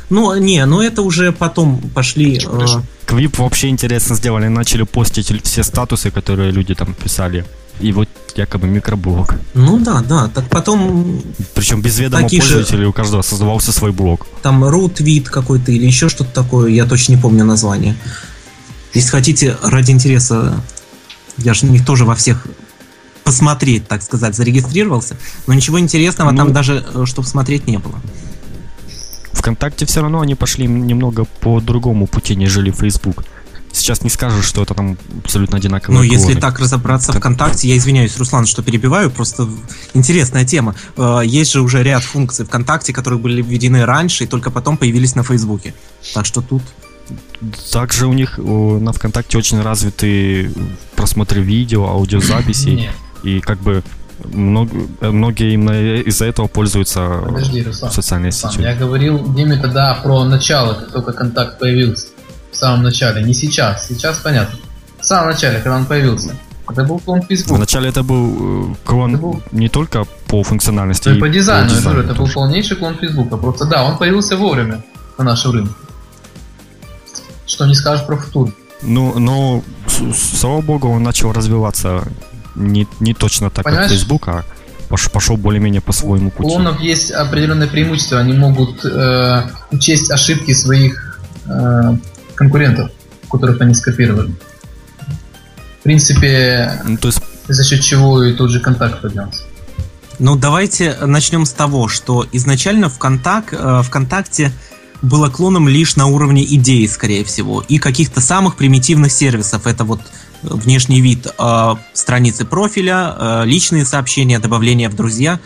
ну, 0.10 0.36
не, 0.38 0.66
ну 0.66 0.82
это 0.82 1.02
уже 1.02 1.32
потом 1.32 1.80
пошли... 1.94 2.40
Э... 2.46 2.66
Квип 3.06 3.38
вообще 3.40 3.70
интересно 3.70 4.16
сделали, 4.16 4.48
начали 4.48 4.84
постить 4.84 5.32
все 5.44 5.64
статусы, 5.64 6.12
которые 6.12 6.52
люди 6.52 6.76
там 6.76 6.94
писали. 6.94 7.46
И 7.80 7.92
вот 7.92 8.10
якобы 8.36 8.68
микроблог. 8.68 9.36
Ну 9.54 9.80
да, 9.80 10.02
да. 10.02 10.30
Так 10.34 10.50
потом. 10.50 11.22
Причем 11.54 11.82
без 11.82 12.00
ведома 12.00 12.28
пользователей 12.28 12.84
же... 12.84 12.88
у 12.88 12.94
каждого 12.94 13.22
создавался 13.22 13.72
свой 13.72 13.92
блог. 13.92 14.28
Там 14.42 14.64
рутвит 14.66 15.30
какой-то 15.30 15.72
или 15.72 15.86
еще 15.86 16.10
что-то 16.10 16.34
такое, 16.34 16.72
я 16.72 16.86
точно 16.86 17.14
не 17.14 17.22
помню 17.22 17.46
название. 17.46 17.96
Если 18.94 19.10
хотите, 19.10 19.58
ради 19.62 19.92
интереса, 19.92 20.60
я 21.38 21.54
же 21.54 21.68
не 21.68 21.80
тоже 21.80 22.04
во 22.06 22.16
всех 22.16 22.48
посмотреть, 23.28 23.88
так 23.88 24.02
сказать, 24.02 24.36
зарегистрировался, 24.36 25.18
но 25.48 25.54
ничего 25.54 25.80
интересного 25.80 26.32
ну, 26.32 26.38
там 26.38 26.54
даже, 26.54 26.86
э, 26.94 27.06
чтобы 27.06 27.28
смотреть, 27.28 27.68
не 27.68 27.78
было. 27.78 28.00
ВКонтакте 29.34 29.86
все 29.86 30.02
равно 30.02 30.22
они 30.22 30.36
пошли 30.36 30.66
немного 30.66 31.26
по 31.42 31.60
другому 31.60 32.08
пути, 32.08 32.36
нежели 32.36 32.72
Facebook. 32.72 33.26
Сейчас 33.74 34.02
не 34.02 34.10
скажешь, 34.10 34.46
что 34.46 34.64
это 34.64 34.74
там 34.74 34.98
абсолютно 35.24 35.58
одинаковые 35.58 35.98
Ну, 35.98 36.04
если 36.04 36.34
так 36.34 36.58
разобраться 36.60 37.12
Кон... 37.12 37.20
ВКонтакте, 37.20 37.68
я 37.68 37.78
извиняюсь, 37.78 38.18
Руслан, 38.18 38.46
что 38.46 38.64
перебиваю, 38.64 39.12
просто 39.12 39.48
интересная 39.94 40.46
тема. 40.46 40.74
Э, 40.96 41.22
есть 41.26 41.52
же 41.52 41.62
уже 41.62 41.84
ряд 41.84 42.04
функций 42.04 42.46
ВКонтакте, 42.46 42.94
которые 42.94 43.20
были 43.20 43.42
введены 43.42 43.86
раньше 43.86 44.24
и 44.24 44.28
только 44.28 44.52
потом 44.52 44.78
появились 44.78 45.16
на 45.16 45.24
Фейсбуке. 45.24 45.74
Так 46.14 46.26
что 46.26 46.42
тут 46.42 46.64
также 47.72 48.08
у 48.08 48.14
них 48.14 48.38
на 48.38 48.92
ВКонтакте 48.92 49.38
очень 49.38 49.62
развиты 49.62 50.52
просмотры 50.96 51.42
видео, 51.42 51.88
аудиозаписей. 51.88 52.90
И 53.24 53.40
как 53.40 53.60
бы 53.60 53.84
много, 54.26 54.72
многие 55.02 55.54
именно 55.54 56.02
из-за 56.02 56.26
этого 56.26 56.48
пользуются 56.48 57.22
Подожди, 57.26 57.64
Руслан, 57.64 57.92
социальной 57.92 58.32
сетью. 58.32 58.62
Я 58.62 58.76
говорил 58.76 59.34
Диме 59.34 59.58
тогда 59.58 59.96
про 59.96 60.24
начало, 60.24 60.74
как 60.74 60.92
только 60.92 61.14
контакт 61.14 61.60
появился. 61.60 62.08
В 62.52 62.56
самом 62.56 62.84
начале, 62.84 63.24
не 63.24 63.34
сейчас. 63.34 63.88
Сейчас 63.88 64.18
понятно. 64.18 64.58
В 65.00 65.06
самом 65.06 65.32
начале, 65.32 65.60
когда 65.60 65.78
он 65.78 65.86
появился. 65.86 66.36
Это 66.70 66.84
был 66.84 67.00
клон 67.00 67.22
Facebook. 67.22 67.58
Вначале 67.58 67.90
это 67.90 68.04
был 68.04 68.72
э, 68.72 68.76
клон 68.84 69.14
это 69.14 69.22
был... 69.22 69.42
не 69.52 69.70
только 69.70 70.06
по 70.28 70.44
функциональности. 70.44 71.10
И 71.10 71.20
по 71.20 71.30
дизайну, 71.30 71.70
по 71.70 71.76
дизайну 71.76 72.02
это 72.02 72.14
был 72.14 72.28
полнейший 72.28 72.76
клон 72.76 72.96
Facebook. 72.96 73.30
Просто 73.40 73.66
да, 73.66 73.86
он 73.86 73.98
появился 73.98 74.36
вовремя 74.36 74.84
на 75.18 75.24
нашем 75.24 75.52
рынке. 75.52 75.74
Что 77.46 77.66
не 77.66 77.74
скажешь 77.74 78.06
про 78.06 78.18
футур. 78.18 78.54
Ну, 78.82 79.18
но, 79.18 79.64
слава 80.14 80.62
богу, 80.62 80.90
он 80.90 81.04
начал 81.04 81.32
развиваться 81.32 82.04
не, 82.58 82.88
не 83.00 83.14
точно 83.14 83.50
так, 83.50 83.64
Понимаешь? 83.64 83.90
как 83.90 83.98
Facebook, 83.98 84.28
а 84.28 84.44
пошел 85.12 85.38
более-менее 85.38 85.82
по 85.82 85.92
своему 85.92 86.32
пути. 86.32 86.48
У 86.48 86.52
клонов 86.52 86.80
есть 86.80 87.12
определенное 87.12 87.68
преимущество. 87.68 88.20
Они 88.20 88.34
могут 88.34 88.86
э, 88.86 89.44
учесть 89.72 90.12
ошибки 90.12 90.54
своих 90.54 91.20
э, 91.46 91.98
конкурентов, 92.36 92.92
которых 93.30 93.62
они 93.62 93.74
скопировали. 93.74 94.34
В 95.80 95.84
принципе, 95.84 96.82
ну, 96.86 96.98
то 96.98 97.08
есть... 97.10 97.22
за 97.48 97.64
счет 97.64 97.82
чего 97.82 98.24
и 98.24 98.34
тот 98.34 98.50
же 98.50 98.60
контакт 98.60 99.02
поднялся. 99.02 99.44
Ну, 100.20 100.36
давайте 100.36 100.96
начнем 101.06 101.46
с 101.46 101.52
того, 101.52 101.88
что 101.88 102.26
изначально 102.32 102.90
ВКонтак, 102.90 103.54
э, 103.54 103.82
ВКонтакте 103.84 104.52
было 105.02 105.30
клоном 105.30 105.68
лишь 105.68 105.96
на 105.96 106.08
уровне 106.08 106.44
идеи, 106.56 106.88
скорее 106.88 107.24
всего, 107.24 107.62
и 107.62 107.78
каких-то 107.78 108.22
самых 108.22 108.56
примитивных 108.56 109.12
сервисов. 109.12 109.68
Это 109.68 109.84
вот 109.84 110.02
внешний 110.50 111.02
вид 111.02 111.28
э, 111.28 111.76
страницы 111.94 112.46
профиля, 112.46 113.16
э, 113.18 113.44
личные 113.46 113.86
сообщения, 113.86 114.40
добавление 114.40 114.90
в 114.90 114.96
друзья, 114.96 115.40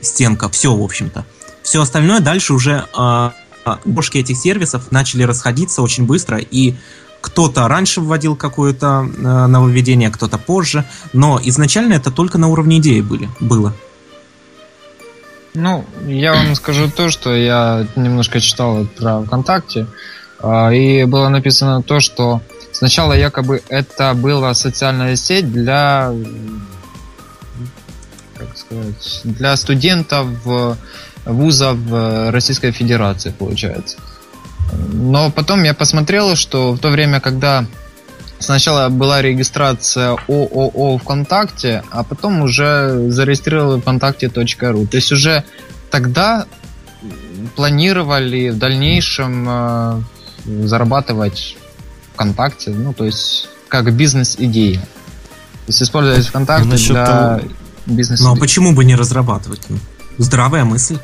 стенка, 0.00 0.48
все, 0.48 0.74
в 0.74 0.82
общем-то. 0.82 1.24
Все 1.62 1.82
остальное 1.82 2.20
дальше 2.20 2.54
уже 2.54 2.86
бошки 3.84 4.16
этих 4.16 4.38
сервисов 4.38 4.90
начали 4.90 5.22
расходиться 5.22 5.82
очень 5.82 6.06
быстро, 6.06 6.38
и 6.38 6.74
кто-то 7.20 7.68
раньше 7.68 8.00
вводил 8.00 8.34
какое-то 8.34 9.02
нововведение, 9.02 10.10
кто-то 10.10 10.38
позже, 10.38 10.86
но 11.12 11.38
изначально 11.44 11.92
это 11.92 12.10
только 12.10 12.38
на 12.38 12.48
уровне 12.48 12.78
идеи 12.78 13.02
были, 13.02 13.28
было. 13.40 13.74
Ну, 15.54 15.84
я 16.06 16.32
вам 16.34 16.54
скажу 16.54 16.90
то, 16.90 17.10
что 17.10 17.34
я 17.34 17.86
немножко 17.96 18.40
читал 18.40 18.86
про 18.96 19.20
ВКонтакте, 19.22 19.86
а, 20.38 20.70
и 20.70 21.04
было 21.04 21.28
написано 21.28 21.82
то, 21.82 21.98
что 22.00 22.40
сначала 22.72 23.12
якобы 23.12 23.62
это 23.68 24.14
была 24.14 24.54
социальная 24.54 25.16
сеть 25.16 25.50
для, 25.50 26.12
как 28.36 28.56
сказать, 28.56 29.20
для 29.24 29.56
студентов 29.56 30.28
вузов 31.24 31.78
Российской 32.30 32.72
Федерации, 32.72 33.30
получается. 33.30 33.98
Но 34.92 35.30
потом 35.30 35.64
я 35.64 35.74
посмотрел, 35.74 36.36
что 36.36 36.72
в 36.72 36.78
то 36.78 36.90
время, 36.90 37.20
когда 37.20 37.66
сначала 38.38 38.88
была 38.88 39.22
регистрация 39.22 40.16
ООО 40.28 40.98
ВКонтакте, 40.98 41.82
а 41.90 42.02
потом 42.04 42.42
уже 42.42 43.10
зарегистрировали 43.10 43.80
ВКонтакте.ру. 43.80 44.86
То 44.86 44.96
есть 44.96 45.12
уже 45.12 45.44
тогда 45.90 46.46
планировали 47.56 48.50
в 48.50 48.58
дальнейшем 48.58 49.46
э, 49.48 50.02
зарабатывать 50.66 51.56
ВКонтакте, 52.14 52.70
ну, 52.70 52.92
то 52.92 53.04
есть 53.04 53.48
как 53.68 53.94
бизнес-идея. 53.94 54.80
То 54.80 55.68
есть 55.68 55.82
использовать 55.82 56.26
ВКонтакте 56.26 56.68
ну, 56.68 56.76
для 56.76 57.06
того... 57.06 57.40
бизнес 57.86 58.20
Ну, 58.20 58.32
а 58.32 58.36
почему 58.36 58.72
бы 58.72 58.84
не 58.84 58.96
разрабатывать? 58.96 59.62
Здравая 60.18 60.64
мысль. 60.64 60.98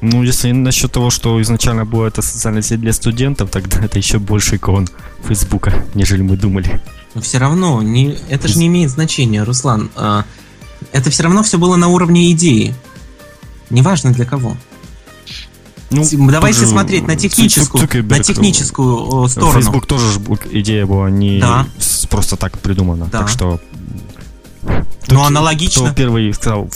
Ну, 0.00 0.22
если 0.22 0.52
насчет 0.52 0.92
того, 0.92 1.10
что 1.10 1.40
изначально 1.42 1.84
была 1.84 2.08
эта 2.08 2.22
социальная 2.22 2.62
сеть 2.62 2.80
для 2.80 2.92
студентов, 2.92 3.50
тогда 3.50 3.78
это 3.84 3.98
еще 3.98 4.18
больше 4.18 4.56
икон 4.56 4.88
Фейсбука, 5.26 5.84
нежели 5.94 6.22
мы 6.22 6.36
думали. 6.36 6.80
Но 7.14 7.20
все 7.22 7.38
равно, 7.38 7.82
не, 7.82 8.18
это 8.28 8.46
же 8.46 8.58
не 8.58 8.66
имеет 8.66 8.90
значения, 8.90 9.42
Руслан. 9.42 9.90
А, 9.96 10.24
это 10.92 11.10
все 11.10 11.22
равно 11.22 11.42
все 11.42 11.58
было 11.58 11.76
на 11.76 11.88
уровне 11.88 12.30
идеи. 12.32 12.74
Неважно 13.70 14.12
для 14.12 14.24
кого. 14.24 14.56
Ну, 15.90 16.04
Давайте 16.30 16.66
смотреть 16.66 17.06
на 17.06 17.16
техническую, 17.16 17.82
Цукерберг, 17.82 18.18
на 18.18 18.24
техническую 18.24 19.28
сторону. 19.28 19.52
Facebook 19.52 19.86
тоже 19.86 20.06
идея 20.50 20.86
была 20.86 21.10
не 21.10 21.38
да. 21.38 21.66
просто 22.10 22.36
так 22.36 22.58
придумана. 22.58 23.06
Да. 23.06 23.20
Так 23.20 23.28
что... 23.28 23.60
Ну, 25.08 25.22
аналогично. 25.22 25.86
Кто 25.86 25.94
первый 25.94 26.32
сказал, 26.34 26.68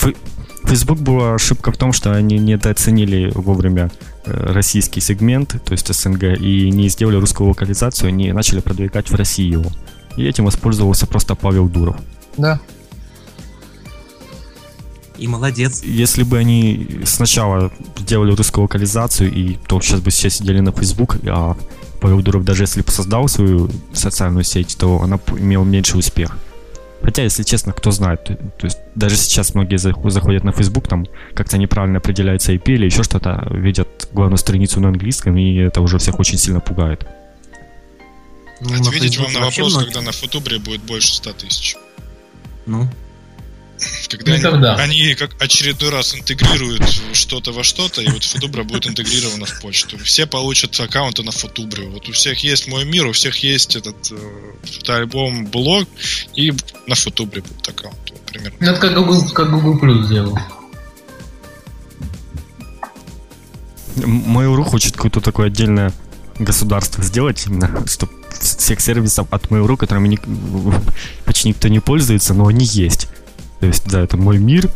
Facebook 0.64 0.98
была 1.00 1.34
ошибка 1.34 1.72
в 1.72 1.76
том, 1.76 1.92
что 1.92 2.12
они 2.12 2.38
недооценили 2.38 3.32
вовремя 3.34 3.90
э, 4.24 4.52
российский 4.52 5.00
сегмент, 5.00 5.56
то 5.64 5.72
есть 5.72 5.92
СНГ, 5.92 6.38
и 6.38 6.70
не 6.70 6.88
сделали 6.88 7.16
русскую 7.16 7.48
локализацию, 7.48 8.08
они 8.08 8.32
начали 8.32 8.60
продвигать 8.60 9.10
в 9.10 9.14
России 9.14 9.50
его. 9.50 9.70
И 10.16 10.24
этим 10.24 10.44
воспользовался 10.44 11.06
просто 11.06 11.34
Павел 11.34 11.68
Дуров. 11.68 11.96
Да. 12.36 12.60
И 15.18 15.26
молодец. 15.26 15.82
Если 15.82 16.22
бы 16.22 16.38
они 16.38 17.00
сначала 17.04 17.72
сделали 18.10 18.32
русскую 18.32 18.62
локализацию, 18.64 19.32
и 19.32 19.56
то 19.68 19.80
сейчас 19.80 20.00
бы 20.00 20.10
все 20.10 20.30
сидели 20.30 20.58
на 20.58 20.72
Facebook, 20.72 21.18
а 21.28 21.56
Павел 22.00 22.22
Дуров 22.22 22.44
даже 22.44 22.64
если 22.64 22.82
бы 22.82 22.90
создал 22.90 23.28
свою 23.28 23.70
социальную 23.92 24.42
сеть, 24.42 24.76
то 24.76 25.00
она 25.00 25.20
имела 25.38 25.62
меньший 25.62 26.00
успех. 26.00 26.36
Хотя, 27.02 27.22
если 27.22 27.44
честно, 27.44 27.72
кто 27.72 27.92
знает. 27.92 28.24
То 28.24 28.64
есть 28.64 28.78
даже 28.96 29.16
сейчас 29.16 29.54
многие 29.54 29.76
заходят 29.78 30.42
на 30.42 30.50
Facebook, 30.50 30.88
там 30.88 31.06
как-то 31.34 31.56
неправильно 31.56 31.98
определяется 31.98 32.52
IP 32.52 32.74
или 32.74 32.86
еще 32.86 33.04
что-то, 33.04 33.46
видят 33.52 34.08
главную 34.12 34.38
страницу 34.38 34.80
на 34.80 34.88
английском, 34.88 35.36
и 35.36 35.54
это 35.54 35.80
уже 35.80 35.98
всех 35.98 36.18
очень 36.18 36.36
сильно 36.36 36.58
пугает. 36.60 37.06
Ну, 38.60 38.74
Ответить 38.74 39.18
вам 39.18 39.32
на 39.32 39.40
вопрос, 39.40 39.72
много... 39.72 39.84
когда 39.84 40.02
на 40.02 40.12
футубре 40.12 40.58
будет 40.58 40.82
больше 40.82 41.14
100 41.14 41.32
тысяч. 41.34 41.76
Ну, 42.66 42.88
когда 44.08 44.36
Никогда. 44.36 44.74
Они, 44.76 45.02
они 45.02 45.14
как 45.14 45.30
очередной 45.40 45.90
раз 45.90 46.14
интегрируют 46.14 46.82
что-то 47.12 47.52
во 47.52 47.64
что-то, 47.64 48.02
и 48.02 48.08
вот 48.08 48.24
Футубра 48.24 48.64
будет 48.64 48.86
интегрирована 48.86 49.46
в 49.46 49.60
почту. 49.60 49.98
Все 49.98 50.26
получат 50.26 50.78
аккаунты 50.80 51.22
на 51.22 51.32
Футубре. 51.32 51.88
Вот 51.88 52.08
у 52.08 52.12
всех 52.12 52.38
есть 52.40 52.68
мой 52.68 52.84
мир, 52.84 53.06
у 53.06 53.12
всех 53.12 53.36
есть 53.38 53.76
этот 53.76 54.10
э, 54.10 54.16
фотоальбом, 54.62 55.46
блог, 55.46 55.88
и 56.34 56.52
на 56.86 56.94
Футубре 56.94 57.42
будет 57.42 57.68
аккаунт. 57.68 58.10
Вот, 58.10 58.20
примерно. 58.22 58.56
Ну, 58.60 58.70
это 58.70 58.80
как 58.80 58.94
Google, 58.94 59.28
как 59.30 59.50
Google 59.50 59.78
Plus 59.78 60.06
сделал. 60.06 60.38
Mail.ru 63.96 64.64
хочет 64.64 64.94
какое-то 64.94 65.20
такое 65.20 65.48
отдельное 65.48 65.92
государство 66.38 67.02
сделать, 67.04 67.44
именно, 67.46 67.86
чтобы 67.86 68.12
всех 68.40 68.80
сервисов 68.80 69.26
от 69.30 69.46
Mail.ru, 69.46 69.76
которыми 69.76 70.08
не, 70.08 70.18
почти 71.24 71.48
никто 71.48 71.68
не 71.68 71.80
пользуется, 71.80 72.34
но 72.34 72.46
они 72.46 72.64
есть. 72.64 73.08
То 73.60 73.66
есть, 73.66 73.84
да, 73.86 74.02
это 74.02 74.16
мой 74.16 74.38
мир, 74.38 74.70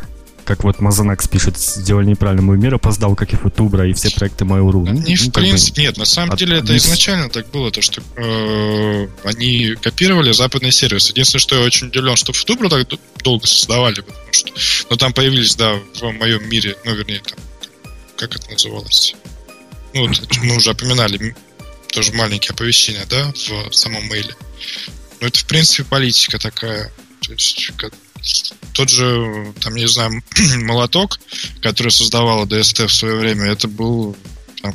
как 0.45 0.63
вот 0.63 0.81
Мазанакс 0.81 1.27
пишет, 1.27 1.59
сделали 1.59 2.07
неправильно 2.07 2.43
мой 2.43 2.59
мир, 2.59 2.75
опоздал, 2.75 3.17
как 3.17 3.33
и 3.33 3.37
Футубра, 3.37 3.89
и 3.89 3.95
все 3.95 4.11
проекты 4.11 4.45
Mail.ru. 4.45 4.89
Они, 4.89 5.17
ну, 5.19 5.29
в 5.29 5.33
принципе, 5.33 5.81
бы, 5.81 5.87
нет, 5.87 5.97
на 5.97 6.05
самом 6.05 6.33
от, 6.33 6.39
деле 6.39 6.59
это 6.59 6.77
изначально 6.77 7.31
так 7.31 7.51
было, 7.51 7.71
то, 7.71 7.81
что 7.81 8.03
э, 8.17 9.09
они 9.25 9.75
копировали 9.81 10.33
западный 10.33 10.71
сервис. 10.71 11.09
Единственное, 11.09 11.41
что 11.41 11.57
я 11.57 11.63
очень 11.63 11.89
удивлен, 11.89 12.17
что 12.17 12.33
Футубру 12.33 12.69
так 12.69 12.87
долго 13.23 13.47
создавали, 13.47 14.01
потому 14.01 14.33
что, 14.33 14.53
ну, 14.91 14.97
там 14.97 15.13
появились, 15.13 15.57
да, 15.57 15.79
в 15.95 16.03
моем 16.13 16.47
мире, 16.49 16.77
ну, 16.85 16.95
вернее, 16.95 17.21
там, 17.21 17.39
как 18.17 18.37
это 18.37 18.51
называлось? 18.51 19.17
Ну, 19.95 20.07
вот, 20.07 20.37
мы 20.43 20.57
уже 20.57 20.71
опоминали 20.71 21.35
тоже 21.89 22.13
маленькие 22.13 22.51
оповещения, 22.51 23.07
да, 23.09 23.33
в 23.71 23.73
самом 23.73 24.07
мейле. 24.09 24.35
Ну, 25.21 25.29
это, 25.29 25.39
в 25.39 25.47
принципе, 25.47 25.85
политика 25.85 26.39
такая. 26.39 26.93
То 27.21 27.33
есть, 27.33 27.71
как, 27.79 27.95
тот 28.73 28.89
же, 28.89 29.53
там, 29.61 29.75
не 29.75 29.87
знаю, 29.87 30.23
молоток, 30.65 31.21
который 31.63 31.91
создавала 31.91 32.45
DST 32.47 32.87
в 32.87 32.93
свое 32.93 33.17
время, 33.17 33.47
это 33.47 33.69
был 33.69 34.17
там, 34.63 34.75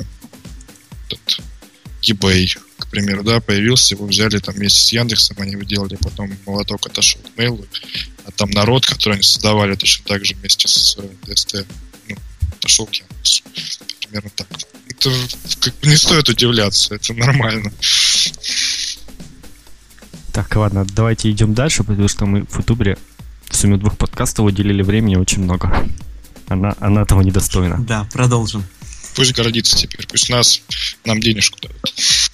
этот, 1.06 1.40
eBay, 2.02 2.58
к 2.78 2.88
примеру, 2.88 3.22
да, 3.22 3.40
появился, 3.40 3.94
его 3.94 4.06
взяли 4.06 4.38
там 4.38 4.54
вместе 4.54 4.80
с 4.80 4.92
Яндексом, 4.92 5.36
они 5.40 5.52
его 5.52 5.62
делали, 5.62 5.96
потом 5.96 6.32
молоток 6.46 6.86
отошел 6.86 7.20
к 7.20 7.36
мейлу, 7.36 7.66
а 8.24 8.30
там 8.30 8.50
народ, 8.50 8.86
который 8.86 9.14
они 9.14 9.22
создавали 9.22 9.74
точно 9.74 10.04
так 10.06 10.24
же 10.24 10.34
вместе 10.34 10.68
с 10.68 10.96
DST, 10.96 11.66
ну, 12.08 12.16
отошел 12.58 12.86
к 12.86 12.94
Яндексу. 12.94 13.42
Примерно 14.00 14.30
так. 14.34 14.48
Это 14.88 15.10
как 15.60 15.74
бы 15.78 15.88
не 15.88 15.96
стоит 15.96 16.28
удивляться, 16.28 16.94
это 16.94 17.14
нормально. 17.14 17.72
Так, 20.32 20.54
ладно, 20.56 20.84
давайте 20.84 21.30
идем 21.30 21.54
дальше, 21.54 21.82
потому 21.82 22.08
что 22.08 22.26
мы 22.26 22.44
в 22.44 22.58
Ютубе 22.58 22.96
в 23.50 23.56
сумме 23.56 23.76
двух 23.76 23.98
подкастов 23.98 24.46
уделили 24.46 24.82
времени 24.82 25.16
очень 25.16 25.42
много. 25.42 25.86
Она, 26.48 26.74
она 26.80 27.02
этого 27.02 27.20
недостойна. 27.20 27.76
Да, 27.80 28.08
продолжим. 28.12 28.64
Пусть 29.14 29.34
гордится 29.34 29.76
теперь, 29.76 30.06
пусть 30.06 30.30
нас, 30.30 30.62
нам 31.04 31.20
денежку 31.20 31.58
дают. 31.60 32.30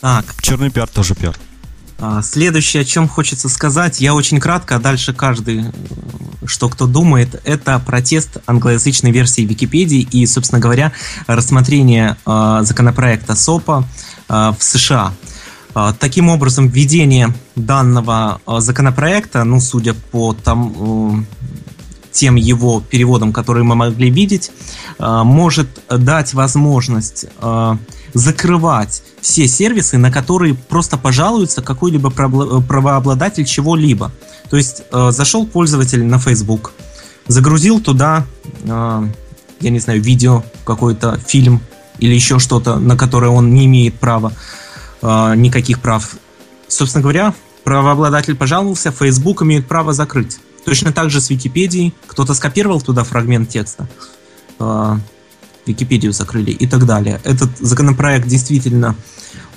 Так. 0.00 0.26
Черный 0.42 0.70
пиар 0.70 0.88
тоже 0.88 1.16
пиар. 1.16 1.36
А, 1.98 2.22
следующее, 2.22 2.82
о 2.82 2.84
чем 2.84 3.08
хочется 3.08 3.48
сказать, 3.48 4.00
я 4.00 4.14
очень 4.14 4.38
кратко, 4.38 4.76
а 4.76 4.78
дальше 4.78 5.12
каждый, 5.12 5.64
что 6.46 6.68
кто 6.68 6.86
думает, 6.86 7.40
это 7.44 7.80
протест 7.80 8.38
англоязычной 8.46 9.10
версии 9.10 9.42
Википедии 9.42 10.06
и, 10.12 10.24
собственно 10.26 10.60
говоря, 10.60 10.92
рассмотрение 11.26 12.16
э, 12.24 12.58
законопроекта 12.62 13.34
СОПа 13.34 13.84
э, 14.28 14.52
в 14.56 14.62
США. 14.62 15.06
А, 15.06 15.14
таким 15.98 16.28
образом, 16.28 16.68
введение 16.68 17.34
данного 17.54 18.40
а, 18.46 18.60
законопроекта, 18.60 19.44
ну, 19.44 19.60
судя 19.60 19.94
по 19.94 20.34
там, 20.34 21.26
тем 22.10 22.36
его 22.36 22.80
переводам, 22.80 23.32
которые 23.32 23.64
мы 23.64 23.74
могли 23.74 24.10
видеть, 24.10 24.50
а, 24.98 25.24
может 25.24 25.68
дать 25.90 26.34
возможность 26.34 27.26
закрывать 28.14 29.02
все 29.20 29.46
сервисы, 29.46 29.98
на 29.98 30.10
которые 30.10 30.54
просто 30.54 30.96
пожалуется 30.96 31.60
какой-либо 31.60 32.10
правообладатель 32.10 33.44
чего-либо. 33.44 34.10
То 34.48 34.56
есть 34.56 34.82
зашел 34.90 35.46
пользователь 35.46 36.02
на 36.04 36.18
Facebook, 36.18 36.72
загрузил 37.26 37.80
туда, 37.80 38.24
я 38.64 39.10
не 39.60 39.78
знаю, 39.78 40.00
видео, 40.00 40.42
какой-то 40.64 41.20
фильм 41.26 41.60
или 41.98 42.14
еще 42.14 42.38
что-то, 42.38 42.78
на 42.78 42.96
которое 42.96 43.28
он 43.28 43.52
не 43.52 43.66
имеет 43.66 44.00
права 44.00 44.32
э, 45.02 45.34
никаких 45.36 45.80
прав. 45.80 46.16
Собственно 46.68 47.02
говоря, 47.02 47.34
правообладатель 47.64 48.36
пожаловался, 48.36 48.90
Facebook 48.90 49.42
имеет 49.42 49.66
право 49.66 49.92
закрыть. 49.92 50.38
Точно 50.64 50.92
так 50.92 51.10
же 51.10 51.20
с 51.20 51.30
Википедией. 51.30 51.94
Кто-то 52.06 52.34
скопировал 52.34 52.80
туда 52.80 53.04
фрагмент 53.04 53.48
текста, 53.48 53.88
э, 54.58 54.96
Википедию 55.66 56.12
закрыли 56.12 56.50
и 56.50 56.66
так 56.66 56.86
далее. 56.86 57.20
Этот 57.24 57.50
законопроект 57.58 58.26
действительно 58.26 58.96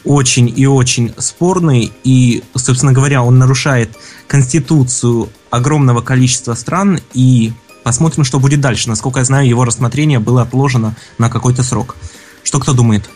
очень 0.03 0.51
и 0.55 0.65
очень 0.65 1.13
спорный, 1.17 1.91
и, 2.03 2.43
собственно 2.55 2.91
говоря, 2.91 3.23
он 3.23 3.37
нарушает 3.37 3.95
конституцию 4.27 5.29
огромного 5.49 6.01
количества 6.01 6.53
стран, 6.55 6.99
и 7.13 7.53
посмотрим, 7.83 8.23
что 8.23 8.39
будет 8.39 8.61
дальше. 8.61 8.89
Насколько 8.89 9.19
я 9.19 9.25
знаю, 9.25 9.47
его 9.47 9.63
рассмотрение 9.63 10.19
было 10.19 10.41
отложено 10.41 10.95
на 11.17 11.29
какой-то 11.29 11.63
срок. 11.63 11.95
Что 12.43 12.59
кто 12.59 12.73
думает? 12.73 13.09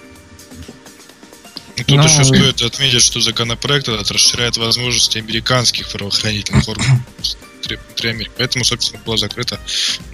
Тут 1.76 1.98
Но... 1.98 2.04
еще 2.04 2.24
стоит 2.24 2.62
отметить, 2.62 3.02
что 3.02 3.20
законопроект 3.20 3.88
этот 3.90 4.10
расширяет 4.10 4.58
возможности 4.58 5.18
американских 5.18 5.90
правоохранительных 5.90 6.68
органов 6.68 7.00
внутри 7.66 8.10
Америки. 8.10 8.32
Поэтому, 8.38 8.64
собственно, 8.64 9.02
была 9.06 9.18
закрыта 9.18 9.60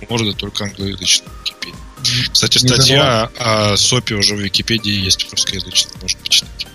морда 0.09 0.33
только 0.33 0.65
англоязычной 0.65 1.27
Википедии. 1.39 1.75
Кстати, 2.31 2.57
статья 2.57 3.29
о 3.37 3.77
СОПе 3.77 4.15
уже 4.15 4.35
в 4.35 4.39
Википедии 4.39 4.93
есть 4.93 5.27
в 5.27 5.31
русскоязычной, 5.31 5.93
можно 6.01 6.19
почитать. 6.19 6.67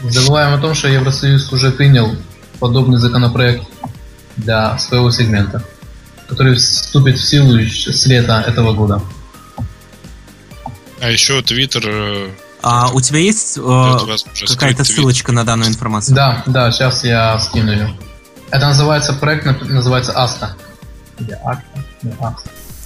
Не 0.00 0.10
забываем 0.10 0.54
о 0.54 0.58
том, 0.58 0.74
что 0.74 0.88
Евросоюз 0.88 1.52
уже 1.52 1.72
принял 1.72 2.14
подобный 2.60 2.98
законопроект 2.98 3.64
для 4.36 4.78
своего 4.78 5.10
сегмента, 5.10 5.64
который 6.28 6.54
вступит 6.54 7.18
в 7.18 7.28
силу 7.28 7.58
с 7.58 8.06
лета 8.06 8.44
этого 8.46 8.72
года. 8.72 9.02
А 11.00 11.10
еще 11.10 11.42
Твиттер 11.42 11.82
э, 11.86 12.30
а 12.62 12.90
у 12.92 13.00
тебя 13.00 13.20
есть 13.20 13.58
э, 13.58 13.96
какая-то 14.48 14.84
ссылочка 14.84 15.32
на 15.32 15.44
данную 15.44 15.68
информацию? 15.68 16.14
Да, 16.14 16.42
да, 16.46 16.72
сейчас 16.72 17.04
я 17.04 17.38
скину 17.40 17.70
ее. 17.70 17.96
Это 18.50 18.66
называется 18.66 19.12
проект, 19.12 19.62
называется 19.62 20.12
Аста. 20.12 20.56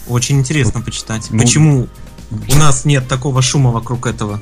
Очень 0.08 0.40
интересно 0.40 0.80
почитать. 0.80 1.28
Ну, 1.30 1.42
Почему 1.42 1.88
у 2.30 2.56
нас 2.56 2.84
нет 2.84 3.08
такого 3.08 3.42
шума 3.42 3.70
вокруг 3.70 4.06
этого? 4.06 4.40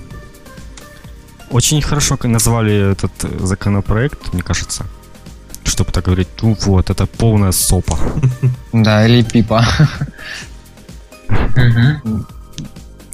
Очень 1.51 1.83
хорошо 1.83 2.16
назвали 2.22 2.93
этот 2.93 3.12
законопроект, 3.41 4.33
мне 4.33 4.43
кажется. 4.43 4.87
Чтобы 5.64 5.93
так 5.93 6.05
говорить, 6.05 6.28
ну 6.43 6.57
вот, 6.61 6.91
это 6.91 7.07
полная 7.07 7.53
сопа. 7.53 7.99
Да, 8.72 9.07
или 9.07 9.22
пипа. 9.22 9.64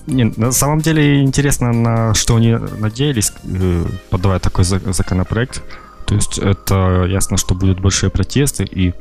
Не, 0.07 0.25
на 0.37 0.53
самом 0.53 0.81
деле 0.81 1.23
интересно, 1.23 1.73
на 1.73 2.15
что 2.15 2.37
они 2.37 2.53
надеялись, 2.53 3.33
э, 3.45 3.87
подавая 4.11 4.39
такой 4.39 4.65
законопроект. 4.65 5.63
То 6.07 6.15
есть 6.15 6.39
это 6.39 7.05
ясно, 7.09 7.37
что 7.37 7.55
будут 7.55 7.81
большие 7.81 8.11
протесты 8.11 8.65
и 8.65 8.95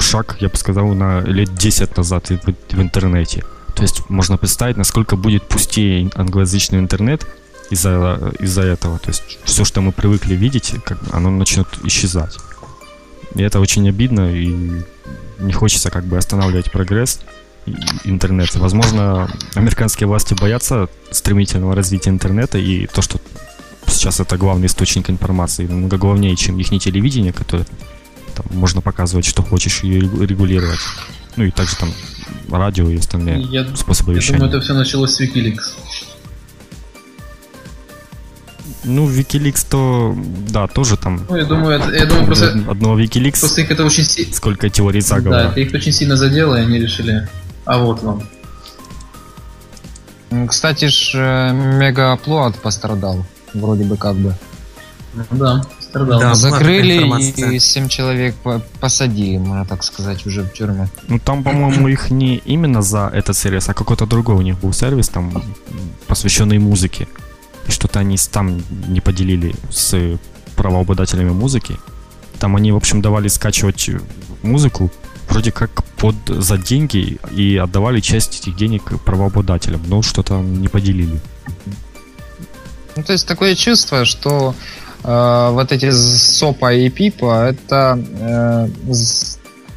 шаг, 0.00 0.36
я 0.40 0.48
бы 0.48 0.56
сказал, 0.56 0.88
на 0.88 1.20
лет 1.20 1.54
10 1.54 1.96
назад 1.96 2.28
в, 2.28 2.38
в 2.44 2.80
интернете. 2.80 3.44
То 3.74 3.82
есть 3.82 4.10
можно 4.10 4.36
представить, 4.36 4.76
насколько 4.76 5.16
будет 5.16 5.44
пустее 5.44 6.10
англоязычный 6.14 6.80
интернет 6.80 7.26
из-за 7.70 8.34
из 8.40 8.58
этого. 8.58 8.98
То 8.98 9.08
есть 9.08 9.38
все, 9.44 9.64
что 9.64 9.80
мы 9.80 9.92
привыкли 9.92 10.34
видеть, 10.34 10.74
как, 10.84 10.98
оно 11.12 11.30
начнет 11.30 11.66
исчезать. 11.84 12.36
И 13.34 13.42
это 13.42 13.60
очень 13.60 13.88
обидно, 13.88 14.30
и 14.30 14.82
не 15.38 15.52
хочется 15.52 15.90
как 15.90 16.04
бы 16.04 16.18
останавливать 16.18 16.70
прогресс 16.70 17.20
интернета. 18.04 18.58
Возможно, 18.58 19.30
американские 19.54 20.06
власти 20.06 20.34
боятся 20.34 20.88
стремительного 21.10 21.74
развития 21.74 22.10
интернета 22.10 22.58
и 22.58 22.86
то, 22.86 23.02
что 23.02 23.20
сейчас 23.86 24.20
это 24.20 24.36
главный 24.36 24.66
источник 24.66 25.10
информации, 25.10 25.66
много 25.66 25.96
главнее, 25.96 26.36
чем 26.36 26.58
их 26.58 26.68
телевидение, 26.68 27.32
которое 27.32 27.66
там, 28.34 28.46
можно 28.50 28.80
показывать, 28.80 29.24
что 29.24 29.42
хочешь, 29.42 29.82
и 29.82 29.98
регулировать. 29.98 30.80
Ну 31.36 31.44
и 31.44 31.50
также 31.50 31.76
там 31.76 31.92
радио 32.50 32.88
и 32.90 32.98
остальные 32.98 33.42
я, 33.42 33.66
способы 33.76 34.12
я 34.12 34.18
вещания. 34.18 34.40
Я 34.40 34.44
думаю, 34.46 34.56
это 34.56 34.64
все 34.64 34.74
началось 34.74 35.14
с 35.14 35.20
Wikileaks. 35.20 35.76
Ну, 38.84 39.08
Wikileaks 39.08 39.66
то, 39.68 40.16
да, 40.48 40.66
тоже 40.66 40.96
там. 40.96 41.26
Ну, 41.28 41.36
я 41.36 41.44
думаю, 41.44 41.78
это, 41.80 41.92
я 41.92 42.06
думаю 42.06 42.26
просто... 42.26 42.64
Одного 42.68 42.98
Wikileaks. 43.00 43.40
Просто 43.40 43.60
их 43.60 43.70
это 43.70 43.84
очень 43.84 44.04
сильно... 44.04 44.34
Сколько 44.34 44.70
теорий 44.70 45.00
заговора. 45.00 45.44
Да, 45.44 45.50
это 45.50 45.60
их 45.60 45.74
очень 45.74 45.92
сильно 45.92 46.16
задело, 46.16 46.56
и 46.56 46.60
они 46.60 46.78
решили, 46.78 47.28
а 47.68 47.78
вот 47.78 48.02
вам. 48.02 48.22
Кстати 50.48 50.88
ж, 50.88 51.14
э, 51.14 51.52
Мегаплод 51.52 52.56
пострадал 52.62 53.24
вроде 53.54 53.84
бы 53.84 53.96
как 53.96 54.16
бы. 54.16 54.34
Ну 55.14 55.24
да, 55.30 55.62
страдал. 55.80 56.20
Да, 56.20 56.34
закрыли 56.34 57.54
и 57.54 57.60
7 57.60 57.88
человек 57.88 58.34
посадили, 58.80 59.38
можно 59.38 59.64
так 59.64 59.84
сказать, 59.84 60.26
уже 60.26 60.42
в 60.42 60.52
тюрьму. 60.52 60.88
Ну 61.08 61.18
там, 61.18 61.44
по-моему, 61.44 61.88
их 61.88 62.10
не 62.10 62.36
именно 62.46 62.82
за 62.82 63.10
этот 63.14 63.36
сервис, 63.36 63.68
а 63.68 63.74
какой-то 63.74 64.06
другой 64.06 64.36
у 64.36 64.42
них 64.42 64.58
был 64.60 64.72
сервис, 64.72 65.08
там, 65.08 65.42
посвященный 66.06 66.58
музыке. 66.58 67.06
И 67.68 67.70
что-то 67.70 68.00
они 68.00 68.16
там 68.32 68.62
не 68.88 69.00
поделили 69.00 69.54
с 69.70 70.18
правообладателями 70.56 71.32
музыки. 71.32 71.76
Там 72.38 72.56
они, 72.56 72.72
в 72.72 72.76
общем, 72.76 73.02
давали 73.02 73.28
скачивать 73.28 73.90
музыку 74.42 74.90
вроде 75.28 75.52
как 75.52 75.84
под 75.96 76.14
за 76.26 76.58
деньги 76.58 77.18
и 77.34 77.56
отдавали 77.56 78.00
часть 78.00 78.40
этих 78.40 78.56
денег 78.56 78.82
правообладателям, 79.04 79.82
но 79.86 80.02
что-то 80.02 80.40
не 80.40 80.68
поделили. 80.68 81.20
Ну, 82.96 83.02
то 83.02 83.12
есть 83.12 83.26
такое 83.26 83.54
чувство, 83.54 84.04
что 84.04 84.54
э, 85.04 85.48
вот 85.52 85.72
эти 85.72 85.90
СОПа 85.90 86.72
и 86.74 86.88
ПИПа 86.88 87.50
это 87.50 87.98
э, 88.20 88.68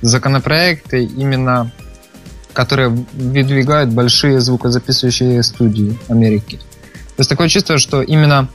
законопроекты 0.01 1.03
именно 1.03 1.71
которые 2.53 2.89
выдвигают 2.89 3.91
большие 3.91 4.39
звукозаписывающие 4.39 5.41
студии 5.43 5.97
Америки. 6.09 6.57
То 6.57 7.19
есть 7.19 7.29
такое 7.29 7.47
чувство, 7.49 7.77
что 7.77 8.01
именно 8.01 8.49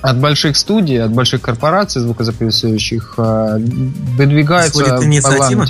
от 0.00 0.18
больших 0.18 0.56
студий, 0.56 1.02
от 1.02 1.12
больших 1.12 1.40
корпораций 1.40 2.00
звукозаписывающих 2.02 3.14
э, 3.18 3.58
выдвигаются 3.58 4.82
Исходит 4.82 5.04
инициатива? 5.04 5.66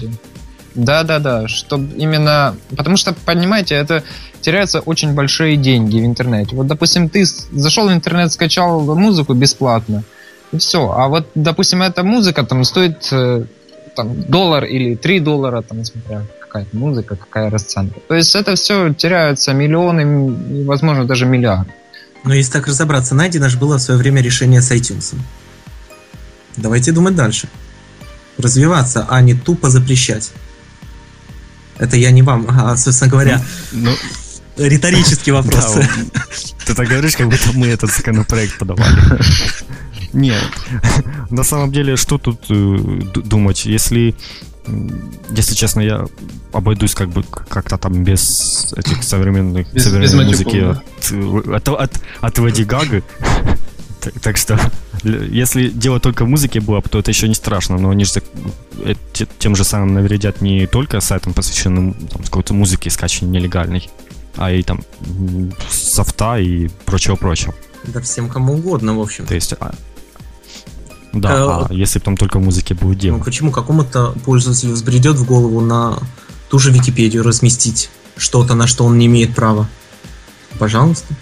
Да, 0.79 1.03
да, 1.03 1.19
да. 1.19 1.49
Чтобы 1.49 1.97
именно. 1.97 2.55
Потому 2.77 2.97
что, 2.97 3.13
понимаете, 3.13 3.75
это 3.75 4.05
теряются 4.41 4.79
очень 4.79 5.13
большие 5.13 5.57
деньги 5.57 5.99
в 5.99 6.05
интернете. 6.05 6.55
Вот, 6.55 6.69
допустим, 6.69 7.09
ты 7.09 7.25
зашел 7.25 7.89
в 7.89 7.93
интернет, 7.93 8.33
скачал 8.33 8.81
музыку 8.95 9.35
бесплатно. 9.35 10.05
И 10.53 10.59
все. 10.59 10.93
А 10.93 11.09
вот, 11.09 11.27
допустим, 11.35 11.83
эта 11.83 12.05
музыка 12.05 12.45
там 12.45 12.63
стоит 12.63 13.09
э, 13.11 13.45
там, 13.97 14.23
доллар 14.23 14.65
или 14.65 14.95
три 14.95 15.19
доллара, 15.19 15.63
там, 15.63 15.85
смотря 15.85 16.23
какая-то 16.41 16.77
музыка, 16.77 17.17
какая 17.17 17.51
расценка. 17.51 17.99
То 18.07 18.15
есть 18.15 18.37
это 18.37 18.55
все 18.55 18.95
теряются 18.95 19.53
миллионы, 19.53 20.65
возможно, 20.65 21.05
даже 21.05 21.27
миллиарды. 21.27 21.73
Но 22.23 22.35
если 22.35 22.53
так 22.53 22.69
разобраться, 22.69 23.17
найдено 23.17 23.49
же 23.49 23.59
было 23.59 23.79
в 23.79 23.83
свое 23.83 23.99
время 23.99 24.23
решение 24.23 24.63
с 24.63 24.71
iTunes. 24.71 25.17
Давайте 26.57 26.93
думать 26.93 27.17
дальше. 27.17 27.49
Развиваться, 28.39 29.07
а 29.11 29.21
не 29.21 29.35
тупо 29.35 29.71
запрещать. 29.71 30.31
Это 31.79 31.97
я 31.97 32.11
не 32.11 32.23
вам, 32.23 32.47
а, 32.49 32.77
собственно 32.77 33.11
говоря, 33.11 33.43
ну, 33.73 33.93
риторический 34.57 35.33
вопрос. 35.33 35.75
Да, 35.75 35.89
ты 36.67 36.75
так 36.75 36.89
говоришь, 36.89 37.17
как 37.17 37.29
будто 37.29 37.53
мы 37.55 37.69
этот 37.69 37.91
законопроект 37.91 38.59
подавали. 38.59 38.97
Нет, 40.13 40.43
на 41.31 41.45
самом 41.45 41.71
деле, 41.71 41.97
что 41.97 42.19
тут 42.19 42.47
э, 42.49 42.79
думать, 43.15 43.67
если 43.67 44.15
если 45.31 45.55
честно, 45.55 45.81
я 45.81 46.05
обойдусь 46.53 46.95
как 46.95 47.09
бы 47.09 47.23
как-то 47.23 47.79
там 47.79 48.05
без 48.05 48.73
этих 48.77 49.03
современных 49.03 49.73
без, 49.73 49.85
современной 49.85 50.27
без 50.27 50.39
музыки 50.39 50.57
от, 50.57 51.69
от, 51.69 51.69
от, 51.69 52.01
от 52.21 52.39
Леди 52.39 52.63
Гага. 52.63 53.03
Так, 54.01 54.21
так 54.21 54.37
что, 54.37 54.59
если 55.03 55.69
дело 55.69 56.01
только 56.01 56.25
в 56.25 56.29
музыке 56.29 56.61
было, 56.61 56.81
то 56.83 56.99
это 56.99 57.11
еще 57.11 57.29
не 57.29 57.35
страшно, 57.35 57.79
но 57.79 57.91
они 57.91 58.05
же 58.05 58.23
э, 58.85 58.95
тем 59.39 59.57
же 59.57 59.65
самым 59.65 59.95
навредят 59.95 60.41
не 60.41 60.67
только 60.67 61.01
сайтам, 61.01 61.33
посвященным 61.35 61.95
там, 61.95 62.23
какой-то 62.23 62.55
музыке, 62.55 62.91
скачанной 62.91 63.33
нелегальной, 63.33 63.91
а 64.37 64.53
и 64.53 64.63
там 64.63 64.83
софта 65.69 66.39
и 66.39 66.69
прочего-прочего. 66.85 67.55
Да 67.85 68.01
всем 68.01 68.29
кому 68.29 68.55
угодно, 68.55 68.97
в 68.97 69.01
общем. 69.01 69.27
То 69.27 69.35
есть, 69.35 69.55
а, 69.59 69.75
да, 71.13 71.31
а, 71.31 71.67
а 71.69 71.75
если 71.75 71.99
там 71.99 72.17
только 72.17 72.39
музыке 72.39 72.75
будет 72.75 72.99
дело. 72.99 73.17
Ну 73.17 73.25
почему 73.25 73.51
какому-то 73.51 74.15
пользователю 74.25 74.73
взбредет 74.73 75.17
в 75.17 75.25
голову 75.25 75.61
на 75.61 75.99
ту 76.51 76.59
же 76.59 76.71
Википедию 76.71 77.23
разместить 77.23 77.91
что-то, 78.17 78.55
на 78.55 78.67
что 78.67 78.85
он 78.85 78.99
не 78.99 79.07
имеет 79.07 79.35
права? 79.35 79.69
Пожалуйста. 80.59 81.15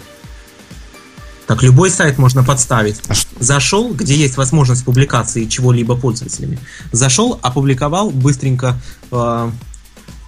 Так 1.47 1.63
любой 1.63 1.89
сайт 1.89 2.17
можно 2.17 2.43
подставить. 2.43 2.97
А 3.07 3.13
Зашел, 3.39 3.93
где 3.93 4.15
есть 4.15 4.35
возможность 4.35 4.83
публикации 4.83 5.45
чего-либо 5.45 5.95
пользователями. 5.95 6.59
Зашел, 6.91 7.39
опубликовал 7.41 8.09
быстренько 8.11 8.77
э, 9.11 9.51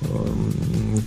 э, 0.01 0.05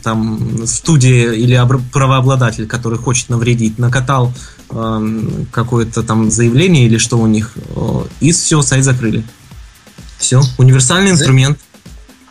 там 0.02 0.66
студия 0.66 1.32
или 1.32 1.58
правообладатель, 1.92 2.66
который 2.66 2.98
хочет 2.98 3.30
навредить, 3.30 3.78
накатал 3.78 4.34
э, 4.68 5.46
какое-то 5.50 6.02
там 6.02 6.30
заявление 6.30 6.84
или 6.84 6.98
что 6.98 7.18
у 7.18 7.26
них, 7.26 7.52
э, 7.56 8.04
и 8.20 8.32
все, 8.32 8.60
сайт 8.60 8.84
закрыли. 8.84 9.24
Все, 10.18 10.42
универсальный 10.58 11.12
инструмент. 11.12 11.58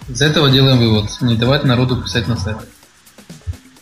Из 0.07 0.21
этого 0.21 0.51
делаем 0.51 0.77
вывод. 0.77 1.09
Не 1.21 1.35
давать 1.35 1.63
народу 1.63 2.01
писать 2.03 2.27
на 2.27 2.37
сайт. 2.37 2.57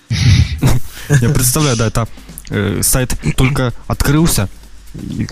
Я 1.21 1.29
представляю, 1.29 1.75
да, 1.75 1.87
это 1.87 2.07
э, 2.49 2.81
сайт 2.83 3.15
только 3.35 3.73
открылся, 3.87 4.49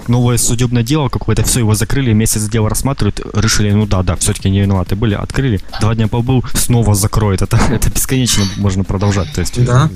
новое 0.08 0.38
судебное 0.38 0.84
дело 0.84 1.10
какое-то, 1.10 1.44
все, 1.44 1.60
его 1.60 1.74
закрыли, 1.74 2.14
месяц 2.14 2.44
дело 2.44 2.70
рассматривают, 2.70 3.22
решили, 3.34 3.72
ну 3.72 3.86
да, 3.86 4.04
да, 4.04 4.16
все-таки 4.16 4.50
не 4.50 4.62
виноваты 4.62 4.96
были, 4.96 5.16
открыли, 5.16 5.62
два 5.82 5.96
дня 5.96 6.08
побыл, 6.08 6.44
снова 6.54 6.96
закроют. 6.96 7.42
Это, 7.42 7.58
это 7.70 7.90
бесконечно 7.90 8.44
можно 8.58 8.84
продолжать. 8.84 9.32
То 9.34 9.42
есть, 9.42 9.64
да. 9.64 9.90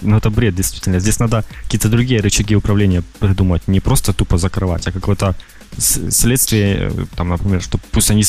Ну, 0.00 0.16
это 0.16 0.30
бред, 0.30 0.54
действительно. 0.54 1.00
Здесь 1.00 1.18
надо 1.18 1.44
какие-то 1.64 1.88
другие 1.88 2.20
рычаги 2.20 2.54
управления 2.54 3.02
придумать. 3.18 3.66
Не 3.66 3.80
просто 3.80 4.12
тупо 4.12 4.38
закрывать, 4.38 4.86
а 4.86 4.92
какое-то 4.92 5.34
следствие, 5.76 6.92
там, 7.16 7.30
например, 7.30 7.60
что 7.60 7.78
пусть 7.90 8.10
они 8.10 8.24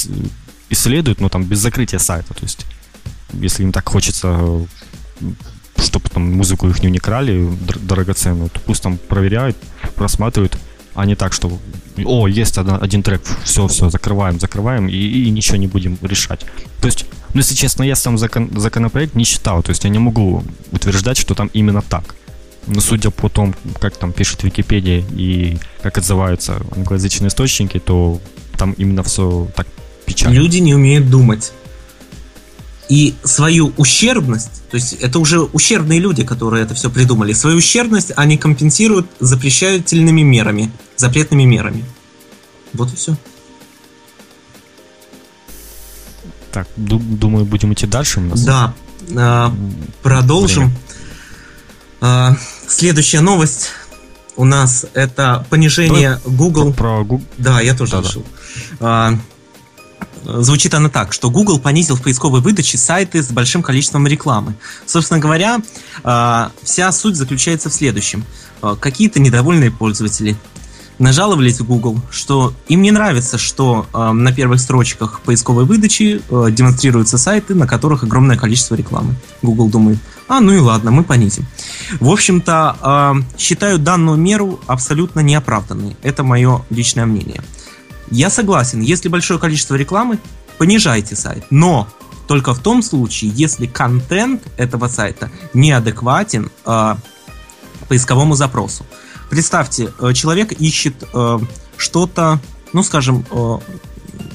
исследуют, 0.69 1.21
но 1.21 1.29
там 1.29 1.43
без 1.43 1.59
закрытия 1.59 1.99
сайта. 1.99 2.33
То 2.33 2.43
есть, 2.43 2.65
если 3.33 3.63
им 3.63 3.71
так 3.71 3.87
хочется, 3.87 4.65
чтобы 5.81 6.09
там 6.09 6.31
музыку 6.31 6.67
их 6.69 6.81
не 6.83 6.99
крали 6.99 7.49
драгоценную, 7.81 8.49
то 8.49 8.59
пусть 8.59 8.83
там 8.83 8.97
проверяют, 8.97 9.57
просматривают, 9.95 10.57
а 10.95 11.05
не 11.05 11.15
так, 11.15 11.33
что 11.33 11.51
о, 12.05 12.27
есть 12.27 12.57
один, 12.57 12.77
один 12.81 13.03
трек, 13.03 13.21
все, 13.43 13.67
все, 13.67 13.89
закрываем, 13.89 14.39
закрываем 14.39 14.87
и, 14.87 14.95
и 14.95 15.29
ничего 15.29 15.57
не 15.57 15.67
будем 15.67 15.97
решать. 16.01 16.45
То 16.81 16.87
есть, 16.87 17.05
ну, 17.33 17.39
если 17.39 17.55
честно, 17.55 17.83
я 17.83 17.95
сам 17.95 18.17
закон, 18.17 18.49
законопроект 18.55 19.15
не 19.15 19.25
читал, 19.25 19.63
то 19.63 19.69
есть 19.69 19.83
я 19.83 19.89
не 19.89 19.99
могу 19.99 20.43
утверждать, 20.71 21.17
что 21.17 21.35
там 21.35 21.49
именно 21.53 21.81
так. 21.81 22.15
Но 22.67 22.81
судя 22.81 23.09
по 23.09 23.29
тому, 23.29 23.53
как 23.79 23.97
там 23.97 24.13
пишет 24.13 24.43
Википедия 24.43 25.03
и 25.11 25.57
как 25.81 25.97
отзываются 25.97 26.61
англоязычные 26.75 27.29
источники, 27.29 27.79
то 27.79 28.19
там 28.57 28.73
именно 28.73 29.03
все 29.03 29.47
так 29.55 29.67
печально. 30.05 30.35
Люди 30.35 30.57
не 30.57 30.75
умеют 30.75 31.09
думать. 31.09 31.51
И 32.89 33.13
свою 33.23 33.71
ущербность, 33.77 34.63
то 34.71 34.75
есть 34.75 34.93
это 34.93 35.19
уже 35.19 35.41
ущербные 35.41 35.99
люди, 35.99 36.23
которые 36.23 36.63
это 36.63 36.73
все 36.73 36.89
придумали, 36.89 37.33
свою 37.33 37.57
ущербность 37.57 38.11
они 38.15 38.35
компенсируют 38.35 39.07
запрещательными 39.19 40.21
мерами, 40.21 40.71
запретными 40.95 41.43
мерами. 41.43 41.85
Вот 42.73 42.91
и 42.91 42.95
все. 42.95 43.15
Так, 46.51 46.67
думаю, 46.75 47.45
будем 47.45 47.73
идти 47.73 47.85
дальше 47.85 48.19
у 48.19 48.23
нас. 48.23 48.43
Да, 48.43 48.73
э, 49.07 49.49
продолжим. 50.01 50.71
Э, 52.01 52.31
следующая 52.67 53.21
новость 53.21 53.69
у 54.35 54.45
нас 54.45 54.87
это 54.93 55.45
понижение 55.49 56.19
Google. 56.25 56.73
Про, 56.73 57.05
про... 57.05 57.21
Да, 57.37 57.61
я 57.61 57.75
тоже 57.75 57.91
да, 57.91 58.01
решил. 58.01 58.25
Да. 58.79 59.19
Звучит 60.23 60.73
она 60.73 60.89
так, 60.89 61.13
что 61.13 61.29
Google 61.29 61.59
понизил 61.59 61.95
в 61.95 62.01
поисковой 62.01 62.41
выдаче 62.41 62.77
сайты 62.77 63.23
с 63.23 63.31
большим 63.31 63.63
количеством 63.63 64.07
рекламы. 64.07 64.55
Собственно 64.85 65.19
говоря, 65.19 65.59
а, 66.03 66.51
вся 66.63 66.91
суть 66.91 67.15
заключается 67.15 67.69
в 67.69 67.73
следующем. 67.73 68.25
А, 68.61 68.75
какие-то 68.75 69.19
недовольные 69.19 69.71
пользователи 69.71 70.35
нажаловались 70.97 71.59
в 71.59 71.65
Google, 71.65 71.97
что 72.11 72.53
им 72.67 72.81
не 72.81 72.91
нравится, 72.91 73.37
что 73.37 73.87
э, 73.93 74.11
на 74.11 74.33
первых 74.33 74.59
строчках 74.59 75.21
поисковой 75.21 75.63
выдачи 75.63 76.21
демонстрируются 76.29 77.17
сайты, 77.17 77.55
на 77.55 77.65
которых 77.65 78.03
огромное 78.03 78.35
количество 78.35 78.75
рекламы. 78.75 79.15
Google 79.41 79.69
думает, 79.69 79.97
а 80.27 80.41
ну 80.41 80.51
и 80.51 80.59
ладно, 80.59 80.91
мы 80.91 81.05
понизим. 81.05 81.45
В 82.01 82.09
общем-то, 82.09 83.23
считаю 83.37 83.79
данную 83.79 84.17
меру 84.17 84.59
абсолютно 84.67 85.21
неоправданной. 85.21 85.95
Это 86.03 86.23
мое 86.23 86.65
личное 86.69 87.05
мнение. 87.05 87.41
Я 88.11 88.29
согласен, 88.29 88.81
если 88.81 89.09
большое 89.09 89.39
количество 89.39 89.75
рекламы, 89.75 90.19
понижайте 90.57 91.15
сайт. 91.15 91.45
Но 91.49 91.87
только 92.27 92.53
в 92.53 92.59
том 92.59 92.83
случае, 92.83 93.31
если 93.33 93.65
контент 93.65 94.43
этого 94.57 94.87
сайта 94.87 95.31
неадекватен 95.53 96.51
э, 96.65 96.95
поисковому 97.87 98.35
запросу. 98.35 98.85
Представьте, 99.29 99.91
э, 99.99 100.13
человек 100.13 100.51
ищет 100.53 101.03
э, 101.13 101.39
что-то, 101.77 102.39
ну 102.73 102.83
скажем, 102.83 103.25
э, 103.29 103.57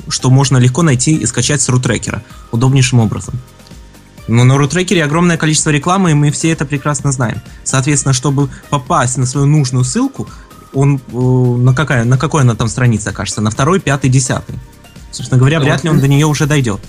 что 0.09 0.31
можно 0.31 0.59
легко 0.59 0.83
найти 0.83 1.17
и 1.17 1.27
скачать 1.27 1.63
с 1.63 1.69
рутрекера 1.69 2.23
удобнейшим 2.53 3.01
образом. 3.01 3.35
Но 4.27 4.45
на 4.45 4.57
рутрекере 4.57 5.05
огромное 5.05 5.37
количество 5.37 5.71
рекламы, 5.71 6.13
и 6.13 6.15
мы 6.15 6.31
все 6.31 6.51
это 6.51 6.65
прекрасно 6.65 7.13
знаем. 7.13 7.43
Соответственно, 7.63 8.15
чтобы 8.15 8.49
попасть 8.71 9.19
на 9.19 9.27
свою 9.27 9.47
нужную 9.47 9.85
ссылку, 9.85 10.29
он 10.75 11.01
э, 11.13 11.17
на, 11.17 11.75
какая, 11.75 12.05
на 12.05 12.19
какой 12.19 12.43
она 12.43 12.55
там 12.55 12.69
странице 12.69 13.09
окажется? 13.09 13.41
На 13.41 13.51
второй, 13.51 13.81
пятый, 13.81 14.11
десятый. 14.11 14.57
Собственно 15.11 15.39
говоря, 15.39 15.61
вряд 15.61 15.85
ли 15.85 15.91
он 15.91 16.01
до 16.01 16.09
нее 16.09 16.27
уже 16.27 16.47
дойдет. 16.47 16.81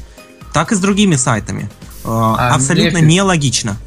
Так 0.53 0.71
и 0.71 0.75
с 0.75 0.79
другими 0.79 1.15
сайтами. 1.15 1.69
Э, 2.03 2.07
а 2.07 2.55
Абсолютно 2.55 2.99
мне... 2.99 3.15
нелогично. 3.15 3.77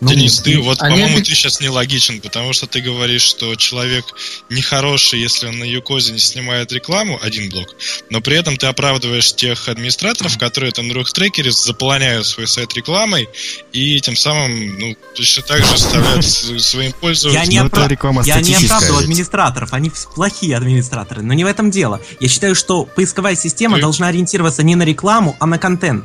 Ну, 0.00 0.08
Денис, 0.08 0.40
ты 0.40 0.58
вот, 0.58 0.78
по-моему, 0.78 1.18
ты 1.18 1.24
сейчас 1.34 1.60
нелогичен, 1.60 2.20
потому 2.20 2.52
что 2.52 2.66
ты 2.66 2.80
говоришь, 2.80 3.22
что 3.22 3.54
человек 3.54 4.04
нехороший, 4.50 5.20
если 5.20 5.46
он 5.46 5.58
на 5.58 5.64
Юкозе 5.64 6.12
не 6.12 6.18
снимает 6.18 6.70
рекламу, 6.72 7.18
один 7.22 7.48
блок, 7.48 7.74
но 8.10 8.20
при 8.20 8.36
этом 8.36 8.56
ты 8.56 8.66
оправдываешь 8.66 9.34
тех 9.34 9.68
администраторов, 9.68 10.36
которые 10.38 10.72
там 10.72 10.88
на 10.88 11.04
трекере 11.04 11.50
заполняют 11.50 12.26
свой 12.26 12.46
сайт 12.46 12.74
рекламой 12.74 13.28
и 13.72 14.00
тем 14.00 14.16
самым, 14.16 14.78
ну, 14.78 14.96
точно 15.14 15.42
так 15.44 15.64
же 15.64 15.74
оставляют 15.74 16.26
своим 16.60 16.92
пользователям. 16.92 17.44
Я 17.44 17.48
не, 17.48 17.60
ну, 17.60 17.66
опра... 17.66 17.88
реклама 17.88 18.22
я 18.24 18.40
не 18.40 18.54
оправдываю 18.54 18.98
администраторов, 18.98 19.72
они 19.72 19.90
плохие 20.14 20.56
администраторы, 20.56 21.22
но 21.22 21.32
не 21.32 21.44
в 21.44 21.46
этом 21.46 21.70
дело. 21.70 22.00
Я 22.20 22.28
считаю, 22.28 22.54
что 22.54 22.84
поисковая 22.84 23.36
система 23.36 23.76
ты... 23.76 23.82
должна 23.82 24.08
ориентироваться 24.08 24.62
не 24.62 24.74
на 24.74 24.82
рекламу, 24.82 25.36
а 25.40 25.46
на 25.46 25.58
контент. 25.58 26.04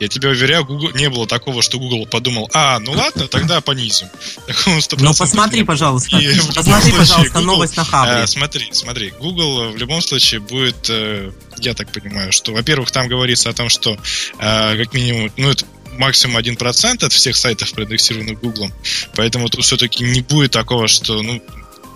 Я 0.00 0.08
тебя 0.08 0.30
уверяю, 0.30 0.64
Google, 0.64 0.90
не 0.94 1.08
было 1.08 1.26
такого, 1.26 1.62
что 1.62 1.78
Google 1.78 2.06
подумал, 2.06 2.50
а, 2.52 2.78
ну 2.80 2.92
ладно, 2.92 3.28
тогда 3.28 3.60
понизим. 3.60 4.08
Ну 4.98 5.14
посмотри, 5.14 5.62
пожалуйста, 5.64 6.18
и 6.18 6.36
посмотри, 6.54 6.92
пожалуйста, 6.92 7.32
Google, 7.34 7.52
новость 7.52 7.76
на 7.76 7.84
Хабре. 7.84 8.24
Э, 8.24 8.26
смотри, 8.26 8.68
смотри, 8.72 9.10
Google 9.20 9.70
в 9.70 9.76
любом 9.76 10.00
случае 10.02 10.40
будет, 10.40 10.88
э, 10.88 11.30
я 11.58 11.74
так 11.74 11.90
понимаю, 11.92 12.32
что, 12.32 12.52
во-первых, 12.52 12.90
там 12.90 13.08
говорится 13.08 13.50
о 13.50 13.52
том, 13.52 13.68
что 13.68 13.92
э, 14.38 14.76
как 14.76 14.92
минимум, 14.92 15.30
ну 15.36 15.50
это 15.50 15.64
максимум 15.98 16.38
1% 16.38 17.04
от 17.04 17.12
всех 17.12 17.36
сайтов, 17.36 17.72
проиндексированных 17.72 18.40
Google. 18.40 18.70
Поэтому 19.14 19.48
тут 19.48 19.64
все-таки 19.64 20.04
не 20.04 20.20
будет 20.20 20.52
такого, 20.52 20.88
что, 20.88 21.22
ну, 21.22 21.42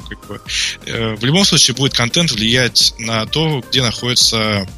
как 0.09 0.27
бы, 0.27 0.41
э, 0.87 1.14
в 1.14 1.25
любом 1.25 1.45
случае 1.45 1.75
будет 1.75 1.95
контент 1.95 2.31
влиять 2.31 2.95
на 2.99 3.27
то, 3.27 3.62
где 3.69 3.83
находится 3.83 4.69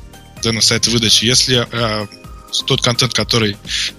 данный 0.43 0.63
сайт 0.63 0.87
выдачи. 0.87 1.25
Если 1.25 1.67
э, 1.71 2.07
тот 2.67 2.83
контент, 2.83 3.13
который 3.13 3.57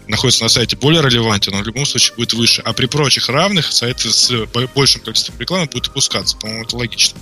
находится 0.07 0.43
на 0.43 0.49
сайте, 0.49 0.75
более 0.75 1.01
релевантен, 1.01 1.53
он 1.53 1.63
в 1.63 1.67
любом 1.67 1.85
случае 1.85 2.15
будет 2.15 2.33
выше. 2.33 2.61
А 2.63 2.73
при 2.73 2.87
прочих 2.87 3.29
равных 3.29 3.71
сайты 3.71 4.09
с 4.09 4.31
большим 4.75 5.01
количеством 5.01 5.35
рекламы 5.39 5.65
будут 5.67 5.89
опускаться. 5.89 6.37
По-моему, 6.37 6.63
это 6.63 6.77
логично. 6.77 7.19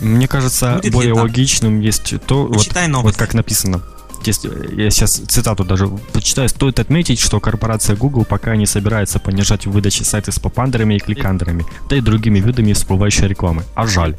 Мне 0.00 0.28
кажется, 0.28 0.74
будет 0.82 0.92
более 0.92 1.14
логичным 1.14 1.80
есть 1.80 2.14
то, 2.26 2.46
вот, 2.46 2.68
вот 2.74 3.16
как 3.16 3.34
написано. 3.34 3.82
Есть, 4.24 4.44
я 4.76 4.90
сейчас 4.90 5.12
цитату 5.28 5.64
даже 5.64 5.88
почитаю. 6.12 6.48
Стоит 6.48 6.80
отметить, 6.80 7.20
что 7.20 7.40
корпорация 7.40 7.96
Google 7.96 8.24
пока 8.24 8.56
не 8.56 8.66
собирается 8.66 9.18
понижать 9.18 9.66
в 9.66 9.70
выдаче 9.70 10.04
сайты 10.04 10.32
с 10.32 10.38
попандерами 10.38 10.94
и 10.94 10.98
кликандерами, 10.98 11.64
да 11.88 11.96
и 11.96 12.00
другими 12.00 12.40
видами 12.40 12.72
всплывающей 12.72 13.26
рекламы. 13.26 13.64
А 13.74 13.86
жаль. 13.86 14.16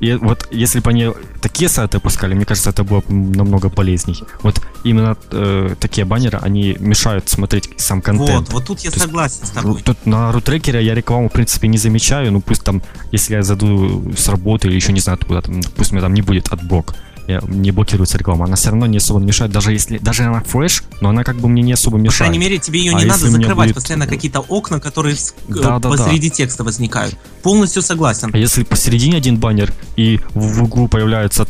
И 0.00 0.14
вот 0.14 0.48
если 0.50 0.80
бы 0.80 0.90
они 0.90 1.12
такие 1.40 1.68
сайты 1.68 1.98
пускали, 1.98 2.34
мне 2.34 2.44
кажется, 2.44 2.70
это 2.70 2.84
было 2.84 3.00
бы 3.00 3.12
намного 3.12 3.68
полезней. 3.68 4.22
Вот 4.42 4.60
именно 4.84 5.16
э, 5.30 5.74
такие 5.80 6.04
баннеры, 6.04 6.38
они 6.38 6.76
мешают 6.78 7.28
смотреть 7.28 7.70
сам 7.76 8.00
контент. 8.00 8.48
Вот, 8.48 8.52
вот 8.52 8.66
тут 8.66 8.80
я 8.80 8.90
То 8.90 9.00
согласен 9.00 9.40
есть, 9.40 9.52
с 9.52 9.56
тобой. 9.56 9.82
Тут 9.82 10.06
на 10.06 10.32
рутрекере 10.32 10.84
я 10.84 10.94
рекламу, 10.94 11.28
в 11.28 11.32
принципе, 11.32 11.68
не 11.68 11.78
замечаю. 11.78 12.32
Ну, 12.32 12.40
пусть 12.40 12.62
там, 12.62 12.82
если 13.12 13.34
я 13.34 13.42
зайду 13.42 14.12
с 14.16 14.28
работы 14.28 14.68
или 14.68 14.74
еще 14.74 14.92
не 14.92 15.00
знаю 15.00 15.18
откуда, 15.20 15.42
там, 15.42 15.60
пусть 15.76 15.92
у 15.92 15.94
меня 15.94 16.02
там 16.02 16.14
не 16.14 16.22
будет 16.22 16.48
AdBlock 16.52 16.94
не 17.28 17.70
блокируется 17.70 18.16
реклама, 18.16 18.46
она 18.46 18.56
все 18.56 18.70
равно 18.70 18.86
не 18.86 18.96
особо 18.96 19.20
мешает, 19.20 19.52
даже 19.52 19.72
если 19.72 19.98
даже 19.98 20.24
она 20.24 20.40
флеш, 20.40 20.82
но 21.00 21.10
она 21.10 21.24
как 21.24 21.36
бы 21.36 21.48
мне 21.48 21.62
не 21.62 21.72
особо 21.72 21.98
мешает. 21.98 22.18
По 22.18 22.24
крайней 22.24 22.38
мере, 22.38 22.58
тебе 22.58 22.80
ее 22.80 22.94
не 22.94 23.04
а 23.04 23.06
надо 23.06 23.28
закрывать 23.28 23.68
будет... 23.68 23.74
постоянно 23.74 24.06
какие-то 24.06 24.40
окна, 24.40 24.80
которые 24.80 25.16
да, 25.48 25.78
да, 25.78 25.90
посреди 25.90 26.30
да. 26.30 26.34
текста 26.36 26.64
возникают. 26.64 27.16
Полностью 27.42 27.82
согласен. 27.82 28.30
А 28.32 28.38
если 28.38 28.64
посередине 28.64 29.18
один 29.18 29.36
баннер 29.36 29.72
и 29.96 30.20
в 30.34 30.62
углу 30.62 30.88
появляется 30.88 31.46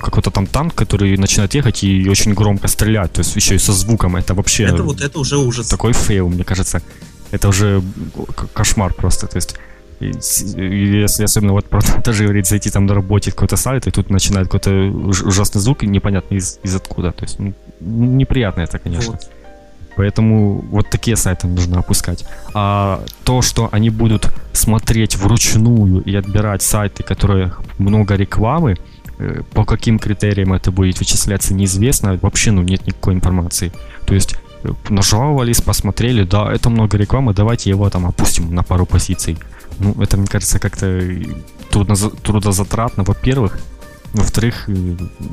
какой-то 0.00 0.30
там 0.30 0.46
танк, 0.46 0.74
который 0.74 1.16
начинает 1.16 1.54
ехать 1.54 1.82
и 1.82 2.08
очень 2.08 2.32
громко 2.34 2.68
стрелять, 2.68 3.12
то 3.12 3.20
есть 3.20 3.34
еще 3.34 3.56
и 3.56 3.58
со 3.58 3.72
звуком, 3.72 4.16
это 4.16 4.34
вообще... 4.34 4.64
Это 4.64 4.82
вот 4.82 5.00
это 5.00 5.18
уже 5.18 5.38
ужас. 5.38 5.68
Такой 5.68 5.92
фейл, 5.92 6.28
мне 6.28 6.44
кажется. 6.44 6.82
Это 7.32 7.48
уже 7.48 7.82
кошмар 8.54 8.94
просто, 8.94 9.26
то 9.26 9.36
есть 9.36 9.56
если 10.00 11.24
особенно 11.24 11.52
вот 11.52 11.66
про 11.66 11.80
даже 12.04 12.24
говорить, 12.24 12.46
зайти 12.46 12.70
там 12.70 12.86
на 12.86 12.94
работе 12.94 13.30
какой-то 13.30 13.56
сайт, 13.56 13.86
и 13.86 13.90
тут 13.90 14.10
начинает 14.10 14.46
какой-то 14.46 14.70
ужасный 14.70 15.60
звук, 15.60 15.82
непонятно 15.82 16.34
из, 16.36 16.58
из 16.62 16.74
откуда. 16.74 17.12
То 17.12 17.24
есть 17.24 17.38
ну, 17.38 17.52
неприятно 17.80 18.62
это, 18.62 18.78
конечно. 18.78 19.12
Вот. 19.12 19.30
Поэтому 19.96 20.64
вот 20.70 20.88
такие 20.88 21.16
сайты 21.16 21.46
нужно 21.46 21.80
опускать. 21.80 22.24
А 22.54 23.02
то, 23.24 23.42
что 23.42 23.68
они 23.72 23.90
будут 23.90 24.30
смотреть 24.52 25.16
вручную 25.16 26.02
и 26.02 26.14
отбирать 26.14 26.62
сайты, 26.62 27.02
которые 27.02 27.52
много 27.78 28.14
рекламы, 28.14 28.76
э, 29.18 29.42
по 29.52 29.64
каким 29.64 29.98
критериям 29.98 30.52
это 30.52 30.70
будет 30.70 30.98
вычисляться, 30.98 31.52
неизвестно. 31.52 32.18
Вообще, 32.22 32.52
ну, 32.52 32.62
нет 32.62 32.86
никакой 32.86 33.14
информации. 33.14 33.72
То 34.06 34.14
есть 34.14 34.36
нажаловались, 34.88 35.60
посмотрели, 35.60 36.24
да, 36.24 36.52
это 36.52 36.70
много 36.70 36.96
рекламы, 36.96 37.34
давайте 37.34 37.70
его 37.70 37.88
там 37.90 38.06
опустим 38.06 38.54
на 38.54 38.62
пару 38.62 38.86
позиций. 38.86 39.38
Ну, 39.80 39.96
это, 40.00 40.16
мне 40.16 40.26
кажется, 40.26 40.58
как-то 40.58 41.00
трудно, 41.70 41.96
трудозатратно, 41.96 43.02
во-первых. 43.04 43.58
Во-вторых, 44.12 44.68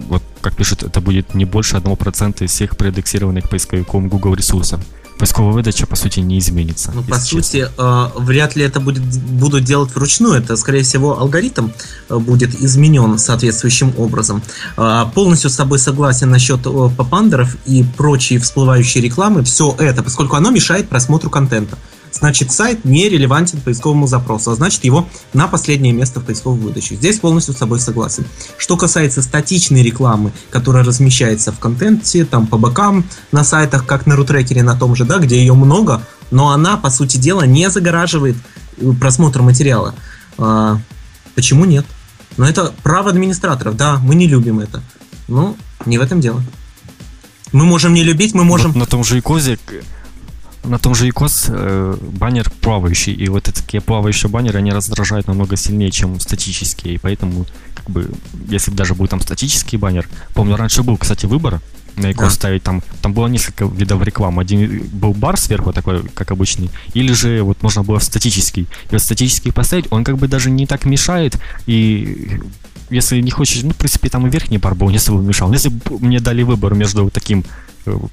вот 0.08 0.24
как 0.42 0.56
пишут, 0.56 0.84
это 0.84 1.02
будет 1.02 1.34
не 1.34 1.46
больше 1.46 1.78
1% 1.78 2.44
из 2.44 2.52
всех 2.52 2.78
проиндексированных 2.78 3.50
поисковиком 3.50 4.08
Google 4.08 4.36
ресурсов 4.36 4.80
поисковая 5.18 5.54
выдача, 5.54 5.88
по 5.88 5.96
сути, 5.96 6.20
не 6.20 6.38
изменится. 6.40 6.92
Ну, 6.94 7.04
по 7.04 7.18
сути, 7.20 7.68
э, 7.78 8.10
вряд 8.16 8.56
ли 8.56 8.64
это 8.64 8.80
будет, 8.80 9.02
будут 9.02 9.64
делать 9.64 9.94
вручную. 9.96 10.36
Это, 10.36 10.56
скорее 10.56 10.84
всего, 10.84 11.20
алгоритм 11.20 11.70
э, 12.10 12.18
будет 12.18 12.56
изменен 12.62 13.18
соответствующим 13.18 13.94
образом. 13.98 14.42
Э, 14.78 15.06
полностью 15.14 15.50
с 15.50 15.56
тобой 15.56 15.80
согласен 15.80 16.30
насчет 16.30 16.66
э, 16.66 16.90
попандеров 16.96 17.58
и 17.66 17.84
прочей 17.84 18.38
всплывающей 18.38 19.02
рекламы. 19.02 19.44
Все 19.44 19.76
это, 19.80 20.04
поскольку 20.04 20.36
оно 20.36 20.52
мешает 20.52 20.88
просмотру 20.88 21.30
контента 21.30 21.78
значит 22.18 22.52
сайт 22.52 22.86
не 22.86 23.10
релевантен 23.10 23.62
поисковому 23.62 24.08
запросу, 24.08 24.52
а 24.52 24.56
значит 24.56 24.84
его 24.84 25.08
на 25.34 25.48
последнее 25.48 25.94
место 25.94 26.20
в 26.20 26.26
поисковой 26.26 26.60
выдаче. 26.60 26.96
Здесь 26.96 27.20
полностью 27.20 27.54
с 27.54 27.58
тобой 27.58 27.80
согласен. 27.80 28.26
Что 28.58 28.78
касается 28.78 29.22
статичной 29.22 29.84
рекламы, 29.84 30.32
которая 30.50 30.84
размещается 30.84 31.52
в 31.52 31.60
контенте, 31.60 32.26
там 32.26 32.48
по 32.48 32.58
бокам 32.58 33.06
на 33.32 33.44
сайтах, 33.44 33.86
как 33.86 34.06
на 34.06 34.16
рутрекере 34.16 34.64
на 34.64 34.76
том 34.76 34.96
же, 34.96 35.06
да, 35.06 35.20
где 35.20 35.38
ее 35.38 35.54
много, 35.54 36.02
но 36.32 36.52
она, 36.52 36.78
по 36.78 36.90
сути 36.90 37.18
дела, 37.18 37.44
не 37.44 37.70
загораживает 37.70 38.36
э, 38.78 38.92
просмотр 39.00 39.42
материала. 39.42 39.96
А, 40.38 40.80
почему 41.36 41.66
нет? 41.66 41.86
Но 42.38 42.48
это 42.48 42.74
право 42.84 43.10
администраторов, 43.10 43.76
да, 43.76 43.98
мы 43.98 44.16
не 44.16 44.28
любим 44.28 44.60
это. 44.60 44.82
Ну, 45.28 45.58
не 45.86 45.98
в 45.98 46.02
этом 46.02 46.22
дело. 46.22 46.42
Мы 47.52 47.66
можем 47.66 47.94
не 47.94 48.04
любить, 48.04 48.34
мы 48.34 48.44
можем... 48.44 48.72
Вот 48.72 48.80
на 48.80 48.86
том 48.86 49.04
же 49.04 49.20
икозе 49.20 49.58
на 50.68 50.80
том 50.80 50.96
же 50.96 51.10
икос 51.10 51.46
э, 51.50 51.98
баннер 52.02 52.50
плавающий, 52.62 53.14
и 53.14 53.30
вот 53.30 53.44
такие 53.44 53.82
плавающие 53.82 54.30
баннеры, 54.30 54.60
они 54.60 54.72
раздражают 54.72 55.28
намного 55.28 55.56
сильнее, 55.56 55.92
чем 55.92 56.20
статические, 56.20 56.96
и 56.96 56.98
поэтому, 56.98 57.46
как 57.76 57.90
бы, 57.90 58.12
если 58.48 58.72
даже 58.72 58.94
будет 58.94 59.12
там 59.12 59.22
статический 59.22 59.78
баннер, 59.78 60.08
помню, 60.34 60.56
раньше 60.56 60.84
был, 60.84 60.98
кстати, 60.98 61.26
выбор, 61.26 61.62
на 61.98 62.12
икос 62.12 62.26
да. 62.26 62.36
ставить 62.36 62.64
там, 62.64 62.84
там 63.02 63.14
было 63.14 63.28
несколько 63.28 63.66
видов 63.66 64.04
рекламы. 64.04 64.42
Один 64.42 64.84
был 64.94 65.14
бар 65.14 65.36
сверху 65.38 65.74
такой, 65.74 66.08
как 66.10 66.32
обычный, 66.32 66.70
или 66.94 67.12
же 67.12 67.42
вот 67.42 67.64
можно 67.64 67.84
было 67.84 68.00
статический. 68.00 68.64
И 68.64 68.92
вот 68.92 69.02
статический 69.02 69.52
поставить, 69.52 69.88
он 69.90 70.04
как 70.04 70.18
бы 70.18 70.28
даже 70.28 70.52
не 70.52 70.68
так 70.68 70.86
мешает, 70.86 71.38
и 71.66 72.40
если 72.90 73.20
не 73.20 73.32
хочешь, 73.32 73.64
ну, 73.64 73.72
в 73.72 73.76
принципе, 73.76 74.10
там 74.10 74.28
и 74.28 74.30
верхний 74.30 74.58
бар 74.58 74.76
был, 74.76 74.90
если 74.90 75.12
бы 75.12 75.22
мешал. 75.22 75.52
Если 75.52 75.70
бы 75.70 76.00
мне 76.00 76.20
дали 76.20 76.44
выбор 76.44 76.74
между 76.74 77.10
таким 77.10 77.44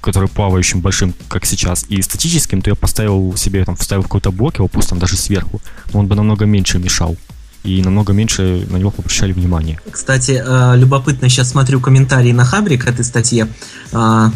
который 0.01 0.29
плавающим 0.29 0.81
большим, 0.81 1.13
как 1.27 1.45
сейчас, 1.45 1.85
и 1.89 2.01
статическим, 2.01 2.61
то 2.61 2.69
я 2.69 2.75
поставил 2.75 3.35
себе, 3.37 3.65
там, 3.65 3.75
вставил 3.75 4.03
какой-то 4.03 4.31
блок, 4.31 4.55
его 4.55 4.67
пусть 4.67 4.89
там 4.89 4.99
даже 4.99 5.17
сверху, 5.17 5.61
но 5.93 5.99
он 5.99 6.07
бы 6.07 6.15
намного 6.15 6.45
меньше 6.45 6.79
мешал. 6.79 7.15
И 7.63 7.81
намного 7.81 8.13
меньше 8.13 8.67
на 8.69 8.77
него 8.77 8.93
обращали 8.95 9.33
внимание. 9.33 9.79
Кстати, 9.89 10.39
э, 10.45 10.77
любопытно, 10.77 11.29
сейчас 11.29 11.49
смотрю 11.49 11.79
комментарии 11.79 12.31
на 12.31 12.45
Хабре 12.45 12.77
к 12.77 12.85
этой 12.85 13.03
статье. 13.03 13.47
Э, 13.91 14.29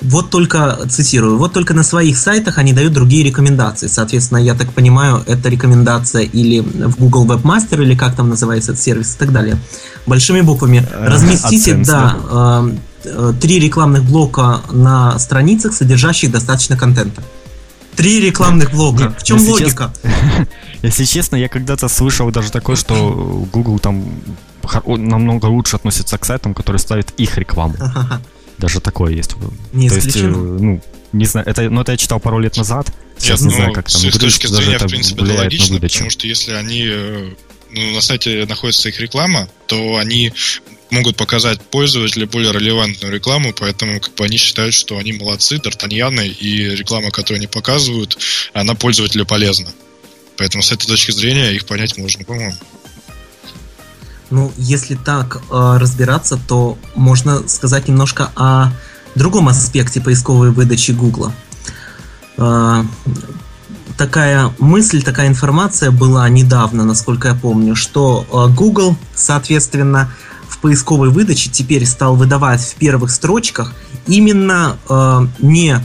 вот 0.00 0.30
только, 0.30 0.78
цитирую, 0.88 1.36
вот 1.36 1.52
только 1.52 1.74
на 1.74 1.84
своих 1.84 2.16
сайтах 2.16 2.58
они 2.58 2.72
дают 2.72 2.92
другие 2.92 3.22
рекомендации. 3.22 3.86
Соответственно, 3.86 4.38
я 4.38 4.54
так 4.54 4.72
понимаю, 4.72 5.22
это 5.26 5.48
рекомендация 5.48 6.22
или 6.22 6.60
в 6.60 6.98
Google 6.98 7.26
Webmaster, 7.26 7.82
или 7.82 7.94
как 7.94 8.16
там 8.16 8.30
называется 8.30 8.72
этот 8.72 8.82
сервис 8.82 9.14
и 9.14 9.18
так 9.18 9.32
далее. 9.32 9.56
Большими 10.06 10.40
буквами. 10.40 10.86
Разместите, 10.92 11.74
да, 11.74 12.16
Э, 12.30 12.70
три 13.40 13.58
рекламных 13.58 14.04
блока 14.04 14.62
на 14.70 15.18
страницах, 15.18 15.74
содержащих 15.74 16.30
достаточно 16.30 16.76
контента. 16.76 17.22
Три 17.96 18.20
рекламных 18.20 18.70
блока. 18.72 19.04
Нет, 19.04 19.20
в 19.20 19.24
чем 19.24 19.38
если 19.38 19.50
логика? 19.50 19.92
Честно, 20.02 20.48
если 20.82 21.04
честно, 21.04 21.36
я 21.36 21.48
когда-то 21.48 21.88
слышал 21.88 22.30
даже 22.30 22.50
такое, 22.50 22.76
что 22.76 23.46
Google 23.52 23.78
там 23.78 24.04
намного 24.86 25.46
лучше 25.46 25.76
относится 25.76 26.16
к 26.18 26.24
сайтам, 26.24 26.54
которые 26.54 26.80
ставят 26.80 27.10
их 27.18 27.36
рекламу. 27.38 27.74
Даже 28.58 28.80
такое 28.80 29.12
есть. 29.12 29.36
Не 29.72 29.88
То 29.88 29.94
есть, 29.96 30.16
э, 30.16 30.26
ну, 30.26 30.82
не 31.12 31.24
знаю, 31.24 31.46
это, 31.48 31.70
ну, 31.70 31.80
это 31.80 31.92
я 31.92 31.98
читал 31.98 32.20
пару 32.20 32.38
лет 32.38 32.56
назад. 32.58 32.92
Сейчас 33.18 33.40
Нет, 33.40 33.48
не 33.48 33.56
ну, 33.56 33.56
знаю, 33.56 33.74
как 33.74 33.90
там. 33.90 34.00
С, 34.00 34.14
с 34.14 34.18
точки 34.18 34.46
зрения, 34.46 34.78
в 34.78 34.86
принципе, 34.86 35.24
это 35.24 35.34
логично, 35.34 35.80
потому 35.80 36.10
что 36.10 36.26
если 36.26 36.52
они 36.52 36.82
э, 36.84 37.30
ну, 37.70 37.94
на 37.94 38.00
сайте 38.00 38.44
находится 38.46 38.88
их 38.90 39.00
реклама, 39.00 39.48
то 39.66 39.96
они 39.96 40.32
могут 40.90 41.16
показать 41.16 41.60
пользователю 41.60 42.26
более 42.26 42.52
релевантную 42.52 43.12
рекламу, 43.12 43.52
поэтому 43.58 44.00
как 44.00 44.14
бы 44.14 44.24
они 44.24 44.36
считают, 44.36 44.74
что 44.74 44.98
они 44.98 45.12
молодцы, 45.12 45.56
д'Артаньяны, 45.56 46.28
и 46.28 46.76
реклама, 46.76 47.10
которую 47.10 47.38
они 47.38 47.46
показывают, 47.46 48.18
она 48.52 48.74
пользователю 48.74 49.26
полезна. 49.26 49.72
Поэтому 50.36 50.62
с 50.62 50.72
этой 50.72 50.86
точки 50.86 51.10
зрения 51.10 51.52
их 51.52 51.66
понять 51.66 51.98
можно, 51.98 52.24
по-моему. 52.24 52.56
Ну, 54.30 54.52
если 54.56 54.94
так 54.94 55.42
э, 55.50 55.76
разбираться, 55.78 56.38
то 56.48 56.78
можно 56.94 57.46
сказать 57.48 57.88
немножко 57.88 58.30
о 58.36 58.72
другом 59.16 59.48
аспекте 59.48 60.00
поисковой 60.00 60.52
выдачи 60.52 60.92
Гугла. 60.92 61.32
Э, 62.36 62.84
такая 63.98 64.54
мысль, 64.58 65.02
такая 65.02 65.26
информация 65.26 65.90
была 65.90 66.28
недавно, 66.28 66.84
насколько 66.84 67.28
я 67.28 67.34
помню, 67.34 67.74
что 67.74 68.24
э, 68.30 68.54
Google, 68.54 68.96
соответственно, 69.14 70.12
поисковой 70.58 71.10
выдаче 71.10 71.50
теперь 71.50 71.86
стал 71.86 72.16
выдавать 72.16 72.60
в 72.60 72.74
первых 72.74 73.10
строчках 73.10 73.74
именно 74.06 74.76
э, 74.88 75.26
не 75.40 75.80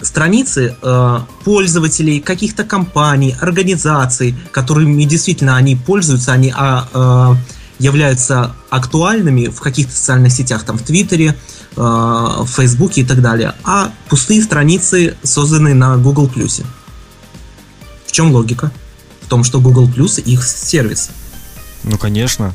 страницы 0.00 0.76
э, 0.80 1.20
пользователей, 1.44 2.20
каких-то 2.20 2.64
компаний, 2.64 3.34
организаций, 3.40 4.34
которыми 4.52 5.04
действительно 5.04 5.56
они 5.56 5.76
пользуются, 5.76 6.32
они 6.32 6.52
а, 6.56 7.36
э, 7.40 7.82
являются 7.82 8.54
актуальными 8.70 9.48
в 9.48 9.60
каких-то 9.60 9.92
социальных 9.92 10.32
сетях, 10.32 10.64
там 10.64 10.78
в 10.78 10.82
Твиттере, 10.82 11.28
э, 11.28 11.80
в 11.80 12.46
Фейсбуке 12.46 13.02
и 13.02 13.04
так 13.04 13.22
далее, 13.22 13.54
а 13.64 13.92
пустые 14.08 14.42
страницы, 14.42 15.16
созданные 15.22 15.74
на 15.74 15.96
Google+. 15.96 16.30
В 18.06 18.12
чем 18.12 18.32
логика? 18.32 18.72
В 19.22 19.28
том, 19.28 19.44
что 19.44 19.60
Google 19.60 19.88
Plus 19.88 20.20
их 20.20 20.44
сервис. 20.44 21.10
Ну, 21.84 21.98
конечно. 21.98 22.54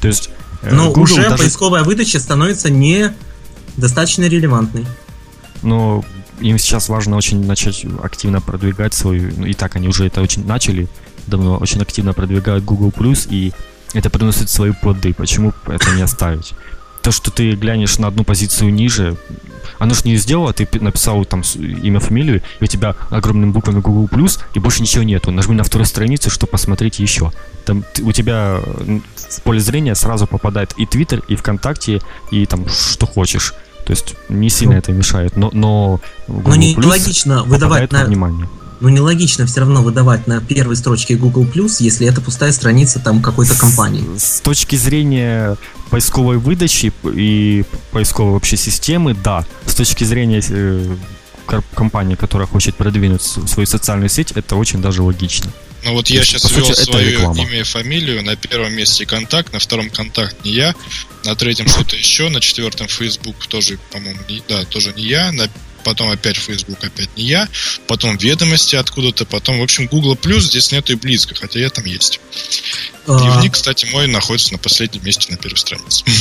То 0.00 0.08
есть 0.08 0.30
но 0.70 0.88
Google 0.88 1.02
уже 1.02 1.22
даже... 1.22 1.42
поисковая 1.42 1.82
выдача 1.82 2.18
становится 2.20 2.70
не 2.70 3.12
достаточно 3.76 4.24
релевантной. 4.24 4.86
Но 5.62 6.04
им 6.40 6.58
сейчас 6.58 6.88
важно 6.88 7.16
очень 7.16 7.44
начать 7.46 7.84
активно 8.02 8.40
продвигать 8.40 8.94
свою, 8.94 9.32
ну 9.36 9.46
и 9.46 9.54
так 9.54 9.76
они 9.76 9.88
уже 9.88 10.06
это 10.06 10.20
очень 10.20 10.46
начали, 10.46 10.88
давно 11.26 11.56
очень 11.56 11.80
активно 11.80 12.12
продвигают 12.12 12.64
Google+, 12.64 12.92
и 13.30 13.52
это 13.92 14.10
приносит 14.10 14.50
свои 14.50 14.72
плоды. 14.72 15.14
Почему 15.14 15.52
это 15.66 15.90
не 15.92 16.02
оставить? 16.02 16.52
То, 17.04 17.12
что 17.12 17.30
ты 17.30 17.52
глянешь 17.52 17.98
на 17.98 18.08
одну 18.08 18.24
позицию 18.24 18.72
ниже, 18.74 19.16
оно 19.78 19.94
же 19.94 20.00
не 20.04 20.16
сделало, 20.16 20.52
ты 20.52 20.66
написал 20.80 21.24
там 21.24 21.42
имя, 21.82 22.00
фамилию, 22.00 22.42
и 22.60 22.64
у 22.64 22.66
тебя 22.66 22.96
огромными 23.10 23.50
буквами 23.50 23.80
Google+, 23.80 24.08
и 24.54 24.58
больше 24.58 24.82
ничего 24.82 25.04
нету. 25.04 25.30
Нажми 25.30 25.54
на 25.54 25.64
вторую 25.64 25.86
страницу, 25.86 26.30
чтобы 26.30 26.52
посмотреть 26.52 26.98
еще. 26.98 27.30
Там 27.66 27.84
у 28.02 28.12
тебя 28.12 28.60
в 29.16 29.42
поле 29.42 29.60
зрения 29.60 29.94
сразу 29.94 30.26
попадает 30.26 30.72
и 30.78 30.84
Twitter, 30.84 31.22
и 31.28 31.36
ВКонтакте, 31.36 32.00
и 32.30 32.46
там 32.46 32.66
что 32.68 33.06
хочешь. 33.06 33.54
То 33.84 33.90
есть 33.90 34.16
не 34.30 34.48
сильно 34.48 34.74
ну, 34.74 34.78
это 34.78 34.92
мешает, 34.92 35.36
но, 35.36 35.50
но 35.52 36.00
Google 36.26 36.50
но 36.50 36.56
не 36.56 36.74
логично 36.76 37.44
выдавать 37.44 37.92
на 37.92 38.06
внимание. 38.06 38.48
Но 38.84 38.90
нелогично 38.90 39.46
все 39.46 39.60
равно 39.60 39.82
выдавать 39.82 40.26
на 40.26 40.42
первой 40.42 40.76
строчке 40.76 41.16
Google 41.16 41.48
если 41.54 42.06
это 42.06 42.20
пустая 42.20 42.52
страница 42.52 43.00
там 43.00 43.22
какой-то 43.22 43.54
компании. 43.54 44.04
С, 44.18 44.36
с 44.36 44.40
точки 44.42 44.76
зрения 44.76 45.56
поисковой 45.88 46.36
выдачи 46.36 46.92
и 47.02 47.64
поисковой 47.92 48.34
вообще 48.34 48.58
системы, 48.58 49.14
да. 49.14 49.46
С 49.64 49.74
точки 49.74 50.04
зрения 50.04 50.42
э, 50.46 50.96
компании, 51.74 52.14
которая 52.14 52.46
хочет 52.46 52.74
продвинуть 52.74 53.22
свою 53.22 53.64
социальную 53.64 54.10
сеть, 54.10 54.32
это 54.32 54.54
очень 54.54 54.82
даже 54.82 55.02
логично. 55.02 55.50
Ну 55.86 55.94
вот 55.94 56.08
я 56.08 56.22
сейчас 56.22 56.50
ввел 56.50 56.74
свое 56.74 57.20
имя 57.20 57.60
и 57.60 57.62
фамилию, 57.62 58.22
на 58.22 58.36
первом 58.36 58.74
месте 58.74 59.06
контакт, 59.06 59.54
на 59.54 59.60
втором 59.60 59.88
контакт 59.88 60.36
не 60.44 60.52
я, 60.52 60.74
на 61.24 61.34
третьем 61.36 61.68
что-то 61.68 61.96
еще, 61.96 62.28
на 62.28 62.42
четвертом 62.42 62.88
Facebook 62.88 63.46
тоже, 63.46 63.78
по-моему, 63.92 64.20
не, 64.28 64.42
да, 64.46 64.66
тоже 64.66 64.92
не 64.92 65.04
я, 65.04 65.32
на 65.32 65.48
потом 65.84 66.10
опять 66.10 66.36
Facebook, 66.36 66.82
опять 66.82 67.16
не 67.16 67.24
я, 67.24 67.48
потом 67.86 68.16
ведомости 68.16 68.76
откуда-то, 68.76 69.24
потом, 69.26 69.60
в 69.60 69.62
общем, 69.62 69.86
Google 69.86 70.14
Plus 70.14 70.40
здесь 70.40 70.72
нету 70.72 70.92
и 70.92 70.96
близко, 70.96 71.34
хотя 71.34 71.60
я 71.60 71.70
там 71.70 71.84
есть. 71.84 72.20
А... 73.06 73.18
Дневник, 73.18 73.52
кстати, 73.52 73.86
мой 73.92 74.06
находится 74.06 74.52
на 74.52 74.58
последнем 74.58 75.04
месте 75.04 75.30
на 75.30 75.36
первой 75.36 75.58
странице. 75.58 76.04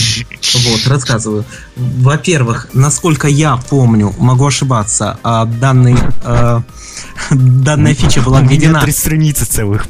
Вот, 0.53 0.85
рассказываю. 0.87 1.45
Во-первых, 1.75 2.69
насколько 2.73 3.27
я 3.27 3.57
помню, 3.57 4.13
могу 4.19 4.45
ошибаться, 4.45 5.19
а 5.23 5.45
данный 5.45 5.95
э, 6.23 6.61
данная 7.31 7.95
фича 7.95 8.21
была 8.21 8.41
введена... 8.43 8.81
три 8.81 8.91
страницы 8.91 9.45
целых 9.45 9.87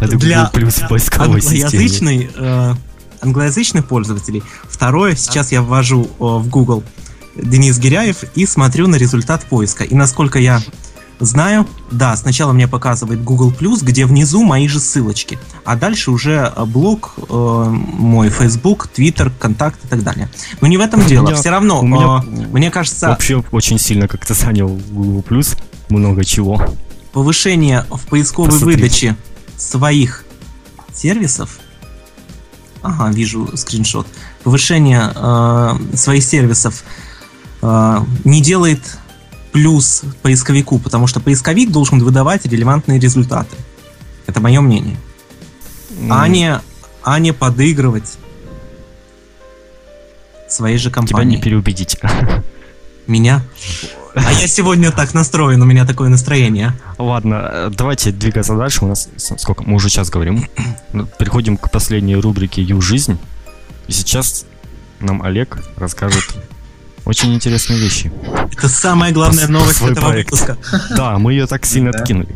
для 0.00 0.50
англоязычной, 0.52 2.30
э, 2.34 2.74
англоязычных 3.20 3.86
пользователей. 3.86 4.42
Второе, 4.68 5.16
сейчас 5.16 5.52
я 5.52 5.62
ввожу 5.62 6.10
в 6.18 6.48
Google 6.48 6.84
Денис 7.36 7.78
Гиряев 7.78 8.24
и 8.34 8.46
смотрю 8.46 8.86
на 8.86 8.96
результат 8.96 9.44
поиска. 9.44 9.84
И 9.84 9.94
насколько 9.94 10.38
я 10.38 10.62
знаю, 11.20 11.66
да, 11.90 12.16
сначала 12.16 12.52
мне 12.52 12.68
показывает 12.68 13.22
Google+, 13.22 13.52
где 13.82 14.06
внизу 14.06 14.42
мои 14.42 14.68
же 14.68 14.80
ссылочки, 14.80 15.38
а 15.64 15.76
дальше 15.76 16.10
уже 16.10 16.52
э, 16.54 16.64
блог, 16.64 17.14
э, 17.16 17.66
мой 17.68 18.30
Facebook, 18.30 18.88
Twitter, 18.94 19.32
Контакт 19.38 19.84
и 19.84 19.88
так 19.88 20.02
далее. 20.02 20.28
Но 20.60 20.66
не 20.66 20.76
в 20.76 20.80
этом 20.80 21.04
дело. 21.06 21.26
Меня, 21.26 21.36
Все 21.36 21.50
равно, 21.50 21.82
меня, 21.82 22.24
э, 22.26 22.46
мне 22.52 22.70
кажется... 22.70 23.08
Вообще 23.08 23.42
очень 23.52 23.78
сильно 23.78 24.08
как-то 24.08 24.34
занял 24.34 24.68
Google+, 24.90 25.24
много 25.88 26.24
чего. 26.24 26.60
Повышение 27.12 27.84
в 27.90 28.06
поисковой 28.08 28.50
Посмотри. 28.50 28.76
выдаче 28.76 29.16
своих 29.56 30.24
сервисов 30.92 31.60
Ага, 32.84 33.10
вижу 33.10 33.56
скриншот. 33.56 34.06
Повышение 34.42 35.10
э, 35.14 35.96
своих 35.96 36.22
сервисов 36.22 36.84
не 38.24 38.42
делает 38.42 38.98
плюс 39.52 40.02
поисковику, 40.22 40.78
потому 40.78 41.06
что 41.06 41.20
поисковик 41.20 41.70
должен 41.70 42.00
выдавать 42.00 42.44
релевантные 42.44 42.98
результаты. 42.98 43.56
Это 44.26 44.40
мое 44.40 44.60
мнение. 44.60 44.96
Mm. 45.90 46.08
А, 46.10 46.28
не, 46.28 46.60
а 47.04 47.18
не 47.20 47.32
подыгрывать 47.32 48.18
своей 50.48 50.78
же 50.78 50.90
компании. 50.90 51.36
Тебя 51.36 51.36
не 51.36 51.42
переубедить. 51.42 51.96
Меня? 53.06 53.42
А 54.14 54.32
я 54.32 54.46
сегодня 54.46 54.92
так 54.92 55.12
настроен, 55.12 55.60
у 55.60 55.64
меня 55.64 55.84
такое 55.84 56.08
настроение. 56.08 56.72
Ладно, 56.98 57.72
давайте 57.76 58.12
двигаться 58.12 58.54
дальше. 58.54 58.84
У 58.84 58.88
нас 58.88 59.08
сколько? 59.16 59.64
Мы 59.64 59.74
уже 59.74 59.88
сейчас 59.88 60.08
говорим. 60.08 60.48
Ну, 60.92 61.06
переходим 61.18 61.56
к 61.56 61.68
последней 61.70 62.14
рубрике 62.14 62.62
Ю 62.62 62.80
жизнь. 62.80 63.18
И 63.88 63.92
сейчас 63.92 64.46
нам 65.00 65.20
Олег 65.22 65.58
расскажет 65.76 66.24
очень 67.04 67.34
интересные 67.34 67.78
вещи. 67.78 68.12
Это 68.52 68.68
самая 68.68 69.12
главная 69.12 69.48
новость 69.48 69.82
этого 69.82 70.08
проект. 70.08 70.30
выпуска. 70.30 70.56
Да, 70.96 71.18
мы 71.18 71.32
ее 71.32 71.46
так 71.46 71.66
сильно 71.66 71.90
откинули. 71.90 72.34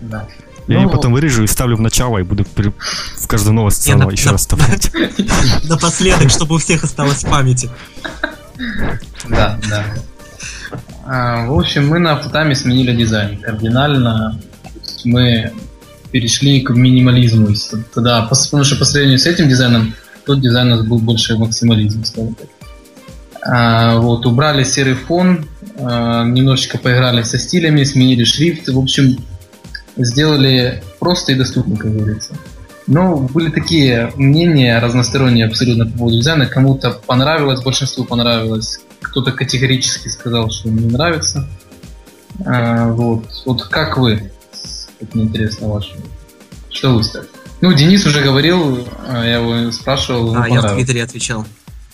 Да. 0.00 0.28
Я 0.66 0.76
ее 0.76 0.86
ну, 0.86 0.90
потом 0.90 1.14
вырежу 1.14 1.44
и 1.44 1.46
ставлю 1.46 1.76
в 1.76 1.80
начало, 1.80 2.18
и 2.18 2.22
буду 2.22 2.44
в 2.44 3.26
каждую 3.26 3.54
новость 3.54 3.84
заново 3.84 4.10
еще 4.10 4.30
раз 4.30 4.42
вставлять. 4.42 4.90
Напоследок, 5.64 6.30
чтобы 6.30 6.56
у 6.56 6.58
всех 6.58 6.84
осталось 6.84 7.24
в 7.24 7.28
памяти. 7.28 7.70
Да, 9.28 9.58
да. 9.68 9.84
А, 11.06 11.46
в 11.46 11.58
общем, 11.58 11.88
мы 11.88 11.98
на 11.98 12.12
автотаме 12.12 12.54
сменили 12.54 12.94
дизайн 12.94 13.38
кардинально. 13.38 14.38
Мы 15.04 15.52
перешли 16.10 16.60
к 16.60 16.70
минимализму. 16.70 17.48
Тогда, 17.94 18.22
потому 18.22 18.64
что 18.64 18.76
по 18.76 18.84
сравнению 18.84 19.18
с 19.18 19.26
этим 19.26 19.48
дизайном, 19.48 19.94
тот 20.26 20.42
дизайн 20.42 20.72
у 20.72 20.76
нас 20.76 20.86
был 20.86 20.98
больше 20.98 21.38
максимализм, 21.38 22.04
скажем 22.04 22.34
так. 22.34 22.48
А, 23.42 23.98
вот, 23.98 24.26
убрали 24.26 24.64
серый 24.64 24.94
фон, 24.94 25.46
а, 25.78 26.24
немножечко 26.24 26.78
поиграли 26.78 27.22
со 27.22 27.38
стилями, 27.38 27.84
сменили 27.84 28.24
шрифт. 28.24 28.68
В 28.68 28.78
общем, 28.78 29.18
сделали 29.96 30.82
просто 30.98 31.32
и 31.32 31.34
доступно, 31.34 31.76
как 31.76 31.94
говорится. 31.94 32.34
Но 32.86 33.16
были 33.16 33.50
такие 33.50 34.12
мнения 34.16 34.78
разносторонние 34.78 35.46
абсолютно 35.46 35.86
по 35.86 35.98
поводу 35.98 36.16
дизайна. 36.16 36.46
Кому-то 36.46 36.90
понравилось, 37.06 37.62
большинству 37.62 38.04
понравилось. 38.04 38.80
Кто-то 39.02 39.32
категорически 39.32 40.08
сказал, 40.08 40.50
что 40.50 40.70
не 40.70 40.86
нравится. 40.86 41.46
А, 42.44 42.88
вот. 42.88 43.26
вот 43.44 43.64
как 43.64 43.98
вы? 43.98 44.32
Это 45.00 45.16
мне 45.16 45.24
интересно 45.24 45.68
ваше. 45.68 45.96
Что 46.70 46.94
вы 46.94 47.04
ставите? 47.04 47.30
Ну, 47.60 47.72
Денис 47.72 48.06
уже 48.06 48.22
говорил, 48.22 48.86
а, 49.06 49.24
я 49.24 49.36
его 49.36 49.70
спрашивал. 49.72 50.36
А, 50.36 50.48
я 50.48 50.62
в 50.62 50.74
Твиттере 50.74 51.02
отвечал. 51.02 51.44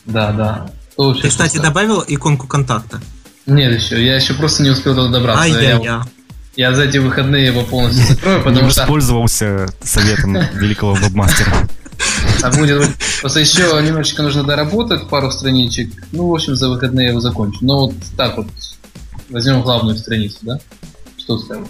Да, 0.05 0.33
да. 0.33 0.71
Ты, 0.97 1.29
кстати, 1.29 1.59
добавил 1.59 2.05
иконку 2.07 2.47
контакта? 2.47 3.01
Нет 3.47 3.73
еще, 3.79 4.05
я 4.05 4.17
еще 4.17 4.35
просто 4.35 4.63
не 4.63 4.71
успел 4.71 4.95
туда 4.95 5.09
добраться. 5.09 5.43
Ай-я-я. 5.43 6.05
Я 6.57 6.73
за 6.73 6.85
эти 6.85 6.99
выходные 6.99 7.47
его 7.47 7.63
полностью 7.63 8.07
закрою, 8.07 8.43
потому 8.45 8.71
что... 8.71 8.83
воспользовался 8.83 9.67
советом 9.83 10.35
великого 10.55 10.95
вебмастера. 10.95 11.53
А 12.43 12.51
будет... 12.51 12.91
Просто 13.21 13.41
еще 13.41 13.63
немножечко 13.83 14.23
нужно 14.23 14.45
доработать, 14.45 15.09
пару 15.09 15.31
страничек. 15.31 15.91
Ну, 16.13 16.29
в 16.29 16.35
общем, 16.35 16.55
за 16.55 16.69
выходные 16.69 17.07
я 17.07 17.11
его 17.11 17.21
закончу. 17.21 17.59
Но 17.63 17.87
вот 17.87 17.95
так 18.17 18.37
вот. 18.37 18.47
Возьмем 19.31 19.63
главную 19.63 19.97
страницу, 19.97 20.39
да? 20.43 20.61
Что 21.19 21.39
ставить? 21.39 21.67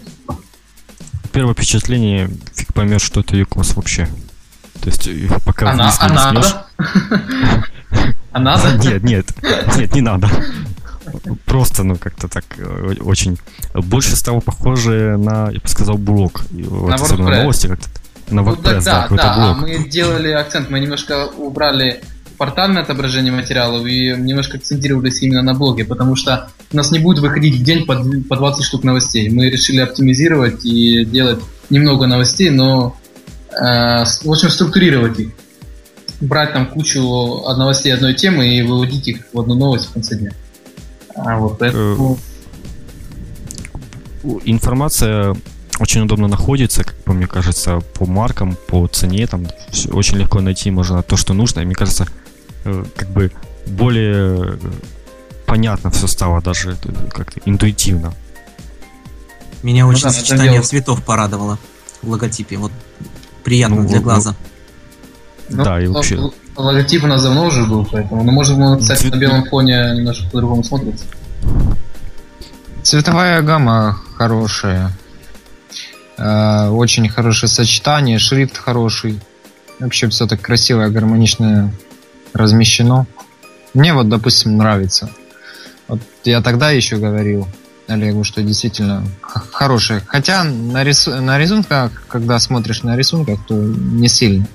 Первое 1.33 1.55
впечатление, 1.55 2.31
фиг 2.55 2.75
поймешь, 2.75 3.03
что 3.03 3.21
это 3.21 3.37
Юкос 3.37 3.75
вообще. 3.77 4.09
То 4.81 4.91
есть, 4.91 5.09
пока 5.45 5.71
а, 5.71 5.75
вниз 5.75 5.97
а 5.99 6.09
не 6.09 6.15
надо? 6.15 6.67
А 8.35 8.41
надо? 8.41 8.77
Нет, 8.85 9.03
нет, 9.03 9.27
нет, 9.77 9.95
не 9.95 10.01
надо 10.03 10.29
просто, 11.45 11.85
ну, 11.85 11.97
как-то 11.97 12.29
так 12.29 12.45
э, 12.59 12.95
очень... 13.01 13.39
Больше 13.75 14.17
стало 14.17 14.41
похоже 14.41 15.17
на, 15.17 15.51
я 15.51 15.61
бы 15.61 15.69
сказал, 15.69 15.97
блог. 15.97 16.43
На 16.51 16.97
вот, 16.97 17.19
новости 17.19 17.67
как-то. 17.69 17.89
На 18.31 18.41
WordPress, 18.41 18.79
ну, 18.79 18.83
да, 18.85 19.09
да, 19.09 19.09
да, 19.09 19.17
да. 19.17 19.51
А 19.51 19.55
мы 19.55 19.89
делали 19.89 20.31
акцент, 20.31 20.71
мы 20.71 20.81
немножко 20.81 21.27
убрали 21.27 22.01
портальное 22.39 22.83
отображение 22.83 23.33
материалов 23.33 23.87
и 23.87 24.15
немножко 24.17 24.57
акцентировались 24.57 25.23
именно 25.23 25.43
на 25.43 25.55
блоге, 25.55 25.85
потому 25.85 26.17
что 26.17 26.49
у 26.73 26.77
нас 26.77 26.91
не 26.91 26.99
будет 26.99 27.21
выходить 27.21 27.55
в 27.57 27.63
день 27.63 27.87
по, 27.87 27.95
по 28.29 28.37
20 28.37 28.65
штук 28.65 28.83
новостей. 28.83 29.29
Мы 29.29 29.51
решили 29.51 29.81
оптимизировать 29.81 30.65
и 30.65 31.05
делать 31.05 31.41
немного 31.71 32.07
новостей, 32.07 32.51
но 32.51 32.97
э, 33.53 34.05
в 34.05 34.31
общем 34.31 34.51
структурировать 34.51 35.21
их. 35.21 35.29
Брать 36.21 36.53
там 36.53 36.69
кучу 36.69 37.01
новостей 37.57 37.93
одной 37.93 38.15
темы 38.15 38.57
и 38.57 38.63
выводить 38.63 39.09
их 39.09 39.27
в 39.33 39.41
одну 39.41 39.55
новость 39.55 39.87
в 39.87 39.93
конце 39.93 40.17
дня. 40.17 40.33
А 41.15 41.39
вот 41.39 41.61
это... 41.61 42.17
Информация 44.45 45.37
очень 45.81 46.03
удобно 46.03 46.29
находится, 46.29 46.85
как 46.85 46.95
по 46.97 47.13
мне 47.13 47.27
кажется, 47.27 47.81
по 47.95 48.07
маркам, 48.07 48.57
по 48.69 48.87
цене, 48.87 49.27
там 49.27 49.47
все 49.71 49.91
очень 49.91 50.19
легко 50.19 50.41
найти 50.41 50.71
можно 50.71 51.03
то, 51.03 51.17
что 51.17 51.35
нужно. 51.35 51.61
И 51.61 51.65
мне 51.65 51.75
кажется, 51.75 52.07
э, 52.65 52.85
как 52.97 53.11
бы 53.11 53.33
более 53.67 54.59
понятно 55.47 55.91
все 55.91 56.07
стало 56.07 56.41
даже 56.41 56.77
э, 56.85 57.09
как-то 57.11 57.41
интуитивно. 57.45 58.15
Меня 59.63 59.87
очень 59.87 60.05
ну, 60.05 60.13
да, 60.13 60.19
сочетание 60.19 60.63
цветов 60.63 61.03
порадовало 61.03 61.59
в 62.03 62.11
логотипе. 62.11 62.57
Вот 62.57 62.73
приятно 63.43 63.83
ну, 63.83 63.89
для 63.89 63.97
вот, 63.97 64.05
глаза. 64.05 64.31
Ну, 64.31 64.37
да, 65.49 65.81
и 65.81 65.87
вообще. 65.87 66.19
Логотип 66.57 67.05
у 67.05 67.07
нас 67.07 67.23
давно 67.23 67.47
уже 67.47 67.65
был, 67.65 67.87
поэтому. 67.91 68.23
Но 68.23 68.33
может 68.33 68.57
он, 68.57 68.79
кстати, 68.79 69.07
на 69.07 69.17
белом 69.17 69.45
фоне 69.45 69.95
немножко 69.97 70.25
по-другому 70.31 70.63
смотрится. 70.63 71.05
Цветовая 72.83 73.43
гамма 73.43 73.99
хорошая. 74.17 74.93
Э, 76.17 76.69
очень 76.69 77.09
хорошее 77.09 77.51
сочетание, 77.51 78.19
шрифт 78.19 78.57
хороший. 78.57 79.21
Вообще 79.81 80.09
все 80.09 80.27
так 80.27 80.41
красиво 80.41 80.87
и 80.87 80.91
гармонично 80.91 81.73
размещено. 82.33 83.07
Мне 83.73 83.93
вот, 83.93 84.09
допустим, 84.09 84.57
нравится. 84.57 85.11
Вот 85.89 86.01
я 86.25 86.41
тогда 86.41 86.71
еще 86.71 86.97
говорил 86.97 87.49
Олегу, 87.89 88.23
что 88.23 88.43
действительно 88.43 89.05
хорошее. 89.21 90.01
Хотя 90.07 90.45
на, 90.45 90.85
рис... 90.85 91.07
на 91.07 91.39
рисунках, 91.39 91.91
когда 92.09 92.39
смотришь 92.39 92.83
на 92.83 92.97
рисунках, 92.97 93.41
то 93.47 93.55
не 93.55 94.09
сильно. 94.09 94.47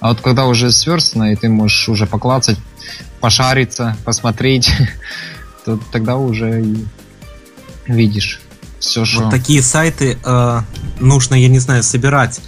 А 0.00 0.08
вот 0.08 0.20
когда 0.20 0.46
уже 0.46 0.70
сверстно, 0.70 1.32
и 1.32 1.36
ты 1.36 1.48
можешь 1.48 1.88
уже 1.88 2.06
поклацать, 2.06 2.58
пошариться, 3.20 3.96
посмотреть, 4.04 4.70
то 5.64 5.78
тогда 5.92 6.16
уже 6.16 6.62
и 6.62 6.84
видишь 7.86 8.40
все, 8.78 9.04
что... 9.04 9.22
Вот 9.22 9.30
такие 9.30 9.62
сайты 9.62 10.18
э, 10.24 10.60
нужно, 11.00 11.34
я 11.34 11.48
не 11.48 11.58
знаю, 11.58 11.82
собирать 11.82 12.40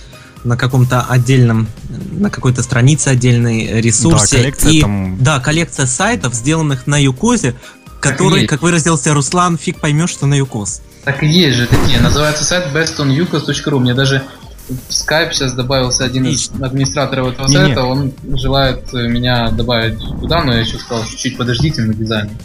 на 0.45 0.57
каком-то 0.57 1.03
отдельном, 1.03 1.69
на 2.13 2.31
какой-то 2.31 2.63
странице 2.63 3.09
отдельной 3.09 3.81
ресурсе. 3.81 4.37
Да, 4.37 4.43
коллекция 4.43 4.73
и, 4.73 4.81
там... 4.81 5.19
Да, 5.21 5.41
коллекция 5.41 5.87
сайтов, 5.87 6.35
сделанных 6.35 6.87
на 6.87 7.03
Юкозе, 7.03 7.55
который, 8.01 8.47
как 8.47 8.63
выразился 8.63 9.13
Руслан, 9.13 9.59
фиг 9.59 9.81
поймешь, 9.81 10.11
что 10.11 10.27
на 10.27 10.35
Юкоз. 10.35 10.83
Так 11.05 11.23
и 11.23 11.27
есть 11.27 11.57
же 11.57 11.67
такие. 11.67 12.01
Называется 12.01 12.45
сайт 12.45 12.75
bestonukos.ru. 12.75 13.79
Мне 13.79 13.95
даже 13.95 14.23
в 14.71 14.91
Skype 14.91 15.33
сейчас 15.33 15.55
добавился 15.55 16.05
один 16.05 16.27
из 16.27 16.51
администраторов 16.61 17.33
этого 17.33 17.47
не, 17.49 17.55
сайта, 17.55 17.81
не. 17.81 17.87
он 17.87 18.13
желает 18.35 18.93
меня 18.93 19.51
добавить 19.51 19.99
туда, 19.99 20.45
но 20.45 20.53
я 20.53 20.61
еще 20.61 20.79
сказал, 20.79 21.05
чуть-чуть 21.05 21.37
подождите 21.37 21.83
на 21.83 21.95
дизайне. 21.95 22.37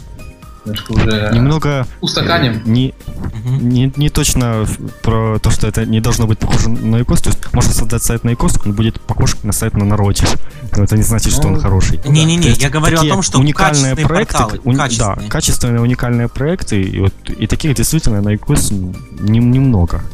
Немножко 0.66 0.92
уже 0.92 1.30
немного 1.32 1.86
устаканим. 2.00 2.60
Не, 2.64 2.92
не, 3.44 3.92
не 3.94 4.10
точно 4.10 4.66
про 5.02 5.38
то, 5.38 5.50
что 5.50 5.68
это 5.68 5.86
не 5.86 6.00
должно 6.00 6.26
быть 6.26 6.40
похоже 6.40 6.70
на 6.70 7.02
икос. 7.02 7.22
То 7.22 7.30
есть 7.30 7.52
можно 7.52 7.72
создать 7.72 8.02
сайт 8.02 8.24
на 8.24 8.34
икос, 8.34 8.58
он 8.64 8.72
будет 8.72 9.00
похож 9.00 9.36
на 9.44 9.52
сайт 9.52 9.74
на 9.74 9.84
народе. 9.84 10.26
Но 10.76 10.82
это 10.82 10.96
не 10.96 11.04
значит, 11.04 11.32
ну, 11.32 11.38
что 11.38 11.48
он 11.48 11.54
ну, 11.54 11.60
хороший. 11.60 12.00
Не-не-не, 12.04 12.50
я 12.50 12.68
говорю 12.68 12.98
о 12.98 13.04
том, 13.04 13.22
что 13.22 13.38
уникальные 13.38 13.94
проекты, 13.94 14.34
порталы, 14.34 14.60
уни, 14.64 14.76
качественные. 14.76 15.16
да, 15.16 15.28
качественные 15.28 15.80
уникальные 15.80 16.28
проекты, 16.28 16.82
и, 16.82 17.00
вот, 17.00 17.14
и 17.28 17.46
таких 17.46 17.74
действительно 17.76 18.20
на 18.20 18.34
икос 18.34 18.72
немного. 18.72 19.98
Не 19.98 20.06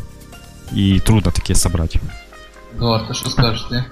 и 0.74 1.00
трудно 1.00 1.30
такие 1.30 1.56
собрать. 1.56 1.96
Эдуард, 2.74 3.08
ты 3.08 3.14
что 3.14 3.30
скажешь 3.30 3.66
ты? 3.68 3.84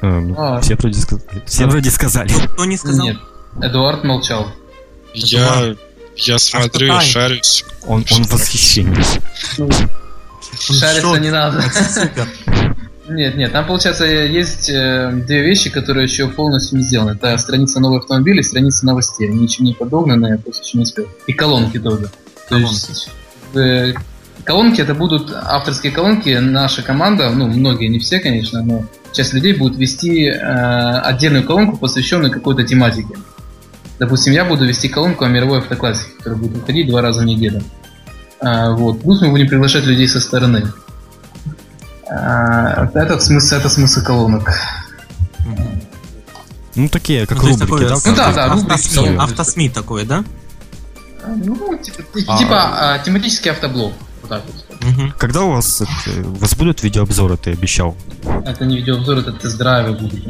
А, 0.00 0.20
ну, 0.20 0.34
а. 0.36 0.60
Все, 0.60 0.76
вроде, 0.76 1.00
все 1.46 1.66
вроде 1.66 1.90
сказали. 1.90 2.32
Кто 2.52 2.64
не 2.64 2.76
сказал? 2.76 3.06
Нет, 3.06 3.16
Эдуард 3.60 4.04
молчал. 4.04 4.48
Я, 5.12 5.74
я 6.16 6.38
смотрю 6.38 6.96
и 6.96 7.00
шарюсь. 7.00 7.64
Он, 7.86 8.04
он 8.10 8.24
в 8.24 8.32
восхищении. 8.32 9.02
Шариться 10.60 11.16
не 11.16 11.30
надо. 11.30 11.62
Нет, 13.08 13.36
нет, 13.36 13.52
там 13.52 13.66
получается 13.66 14.04
есть 14.04 14.68
э, 14.68 15.10
две 15.26 15.42
вещи, 15.42 15.70
которые 15.70 16.04
еще 16.04 16.28
полностью 16.28 16.76
не 16.76 16.84
сделаны. 16.84 17.12
Это 17.12 17.38
страница 17.38 17.80
новых 17.80 18.02
автомобилей, 18.02 18.42
страница 18.42 18.84
новостей. 18.84 19.30
Они 19.30 19.44
еще 19.44 19.62
не 19.62 19.72
подогнаны, 19.72 20.26
я 20.26 20.36
просто 20.36 20.62
еще 20.62 20.76
не 20.76 20.82
успел. 20.82 21.06
И 21.26 21.32
колонки 21.32 21.78
тоже. 21.78 22.10
Колонки. 22.48 22.86
То 22.86 22.90
есть, 22.90 23.10
э, 23.54 23.94
колонки 24.44 24.80
это 24.80 24.94
будут 24.94 25.32
авторские 25.32 25.92
колонки. 25.92 26.30
Наша 26.30 26.82
команда, 26.82 27.30
ну 27.30 27.46
многие, 27.46 27.88
не 27.88 27.98
все, 27.98 28.20
конечно, 28.20 28.62
но 28.62 28.84
часть 29.12 29.32
людей 29.32 29.54
будет 29.54 29.76
вести 29.76 30.26
э, 30.26 30.34
отдельную 30.34 31.44
колонку, 31.44 31.76
посвященную 31.76 32.32
какой-то 32.32 32.64
тематике. 32.64 33.14
Допустим, 33.98 34.32
я 34.32 34.44
буду 34.44 34.64
вести 34.64 34.88
колонку 34.88 35.24
о 35.24 35.28
мировой 35.28 35.58
автоклассике, 35.58 36.12
которая 36.18 36.38
будет 36.38 36.56
выходить 36.58 36.88
два 36.88 37.02
раза 37.02 37.22
в 37.22 37.24
неделю. 37.24 37.62
А, 38.40 38.70
вот. 38.70 39.02
Плюс 39.02 39.20
мы 39.20 39.30
будем 39.30 39.48
приглашать 39.48 39.84
людей 39.84 40.06
со 40.06 40.20
стороны. 40.20 40.72
А, 42.08 42.88
это 42.94 43.18
смысл, 43.18 43.56
это 43.56 43.68
смысл 43.68 44.02
колонок. 44.02 44.52
Ну, 46.76 46.88
такие, 46.88 47.26
как 47.26 47.42
ну, 47.42 47.48
рубрики, 47.48 47.60
такое, 47.60 47.88
да? 47.88 47.96
Ну, 48.06 48.14
да, 48.14 48.32
да, 48.32 48.48
рубрики. 48.54 49.16
Автосми 49.16 49.68
такое, 49.68 50.04
да? 50.04 50.24
Ну, 51.26 51.78
типа, 51.78 52.02
а... 52.26 52.38
типа 52.38 52.54
а, 52.54 52.98
тематический 52.98 53.50
автоблог. 53.50 53.92
Вот 54.22 54.30
так 54.30 54.42
вот. 54.46 54.90
Угу. 54.90 55.12
Когда 55.18 55.42
у 55.42 55.52
вас, 55.52 55.80
это, 55.80 56.28
у 56.28 56.34
вас 56.34 56.54
будут 56.54 56.82
видеообзоры, 56.82 57.36
ты 57.36 57.52
обещал? 57.52 57.96
Это 58.44 58.64
не 58.64 58.78
видеообзор, 58.78 59.18
это 59.18 59.32
тест-драйвы 59.32 59.92
будут. 59.96 60.26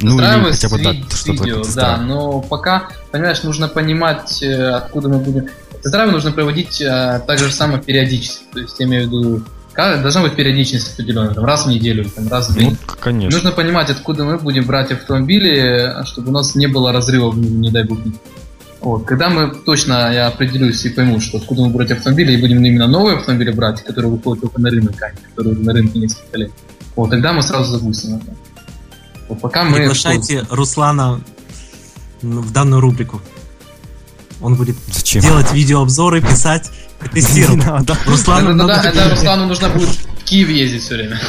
Ну, 0.00 0.18
или 0.18 0.50
хотя 0.50 0.68
бы 0.68 0.78
так, 0.78 0.96
что-то 1.10 1.44
видео, 1.44 1.62
да, 1.74 1.96
но 1.96 2.40
пока, 2.40 2.90
понимаешь, 3.12 3.42
нужно 3.42 3.66
понимать, 3.66 4.42
э, 4.42 4.70
откуда 4.72 5.08
мы 5.08 5.18
будем... 5.18 5.48
Тест-драйвы 5.82 6.12
нужно 6.12 6.32
проводить 6.32 6.82
а, 6.82 7.20
так 7.20 7.38
же 7.38 7.50
самое 7.50 7.82
периодически, 7.82 8.44
то 8.52 8.60
есть 8.60 8.78
я 8.78 8.86
имею 8.86 9.04
в 9.04 9.06
виду 9.06 9.44
должна 9.76 10.22
быть 10.22 10.34
периодичность 10.34 10.94
определенная, 10.94 11.34
там, 11.34 11.44
раз 11.44 11.66
в 11.66 11.68
неделю, 11.68 12.08
там, 12.08 12.28
раз 12.28 12.48
в 12.48 12.58
день. 12.58 12.70
Ну, 12.70 12.94
конечно. 12.98 13.36
Нужно 13.36 13.52
понимать, 13.52 13.90
откуда 13.90 14.24
мы 14.24 14.38
будем 14.38 14.64
брать 14.64 14.90
автомобили, 14.90 15.94
чтобы 16.04 16.30
у 16.30 16.32
нас 16.32 16.54
не 16.54 16.66
было 16.66 16.92
разрывов, 16.92 17.36
не 17.36 17.70
дай 17.70 17.84
бог. 17.84 17.98
Вот. 18.86 19.04
Когда 19.04 19.28
мы 19.28 19.52
точно, 19.52 20.12
я 20.12 20.28
определюсь 20.28 20.84
и 20.84 20.90
пойму, 20.90 21.18
что 21.18 21.38
откуда 21.38 21.62
мы 21.62 21.70
брать 21.70 21.90
автомобили, 21.90 22.34
и 22.34 22.40
будем 22.40 22.64
именно 22.64 22.86
новые 22.86 23.16
автомобили 23.16 23.50
брать, 23.50 23.82
которые 23.82 24.12
выходят 24.12 24.42
только 24.42 24.60
на 24.60 24.70
рынок, 24.70 24.94
а 25.02 25.10
которые 25.28 25.56
на 25.56 25.72
рынке 25.72 25.98
несколько 25.98 26.38
лет, 26.38 26.52
вот, 26.94 27.10
тогда 27.10 27.32
мы 27.32 27.42
сразу 27.42 27.72
запустим 27.72 28.14
это. 28.14 28.36
Вот 29.28 29.40
пока 29.40 29.64
мы... 29.64 29.78
Приглашайте 29.78 30.46
Руслана 30.50 31.20
в 32.22 32.52
данную 32.52 32.80
рубрику. 32.80 33.20
Он 34.40 34.54
будет 34.54 34.76
Зачем? 34.92 35.20
делать 35.20 35.52
видеообзоры, 35.52 36.20
писать 36.20 36.70
тестировать. 37.12 37.90
Руслану 38.06 38.54
нужно 39.46 39.68
будет 39.70 39.98
Киев 40.26 40.48
ездить 40.48 40.82
все 40.82 40.94
время. 40.94 41.20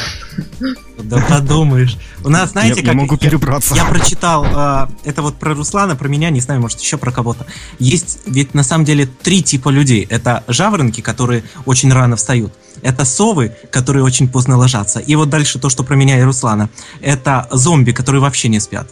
Да 0.98 1.18
подумаешь. 1.20 1.96
У 2.24 2.28
нас, 2.28 2.50
знаете, 2.50 2.80
я, 2.80 2.86
как... 2.86 2.94
Я 2.94 3.00
могу 3.00 3.16
перебраться. 3.16 3.74
Я, 3.74 3.84
я 3.84 3.88
прочитал, 3.88 4.44
э, 4.44 4.88
это 5.04 5.22
вот 5.22 5.38
про 5.38 5.54
Руслана, 5.54 5.94
про 5.94 6.08
меня, 6.08 6.30
не 6.30 6.40
знаю, 6.40 6.60
может, 6.60 6.80
еще 6.80 6.98
про 6.98 7.12
кого-то. 7.12 7.46
Есть 7.78 8.20
ведь 8.26 8.54
на 8.54 8.64
самом 8.64 8.84
деле 8.84 9.06
три 9.06 9.42
типа 9.42 9.68
людей. 9.68 10.06
Это 10.10 10.42
жаворонки, 10.48 11.00
которые 11.00 11.44
очень 11.64 11.92
рано 11.92 12.16
встают. 12.16 12.52
Это 12.82 13.04
совы, 13.04 13.54
которые 13.70 14.02
очень 14.02 14.28
поздно 14.28 14.56
ложатся. 14.56 14.98
И 14.98 15.14
вот 15.14 15.30
дальше 15.30 15.60
то, 15.60 15.68
что 15.68 15.84
про 15.84 15.94
меня 15.94 16.18
и 16.18 16.22
Руслана. 16.22 16.68
Это 17.00 17.46
зомби, 17.52 17.92
которые 17.92 18.20
вообще 18.20 18.48
не 18.48 18.58
спят. 18.58 18.88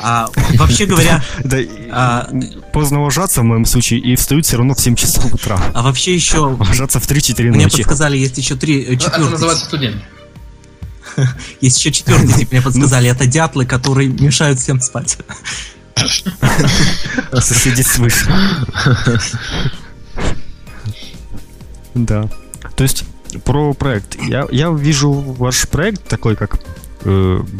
А, 0.00 0.28
вообще 0.54 0.86
говоря... 0.86 1.22
Да, 1.44 1.58
а, 1.90 2.30
поздно 2.72 3.02
ложаться 3.02 3.40
в 3.40 3.44
моем 3.44 3.64
случае 3.64 4.00
и 4.00 4.16
встают 4.16 4.46
все 4.46 4.56
равно 4.56 4.74
в 4.74 4.80
7 4.80 4.94
часов 4.94 5.32
утра. 5.32 5.58
А 5.74 5.82
вообще 5.82 6.14
еще... 6.14 6.38
Ложаться 6.38 7.00
в 7.00 7.08
3-4 7.08 7.46
ночи. 7.46 7.56
Мне 7.56 7.68
подсказали, 7.68 8.16
есть 8.16 8.38
еще 8.38 8.56
три... 8.56 8.82
Э, 8.82 8.92
четвертый. 8.96 9.20
Это 9.20 9.30
называется 9.30 9.64
студент. 9.64 10.02
Есть 11.60 11.78
еще 11.78 11.92
четвертый 11.92 12.32
тип, 12.32 12.52
мне 12.52 12.62
подсказали. 12.62 13.08
Это 13.10 13.26
дятлы, 13.26 13.66
которые 13.66 14.08
мешают 14.08 14.60
всем 14.60 14.80
спать. 14.80 15.18
Соседи 17.32 17.82
свыше. 17.82 18.30
Да. 21.94 22.28
То 22.76 22.84
есть 22.84 23.04
про 23.44 23.74
проект. 23.74 24.16
Я, 24.22 24.46
я 24.50 24.70
вижу 24.70 25.10
ваш 25.10 25.68
проект 25.68 26.06
такой, 26.06 26.36
как 26.36 26.60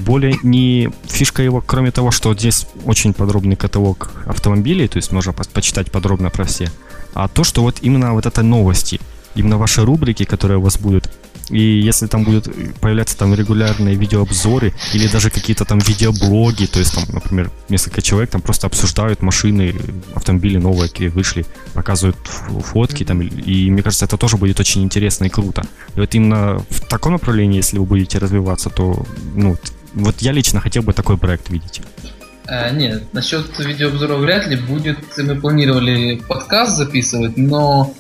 более 0.05 0.39
не 0.43 0.91
фишка 1.05 1.43
его, 1.43 1.63
кроме 1.65 1.91
того, 1.91 2.11
что 2.11 2.35
здесь 2.35 2.67
очень 2.85 3.15
подробный 3.15 3.57
каталог 3.57 4.11
автомобилей, 4.27 4.89
то 4.89 4.99
есть 4.99 5.13
можно 5.13 5.33
почитать 5.33 5.91
подробно 5.91 6.31
про 6.31 6.45
все, 6.45 6.71
а 7.15 7.29
то, 7.29 7.45
что 7.45 7.63
вот 7.63 7.79
именно 7.83 8.13
вот 8.13 8.27
это 8.27 8.43
новости, 8.43 9.01
именно 9.35 9.57
ваши 9.57 9.85
рубрики, 9.85 10.25
которые 10.25 10.59
у 10.59 10.63
вас 10.63 10.79
будут, 10.79 11.11
и 11.51 11.81
если 11.81 12.07
там 12.07 12.25
будут 12.25 12.49
появляться 12.81 13.17
там 13.17 13.35
регулярные 13.35 13.95
видеообзоры 13.95 14.75
или 14.93 15.09
даже 15.09 15.31
какие-то 15.31 15.65
там 15.65 15.79
видеоблоги, 15.79 16.67
то 16.67 16.79
есть 16.79 16.95
там, 16.95 17.05
например, 17.13 17.51
несколько 17.69 18.03
человек 18.03 18.31
там 18.31 18.41
просто 18.41 18.67
обсуждают 18.67 19.23
машины, 19.23 19.75
автомобили 20.15 20.59
новые, 20.59 20.89
какие 20.91 21.09
вышли, 21.09 21.47
показывают 21.75 22.17
фотки 22.27 23.05
там, 23.05 23.23
и 23.23 23.71
мне 23.71 23.83
кажется, 23.83 24.05
это 24.05 24.17
тоже 24.17 24.37
будет 24.37 24.61
очень 24.61 24.83
интересно 24.83 25.25
и 25.25 25.29
круто. 25.29 25.63
И 25.95 26.01
вот 26.01 26.15
именно 26.15 26.59
в 26.71 26.81
таком 26.87 27.13
направлении, 27.13 27.57
если 27.57 27.79
вы 27.79 27.85
будете 27.85 28.19
развиваться, 28.19 28.71
то, 28.71 29.07
ну, 29.35 29.57
вот 29.95 30.21
я 30.21 30.33
лично 30.33 30.61
хотел 30.61 30.83
бы 30.83 30.93
такой 30.93 31.17
проект 31.17 31.51
видеть. 31.51 31.81
А, 32.47 32.71
нет, 32.71 33.13
насчет 33.13 33.59
видеообзоров 33.59 34.21
вряд 34.21 34.47
ли 34.47 34.57
будет. 34.57 34.99
Мы 35.19 35.39
планировали 35.39 36.17
подкаст 36.17 36.77
записывать, 36.77 37.37
но, 37.37 37.95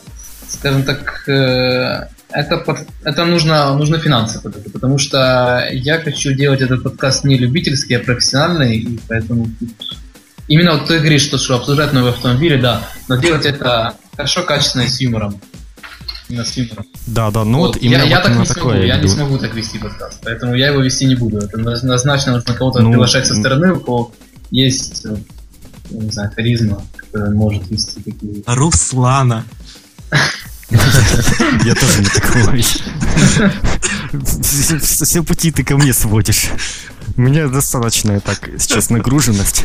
скажем 0.48 0.84
так, 0.84 1.28
э, 1.28 2.08
это, 2.30 2.58
под, 2.58 2.86
это 3.04 3.24
нужно, 3.24 3.74
нужно 3.74 3.98
финансы 3.98 4.40
под 4.40 4.56
это, 4.56 4.70
потому 4.70 4.98
что 4.98 5.66
я 5.72 5.98
хочу 6.00 6.32
делать 6.32 6.60
этот 6.60 6.82
подкаст 6.82 7.24
не 7.24 7.36
любительский, 7.36 7.94
а 7.94 8.00
профессиональный, 8.00 8.76
и 8.76 9.00
поэтому 9.08 9.50
именно 10.46 10.74
вот 10.74 10.86
ты 10.86 10.98
говоришь, 10.98 11.22
что, 11.22 11.38
что 11.38 11.56
обсуждать 11.56 11.92
новые 11.92 12.12
автомобили, 12.12 12.60
да, 12.60 12.82
но 13.08 13.16
делать 13.16 13.46
это 13.46 13.94
хорошо, 14.14 14.42
качественно 14.42 14.82
и 14.82 14.88
с 14.88 15.00
юмором. 15.00 15.40
Именно 16.28 16.44
с 16.44 16.56
юмором. 16.58 16.84
Да, 17.06 17.30
да, 17.30 17.44
ну 17.44 17.58
вот, 17.58 17.74
вот 17.74 17.82
именно 17.82 18.02
я, 18.02 18.04
вот 18.04 18.10
я 18.10 18.20
так 18.20 18.36
не 18.36 18.44
такое, 18.44 18.74
смогу, 18.74 18.86
я, 18.86 18.96
не 18.98 19.08
смогу 19.08 19.38
так 19.38 19.54
вести 19.54 19.78
подкаст, 19.78 20.20
поэтому 20.22 20.54
я 20.54 20.68
его 20.68 20.82
вести 20.82 21.06
не 21.06 21.14
буду. 21.14 21.38
Это 21.38 21.58
однозначно 21.58 22.32
нужно 22.32 22.54
кого-то 22.54 22.80
ну, 22.80 22.90
приглашать 22.90 23.26
со 23.26 23.34
стороны, 23.34 23.72
у 23.72 23.80
кого 23.80 24.12
есть, 24.50 25.06
не 25.90 26.10
знаю, 26.10 26.30
харизма, 26.34 26.82
которая 26.94 27.30
может 27.30 27.70
вести 27.70 28.02
такие... 28.02 28.42
Руслана. 28.46 29.44
Я 30.70 31.74
тоже 31.74 32.00
не 32.00 32.08
такой. 32.08 32.64
Все 34.80 35.22
пути 35.22 35.50
ты 35.50 35.64
ко 35.64 35.76
мне 35.76 35.92
сводишь. 35.94 36.48
У 37.16 37.22
меня 37.22 37.48
достаточно 37.48 38.20
так 38.20 38.50
сейчас 38.58 38.90
нагруженность. 38.90 39.64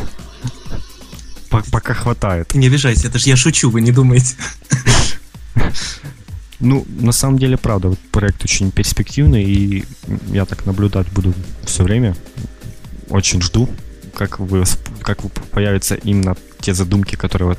Пока 1.48 1.94
хватает. 1.94 2.54
Не 2.54 2.66
обижайся, 2.66 3.08
это 3.08 3.18
же 3.18 3.28
я 3.28 3.36
шучу, 3.36 3.70
вы 3.70 3.80
не 3.80 3.92
думаете. 3.92 4.34
Ну, 6.60 6.86
на 6.98 7.12
самом 7.12 7.38
деле, 7.38 7.56
правда, 7.58 7.88
вот 7.88 7.98
проект 8.10 8.42
очень 8.44 8.70
перспективный, 8.70 9.44
и 9.44 9.84
я 10.32 10.46
так 10.46 10.64
наблюдать 10.66 11.08
буду 11.08 11.34
все 11.64 11.82
время. 11.84 12.16
Очень 13.10 13.42
жду, 13.42 13.68
как 14.14 14.38
вы, 14.38 14.64
как 15.02 15.20
появятся 15.50 15.94
именно 15.96 16.36
те 16.60 16.72
задумки, 16.72 17.16
которые 17.16 17.48
вот 17.48 17.58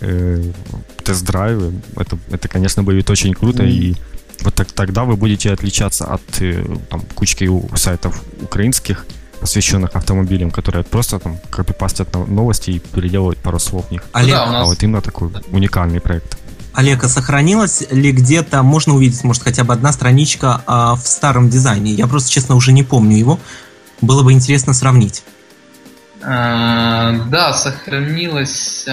э, 0.00 0.42
тест-драйвы. 1.04 1.74
Это, 1.96 2.18
это, 2.30 2.48
конечно, 2.48 2.82
будет 2.82 3.10
очень 3.10 3.34
круто, 3.34 3.62
mm. 3.62 3.70
и 3.70 3.96
вот 4.42 4.54
так, 4.54 4.70
тогда 4.72 5.04
вы 5.04 5.16
будете 5.16 5.52
отличаться 5.52 6.04
от 6.06 6.22
э, 6.40 6.64
там, 6.90 7.00
кучки 7.14 7.48
сайтов 7.76 8.22
украинских, 8.42 9.06
посвященных 9.40 9.94
автомобилям, 9.94 10.50
которые 10.50 10.84
просто 10.84 11.18
там 11.18 11.38
копипастят 11.50 12.14
новости 12.14 12.70
и 12.70 12.78
переделывают 12.78 13.38
пару 13.38 13.58
слов 13.58 13.86
в 13.88 13.90
них. 13.90 14.02
Олег, 14.12 14.34
да, 14.34 14.46
нас... 14.46 14.62
А 14.62 14.64
вот 14.66 14.82
именно 14.82 15.00
такой 15.00 15.30
уникальный 15.50 16.00
проект. 16.00 16.38
Олег, 16.72 17.04
а 17.04 17.08
сохранилась 17.08 17.84
ли 17.90 18.12
где-то, 18.12 18.62
можно 18.62 18.94
увидеть, 18.94 19.24
может, 19.24 19.42
хотя 19.42 19.64
бы 19.64 19.72
одна 19.72 19.92
страничка 19.92 20.62
а, 20.66 20.94
в 20.94 21.06
старом 21.06 21.48
дизайне? 21.48 21.92
Я 21.92 22.06
просто, 22.06 22.30
честно, 22.30 22.54
уже 22.54 22.72
не 22.72 22.82
помню 22.82 23.16
его. 23.16 23.40
Было 24.02 24.22
бы 24.22 24.32
интересно 24.32 24.74
сравнить. 24.74 25.24
А, 26.22 27.12
да, 27.30 27.52
сохранилась. 27.52 28.84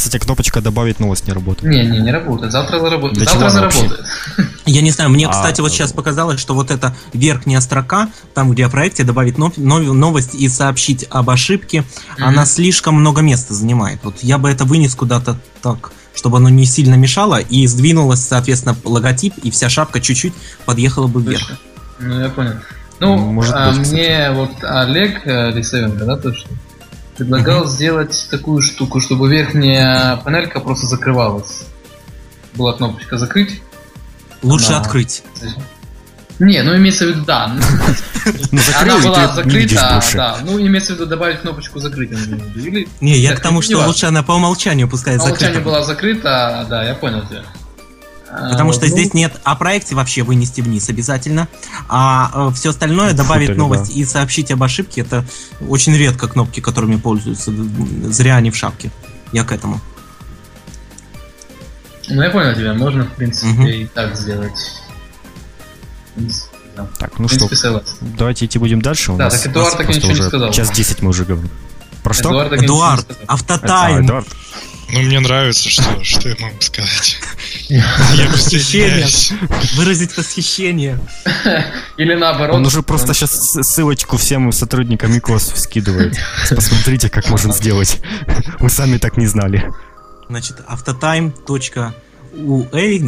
Кстати, 0.00 0.16
кнопочка 0.16 0.62
добавить 0.62 0.98
новость 0.98 1.26
не 1.26 1.34
работает. 1.34 1.70
Не, 1.70 1.84
не, 1.84 1.98
не 1.98 2.10
работает. 2.10 2.52
Завтра 2.52 2.80
заработает. 2.80 3.18
Для 3.18 3.26
Завтра 3.26 3.50
заработает. 3.50 4.00
Я 4.64 4.80
не 4.80 4.90
знаю, 4.92 5.10
мне, 5.10 5.26
а, 5.26 5.30
кстати, 5.30 5.60
вот 5.60 5.72
сейчас 5.72 5.92
показалось, 5.92 6.40
что 6.40 6.54
вот 6.54 6.70
эта 6.70 6.96
верхняя 7.12 7.60
строка, 7.60 8.08
там, 8.32 8.50
где 8.50 8.64
о 8.64 8.70
проекте 8.70 9.04
добавить 9.04 9.36
нов, 9.36 9.58
нов, 9.58 9.82
новость 9.82 10.34
и 10.34 10.48
сообщить 10.48 11.06
об 11.10 11.28
ошибке, 11.28 11.78
mm-hmm. 11.78 12.22
она 12.22 12.46
слишком 12.46 12.94
много 12.94 13.20
места 13.20 13.52
занимает. 13.52 14.00
Вот 14.02 14.22
я 14.22 14.38
бы 14.38 14.48
это 14.48 14.64
вынес 14.64 14.94
куда-то 14.94 15.38
так, 15.60 15.92
чтобы 16.14 16.38
оно 16.38 16.48
не 16.48 16.64
сильно 16.64 16.94
мешало, 16.94 17.38
и 17.38 17.66
сдвинулось, 17.66 18.20
соответственно, 18.20 18.76
логотип, 18.84 19.34
и 19.42 19.50
вся 19.50 19.68
шапка 19.68 20.00
чуть-чуть 20.00 20.32
подъехала 20.64 21.08
бы 21.08 21.20
вверх. 21.20 21.52
Ну, 21.98 22.20
я 22.20 22.30
понял. 22.30 22.54
Ну, 23.00 23.16
Может 23.16 23.54
а, 23.54 23.70
быть, 23.70 23.90
мне 23.90 24.30
вот 24.30 24.52
Олег 24.62 25.26
э, 25.26 25.50
Лисовенко, 25.52 26.04
да, 26.04 26.16
точно, 26.18 26.50
предлагал 27.16 27.62
угу. 27.62 27.68
сделать 27.68 28.28
такую 28.30 28.60
штуку, 28.60 29.00
чтобы 29.00 29.30
верхняя 29.30 30.16
панелька 30.16 30.60
просто 30.60 30.86
закрывалась. 30.86 31.62
Была 32.54 32.74
кнопочка 32.74 33.16
закрыть. 33.16 33.62
Лучше 34.42 34.68
Она... 34.68 34.80
открыть. 34.80 35.22
Не, 36.38 36.62
ну 36.62 36.76
имеется 36.76 37.04
в 37.06 37.08
виду, 37.08 37.24
да. 37.24 37.52
Ну, 38.52 38.60
Она 38.78 38.98
была 38.98 39.28
закрыта, 39.28 40.02
да. 40.14 40.36
Ну, 40.42 40.60
имеется 40.60 40.92
в 40.92 40.96
виду 40.96 41.06
добавить 41.06 41.40
кнопочку 41.40 41.78
закрыть. 41.78 42.10
Не, 43.00 43.18
я 43.18 43.34
к 43.34 43.40
тому, 43.40 43.62
что 43.62 43.78
лучше 43.78 44.06
она 44.06 44.22
по 44.22 44.32
умолчанию 44.32 44.88
пускай 44.88 45.16
закрыта. 45.16 45.36
По 45.36 45.38
умолчанию 45.38 45.64
была 45.64 45.84
закрыта, 45.84 46.66
да, 46.68 46.84
я 46.84 46.94
понял 46.94 47.22
тебя. 47.26 47.44
Потому 48.30 48.72
что 48.72 48.86
ну, 48.86 48.92
здесь 48.92 49.12
нет 49.12 49.40
о 49.42 49.56
проекте 49.56 49.94
вообще 49.94 50.22
вынести 50.22 50.60
вниз 50.60 50.88
обязательно. 50.88 51.48
А 51.88 52.30
э, 52.50 52.54
все 52.54 52.70
остальное 52.70 53.12
добавить 53.12 53.56
новость 53.56 53.88
да. 53.88 54.00
и 54.00 54.04
сообщить 54.04 54.50
об 54.52 54.62
ошибке 54.62 55.00
это 55.00 55.24
очень 55.68 55.96
редко 55.96 56.28
кнопки, 56.28 56.60
которыми 56.60 56.96
пользуются. 56.96 57.52
Зря 58.04 58.36
они 58.36 58.50
в 58.50 58.56
шапке. 58.56 58.90
Я 59.32 59.44
к 59.44 59.52
этому. 59.52 59.80
Ну 62.08 62.22
я 62.22 62.30
понял 62.30 62.54
тебя, 62.54 62.74
можно 62.74 63.04
в 63.04 63.12
принципе 63.12 63.52
угу. 63.52 63.66
и 63.66 63.86
так 63.86 64.16
сделать. 64.16 64.80
Так, 66.98 67.18
ну 67.18 67.28
принципе, 67.28 67.54
что, 67.54 67.56
согласен. 67.56 67.92
давайте 68.00 68.46
идти 68.46 68.58
будем 68.58 68.80
дальше. 68.80 69.12
У 69.12 69.16
да, 69.16 69.24
нас, 69.24 69.40
так 69.40 69.52
Эдуард 69.52 69.76
так 69.76 69.88
ничего 69.88 70.12
не 70.12 70.22
сказал. 70.22 70.52
Час 70.52 70.70
10 70.70 71.02
мы 71.02 71.10
уже 71.10 71.24
говорим. 71.24 71.50
Про 72.02 72.14
что? 72.14 72.30
Эдуард, 72.30 72.52
Эдуард 72.52 73.18
автотайм. 73.26 73.96
А, 73.96 74.00
Эдуард. 74.00 74.28
Ну, 74.92 75.02
мне 75.02 75.20
нравится, 75.20 75.68
что, 75.68 76.02
что 76.02 76.28
я 76.28 76.36
могу 76.40 76.60
сказать. 76.60 77.18
Я 77.68 77.84
присоединяюсь. 78.32 79.32
Выразить 79.74 80.16
восхищение. 80.16 80.98
Или 81.96 82.14
наоборот. 82.14 82.56
Он 82.56 82.66
уже 82.66 82.82
просто 82.82 83.14
сейчас 83.14 83.52
ссылочку 83.62 84.16
всем 84.16 84.50
сотрудникам 84.52 85.16
ИКОС 85.16 85.52
скидывает. 85.54 86.16
Посмотрите, 86.48 87.08
как 87.08 87.28
можно 87.30 87.52
сделать. 87.52 88.00
Мы 88.58 88.68
сами 88.68 88.98
так 88.98 89.16
не 89.16 89.26
знали. 89.26 89.70
Значит, 90.28 90.56
автотайм.ua, 90.66 91.92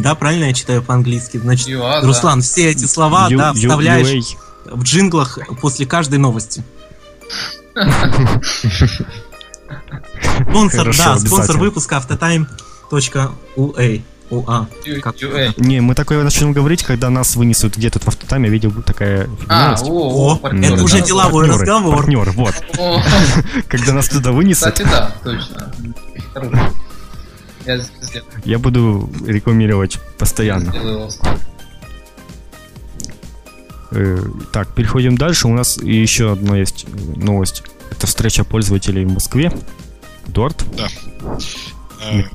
да, 0.01 0.15
правильно 0.15 0.45
я 0.45 0.53
читаю 0.53 0.81
по-английски? 0.83 1.37
Значит, 1.37 1.69
Руслан, 2.03 2.41
все 2.41 2.71
эти 2.71 2.85
слова, 2.85 3.29
да, 3.29 3.53
вставляешь 3.53 4.35
в 4.65 4.83
джинглах 4.83 5.39
после 5.61 5.85
каждой 5.85 6.19
новости. 6.19 6.63
Спонсор, 10.53 10.79
Хорошо, 10.79 11.03
да, 11.03 11.17
спонсор 11.17 11.57
выпуска 11.57 11.97
автотайм.ua. 11.97 14.01
УА. 14.29 14.67
Не, 15.57 15.81
мы 15.81 15.95
такое 15.95 16.23
начнем 16.23 16.53
говорить, 16.53 16.83
когда 16.83 17.09
нас 17.09 17.35
вынесут 17.35 17.77
где-то 17.77 17.99
в 17.99 18.07
автотайме, 18.07 18.49
видел 18.49 18.71
такая 18.83 19.29
а, 19.47 19.75
о, 19.83 20.39
о, 20.41 20.47
это 20.47 20.83
уже 20.83 21.01
деловой 21.01 21.49
разговор. 21.49 21.97
Партнер, 21.97 22.31
вот. 22.31 22.55
Когда 23.67 23.93
нас 23.93 24.09
туда 24.09 24.31
вынесут. 24.31 24.73
Кстати, 24.73 24.89
да, 24.89 25.15
точно. 25.23 25.73
Я 28.45 28.59
буду 28.59 29.09
рекламировать 29.25 29.99
постоянно. 30.17 30.73
Э, 33.91 34.17
так, 34.51 34.73
переходим 34.73 35.17
дальше. 35.17 35.47
У 35.47 35.53
нас 35.53 35.77
еще 35.77 36.31
одна 36.31 36.57
есть 36.57 36.85
новость. 37.15 37.63
Это 37.91 38.07
встреча 38.07 38.43
пользователей 38.43 39.05
в 39.05 39.13
Москве. 39.13 39.51
Эдуард? 40.27 40.63
Да. 40.75 40.89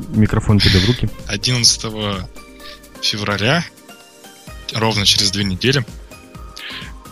Микрофон 0.09 0.59
тебе 0.59 0.79
в 0.81 0.87
руки. 0.87 1.09
11 1.27 2.27
февраля, 3.03 3.65
ровно 4.73 5.05
через 5.07 5.31
две 5.31 5.45
недели, 5.45 5.85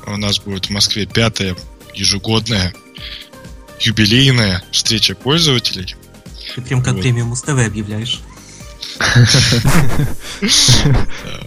у 0.06 0.16
нас 0.16 0.38
будет 0.38 0.66
в 0.66 0.70
Москве 0.70 1.06
пятая 1.06 1.56
ежегодная 1.94 2.74
юбилейная 3.80 4.62
встреча 4.70 5.14
пользователей. 5.14 5.94
Ты 6.54 6.62
прям 6.62 6.82
как 6.82 6.94
вот. 6.94 7.02
премию 7.02 7.26
Муз-ТВ 7.26 7.48
объявляешь. 7.50 8.20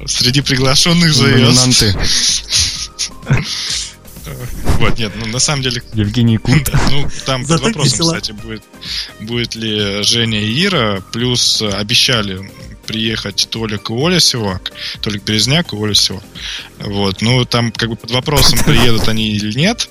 Среди 0.05 0.41
приглашенных 0.41 1.13
завез. 1.13 1.83
Вот, 4.79 4.97
нет, 4.97 5.11
ну 5.15 5.25
на 5.27 5.39
самом 5.39 5.61
деле... 5.61 5.83
Евгений 5.93 6.37
Кунт. 6.39 6.71
Ну, 6.91 7.07
там 7.25 7.45
под 7.45 7.61
вопросом, 7.61 7.99
кстати, 7.99 8.31
будет, 8.31 8.63
будет 9.19 9.55
ли 9.55 10.03
Женя 10.03 10.41
и 10.41 10.65
Ира, 10.65 11.01
плюс 11.11 11.61
обещали 11.61 12.49
приехать 12.89 13.47
Толик 13.51 13.91
и 13.91 13.93
Оля 13.93 14.19
Сивак, 14.19 14.71
Толик 15.01 15.23
Березняк 15.23 15.73
и 15.73 15.75
Оля 15.75 15.93
Сивак. 15.93 16.23
Вот, 16.79 17.21
ну, 17.21 17.45
там 17.45 17.71
как 17.71 17.89
бы 17.89 17.95
под 17.95 18.09
вопросом, 18.09 18.57
приедут 18.65 19.07
они 19.07 19.29
или 19.29 19.53
нет. 19.53 19.89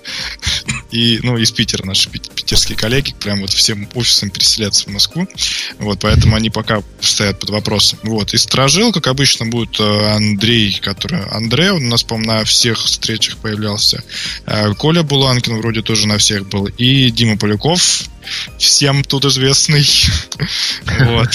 И, 0.91 1.21
ну, 1.23 1.37
из 1.37 1.53
Питера 1.53 1.87
наши 1.87 2.11
питерские 2.49 2.79
коллеги 2.79 3.13
прям 3.21 3.43
вот 3.43 3.51
всем 3.51 3.87
офисом 3.95 4.31
переселяться 4.31 4.85
в 4.85 4.89
Москву. 4.89 5.29
Вот, 5.79 5.99
поэтому 6.01 6.35
они 6.35 6.49
пока 6.49 6.83
стоят 6.99 7.39
под 7.39 7.51
вопросом. 7.51 7.99
Вот, 8.03 8.33
и 8.33 8.39
Стражил, 8.39 8.91
как 8.91 9.07
обычно, 9.09 9.45
будет 9.45 9.79
э, 9.79 10.13
Андрей, 10.13 10.81
который... 10.81 11.25
Андрей, 11.25 11.69
он 11.69 11.85
у 11.85 11.89
нас, 11.89 12.05
по-моему, 12.05 12.33
на 12.33 12.45
всех 12.45 12.79
встречах 12.79 13.37
появлялся. 13.37 14.03
Э, 14.47 14.73
Коля 14.73 15.03
Буланкин 15.03 15.59
вроде 15.59 15.83
тоже 15.83 16.09
на 16.09 16.17
всех 16.17 16.49
был. 16.49 16.65
И 16.79 17.11
Дима 17.11 17.37
Поляков, 17.37 18.05
всем 18.57 19.05
тут 19.05 19.27
известный. 19.27 19.87
Вот. 21.01 21.29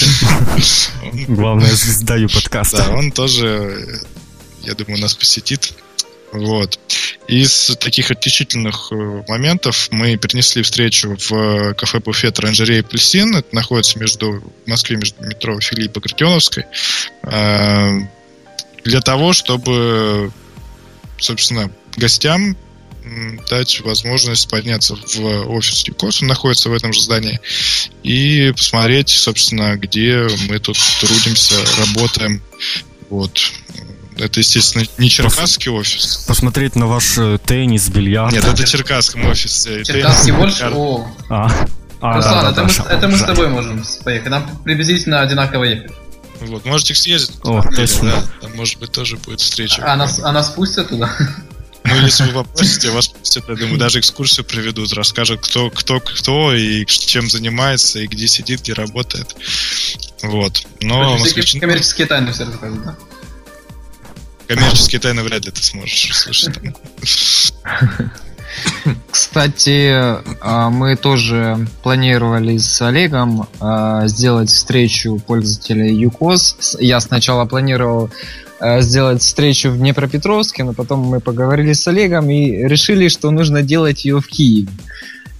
Главная 1.28 1.74
звезда 1.74 2.16
подкаста. 2.32 2.78
Да, 2.78 2.90
он 2.90 3.12
тоже, 3.12 4.02
я 4.64 4.74
думаю, 4.74 5.00
нас 5.00 5.14
посетит. 5.14 5.74
Вот. 6.34 6.80
Из 7.28 7.76
таких 7.78 8.10
отличительных 8.10 8.88
э, 8.90 9.22
моментов 9.28 9.88
мы 9.92 10.16
перенесли 10.16 10.62
встречу 10.62 11.16
в 11.28 11.74
кафе 11.74 12.00
буфет 12.00 12.40
Оранжерея 12.40 12.80
Апельсин. 12.80 13.36
Это 13.36 13.54
находится 13.54 14.00
между 14.00 14.42
в 14.66 14.68
Москве, 14.68 14.96
между 14.96 15.22
метро 15.22 15.58
Филиппа 15.60 16.00
Картеновской. 16.00 16.64
Э, 17.22 18.00
для 18.82 19.00
того, 19.00 19.32
чтобы, 19.32 20.32
собственно, 21.18 21.70
гостям 21.96 22.56
дать 23.48 23.80
возможность 23.82 24.48
подняться 24.48 24.96
в 24.96 25.48
офис 25.50 25.86
ЮКОС, 25.86 26.22
он 26.22 26.28
находится 26.28 26.68
в 26.68 26.72
этом 26.72 26.92
же 26.92 27.00
здании, 27.00 27.38
и 28.02 28.52
посмотреть, 28.56 29.10
собственно, 29.10 29.76
где 29.76 30.26
мы 30.48 30.58
тут 30.58 30.78
трудимся, 31.00 31.54
работаем. 31.78 32.42
Вот. 33.10 33.38
Это, 34.16 34.40
естественно, 34.40 34.84
не 34.98 35.10
черкасский 35.10 35.70
Пос... 35.70 35.80
офис. 35.80 36.24
Посмотреть 36.26 36.76
на 36.76 36.86
ваш 36.86 37.18
э, 37.18 37.38
теннис, 37.44 37.88
бильярд. 37.88 38.32
Нет, 38.32 38.44
это 38.44 38.64
черкасский 38.64 39.22
офис. 39.22 39.68
Черкасский 39.84 40.32
больше? 40.32 40.70
О. 40.72 41.06
А. 41.28 41.66
А, 42.00 42.16
Руслан, 42.16 42.42
да, 42.42 42.50
это, 42.50 42.56
да, 42.56 42.62
мы, 42.64 42.68
да, 42.68 42.94
это 42.94 43.08
мы 43.08 43.16
с 43.16 43.22
тобой 43.22 43.48
можем 43.48 43.84
поехать. 44.04 44.28
Нам 44.28 44.58
приблизительно 44.62 45.22
одинаково 45.22 45.64
ехать. 45.64 45.92
Вот, 46.40 46.64
можете 46.66 46.94
съездить. 46.94 47.38
О, 47.42 47.62
точно. 47.62 48.10
Да, 48.10 48.24
там, 48.42 48.56
может 48.56 48.78
быть, 48.78 48.92
тоже 48.92 49.16
будет 49.16 49.40
встреча. 49.40 49.82
А 49.86 49.96
нас, 49.96 50.20
а 50.22 50.30
нас 50.30 50.50
пустят 50.50 50.90
туда? 50.90 51.10
Ну, 51.84 51.96
если 52.00 52.24
вы 52.24 52.44
попросите, 52.44 52.90
вас 52.90 53.08
пустят, 53.08 53.48
я 53.48 53.56
думаю, 53.56 53.78
даже 53.78 54.00
экскурсию 54.00 54.44
проведут, 54.44 54.92
расскажут, 54.94 55.40
кто, 55.42 55.70
кто, 55.70 56.00
кто 56.00 56.54
и 56.54 56.84
чем 56.86 57.28
занимается, 57.28 58.00
и 58.00 58.06
где 58.06 58.26
сидит, 58.26 58.60
где 58.60 58.72
работает. 58.72 59.36
Вот. 60.22 60.62
Но 60.80 61.18
москвичи... 61.18 61.60
коммерческие 61.60 62.06
тайны 62.06 62.32
все 62.32 62.44
расскажут, 62.44 62.84
да? 62.84 62.96
Коммерческие 64.46 65.00
тайны 65.00 65.22
вряд 65.22 65.44
ли 65.44 65.50
ты 65.50 65.62
сможешь 65.62 66.10
услышать. 66.10 66.54
Кстати, 69.10 69.92
а, 70.40 70.70
мы 70.70 70.96
тоже 70.96 71.66
планировали 71.82 72.58
с 72.58 72.80
Олегом 72.82 73.48
а, 73.60 74.06
сделать 74.06 74.50
встречу 74.50 75.20
пользователей 75.26 75.94
ЮКОС. 75.94 76.76
Я 76.80 77.00
сначала 77.00 77.46
планировал 77.46 78.10
а, 78.60 78.80
сделать 78.80 79.22
встречу 79.22 79.70
в 79.70 79.78
Днепропетровске, 79.78 80.64
но 80.64 80.72
потом 80.72 81.00
мы 81.00 81.20
поговорили 81.20 81.72
с 81.72 81.86
Олегом 81.88 82.30
и 82.30 82.68
решили, 82.68 83.08
что 83.08 83.30
нужно 83.30 83.62
делать 83.62 84.04
ее 84.04 84.20
в 84.20 84.26
Киеве. 84.26 84.68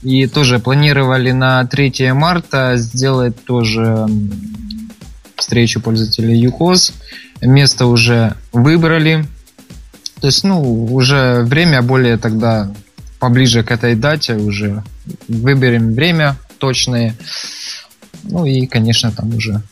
И 0.02 0.26
тоже 0.26 0.58
планировали 0.58 1.30
на 1.30 1.64
3 1.66 2.12
марта 2.12 2.74
сделать 2.76 3.42
тоже 3.44 4.06
встречу 5.36 5.80
пользователей 5.80 6.38
ЮКОС. 6.38 6.92
Место 7.40 7.86
уже 7.86 8.36
выбрали. 8.52 9.26
То 10.20 10.28
есть, 10.28 10.44
ну, 10.44 10.94
уже 10.94 11.42
время 11.42 11.82
более 11.82 12.16
тогда 12.16 12.72
поближе 13.18 13.62
к 13.62 13.70
этой 13.70 13.94
дате 13.94 14.34
уже 14.34 14.82
выберем 15.28 15.94
время 15.94 16.36
точное. 16.58 17.16
Ну 18.22 18.46
и, 18.46 18.66
конечно, 18.66 19.10
там 19.12 19.34
уже 19.34 19.62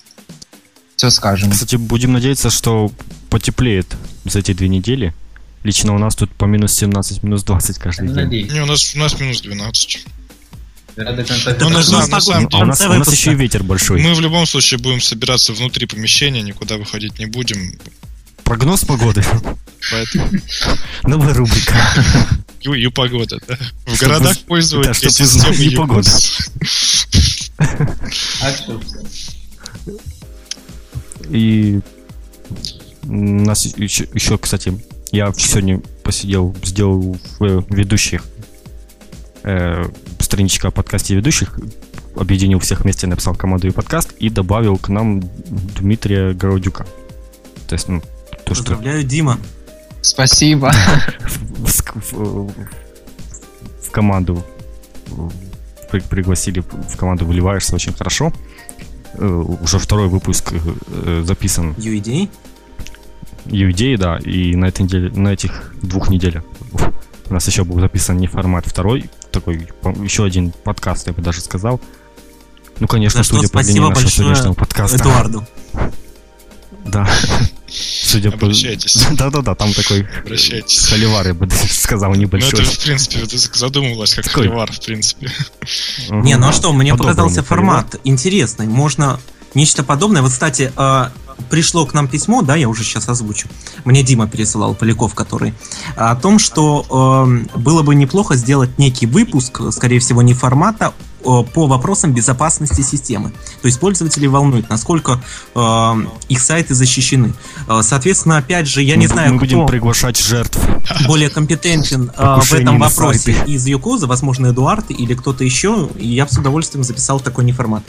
все 0.97 1.11
скажем. 1.11 1.51
Кстати, 1.51 1.77
будем 1.77 2.13
надеяться, 2.13 2.51
что 2.51 2.93
потеплеет 3.31 3.97
за 4.25 4.39
эти 4.39 4.53
две 4.53 4.69
недели. 4.69 5.15
Лично 5.65 5.95
у 5.95 5.99
нас 5.99 6.15
тут 6.17 6.31
по 6.31 6.45
минус 6.45 6.75
17, 6.75 7.23
минус 7.23 7.45
20 7.45 7.79
каждый 7.79 8.09
день. 8.09 8.17
Надеюсь. 8.17 8.53
Не, 8.53 8.61
у 8.63 8.67
нас, 8.67 8.95
у 8.95 8.99
нас 8.99 9.19
минус 9.21 9.41
12. 9.41 10.07
Ну, 10.97 11.71
на, 11.71 11.83
самом, 11.83 12.11
на 12.11 12.21
самом 12.21 12.49
деле, 12.49 12.63
а 12.63 12.65
у 12.65 12.67
нас, 12.67 12.81
у 12.81 12.93
нас 12.93 13.13
еще 13.13 13.33
и 13.33 13.35
ветер 13.35 13.63
большой. 13.63 14.01
Мы 14.03 14.15
в 14.15 14.21
любом 14.21 14.47
случае 14.47 14.79
будем 14.79 15.01
собираться 15.01 15.53
внутри 15.53 15.87
помещения, 15.87 16.43
никуда 16.43 16.77
выходить 16.77 17.19
не 17.19 17.27
будем. 17.27 17.79
Прогноз 18.45 18.85
погоды. 18.85 19.25
Поэтому... 19.91 20.29
Новая 21.05 21.35
рубрика. 21.35 21.75
Ю, 22.61 22.93
погода, 22.93 23.41
да. 23.49 23.59
В 23.87 23.99
городах 23.99 24.39
пользователи 24.41 25.05
да, 25.05 25.11
системы 25.11 25.55
ю 25.55 25.79
погода. 25.79 26.11
А 27.59 28.53
что? 28.53 28.81
И 31.31 31.81
у 33.05 33.13
нас 33.13 33.65
еще, 33.65 34.09
еще, 34.13 34.39
кстати, 34.39 34.79
я 35.11 35.33
сегодня 35.33 35.81
посидел, 36.05 36.55
сделал 36.63 37.19
в 37.39 37.65
ведущих 37.75 38.25
э, 39.43 39.85
страничка 40.33 40.69
о 40.69 40.71
подкасте 40.71 41.15
ведущих, 41.15 41.61
объединил 42.17 42.59
всех 42.59 42.81
вместе, 42.81 43.07
написал 43.07 43.35
команду 43.35 43.69
и 43.69 43.71
подкаст 43.71 44.13
и 44.13 44.31
добавил 44.31 44.79
к 44.79 44.89
нам 44.89 45.21
Дмитрия 45.79 46.33
Городюка. 46.33 46.87
То 47.69 47.75
есть, 47.75 47.87
ну, 47.87 48.01
то, 48.01 48.55
Поздравляю, 48.55 49.01
что... 49.01 49.09
Дима. 49.11 49.39
Спасибо. 50.01 50.73
В, 51.21 52.13
в, 52.13 52.53
в 53.83 53.91
команду 53.91 54.43
пригласили 56.09 56.61
в 56.61 56.97
команду 56.97 57.27
выливаешься 57.27 57.75
очень 57.75 57.93
хорошо. 57.93 58.33
Э, 59.15 59.27
уже 59.27 59.79
второй 59.79 60.09
выпуск 60.09 60.55
э, 60.55 61.25
записан. 61.27 61.73
UID? 61.73 62.31
UID, 63.45 63.99
да. 63.99 64.17
И 64.17 64.57
на 64.57 64.65
этой 64.65 64.83
неделе, 64.85 65.11
на 65.11 65.29
этих 65.29 65.75
двух 65.83 66.09
неделях 66.09 66.43
у 67.29 67.35
нас 67.35 67.47
еще 67.47 67.65
был 67.65 67.79
записан 67.81 68.17
не 68.17 68.29
формат 68.29 68.67
второй, 68.67 69.11
такой 69.33 69.69
еще 70.03 70.25
один 70.25 70.53
подкаст, 70.53 71.07
я 71.07 71.13
бы 71.13 71.23
даже 71.23 71.41
сказал. 71.41 71.81
Ну, 72.79 72.87
конечно, 72.87 73.23
судя 73.23 73.49
по 73.49 73.63
длине 73.63 73.81
нашего 73.81 74.11
сегодняшнего 74.11 74.55
подкаста. 74.55 74.97
Эдуарду. 74.97 75.47
Да. 76.85 77.09
Судя 77.69 78.31
по... 78.31 78.47
Обращайтесь. 78.47 79.07
Да-да-да, 79.13 79.55
там 79.55 79.73
такой 79.73 80.07
Обращайтесь. 80.25 80.87
холивар, 80.89 81.29
я 81.29 81.35
бы 81.35 81.49
сказал, 81.71 82.15
небольшой. 82.15 82.51
Ну, 82.53 82.59
это, 82.61 82.71
в 82.71 82.79
принципе, 82.79 83.19
ты 83.25 83.39
задумывалась 83.39 84.15
как 84.15 84.25
такой... 84.27 84.49
холивар, 84.49 84.71
в 84.71 84.81
принципе. 84.81 85.31
Не, 86.11 86.37
ну 86.37 86.49
а 86.49 86.53
что, 86.53 86.73
мне 86.73 86.95
показался 86.95 87.43
формат 87.43 87.99
интересный. 88.05 88.67
Можно 88.67 89.19
нечто 89.55 89.85
подобное. 89.85 90.23
Вот, 90.23 90.33
кстати, 90.33 90.73
а, 90.77 91.13
пришло 91.51 91.87
к 91.87 91.95
нам 91.95 92.09
письмо, 92.09 92.43
да, 92.43 92.57
я 92.57 92.69
уже 92.69 92.85
сейчас 92.85 93.09
озвучу. 93.09 93.49
Мне 93.85 94.03
Дима 94.03 94.27
пересылал, 94.27 94.75
Поляков, 94.75 95.15
который, 95.15 95.55
о 95.97 96.15
том, 96.17 96.39
что 96.39 96.87
э, 97.55 97.59
было 97.59 97.83
бы 97.83 97.95
неплохо 97.95 98.37
сделать 98.37 98.79
некий 98.79 99.07
выпуск, 99.07 99.61
скорее 99.71 99.99
всего, 99.99 100.23
не 100.23 100.35
формата, 100.35 100.95
э, 101.21 101.25
по 101.25 101.67
вопросам 101.67 102.13
безопасности 102.13 102.81
системы. 102.81 103.33
То 103.61 103.67
есть 103.67 103.79
пользователи 103.81 104.27
волнуют, 104.27 104.69
насколько 104.69 105.23
э, 105.55 105.95
их 106.29 106.41
сайты 106.41 106.75
защищены. 106.75 107.35
Э, 107.69 107.81
соответственно, 107.83 108.39
опять 108.39 108.67
же, 108.67 108.83
я 108.83 108.97
не 108.97 109.07
мы, 109.07 109.13
знаю, 109.13 109.35
мы 109.35 109.41
будем 109.41 109.67
приглашать 109.67 110.19
жертв. 110.19 110.59
Более 111.07 111.31
компетентен 111.31 112.11
э, 112.17 112.41
в 112.41 112.53
этом 112.53 112.79
вопросе 112.79 113.37
из 113.47 113.67
Юкоза, 113.67 114.07
возможно, 114.07 114.49
Эдуард 114.49 114.91
или 114.91 115.15
кто-то 115.15 115.45
еще. 115.45 115.89
И 115.99 116.09
я 116.09 116.25
бы 116.25 116.31
с 116.31 116.39
удовольствием 116.39 116.85
записал 116.85 117.21
такой 117.21 117.45
неформат. 117.45 117.83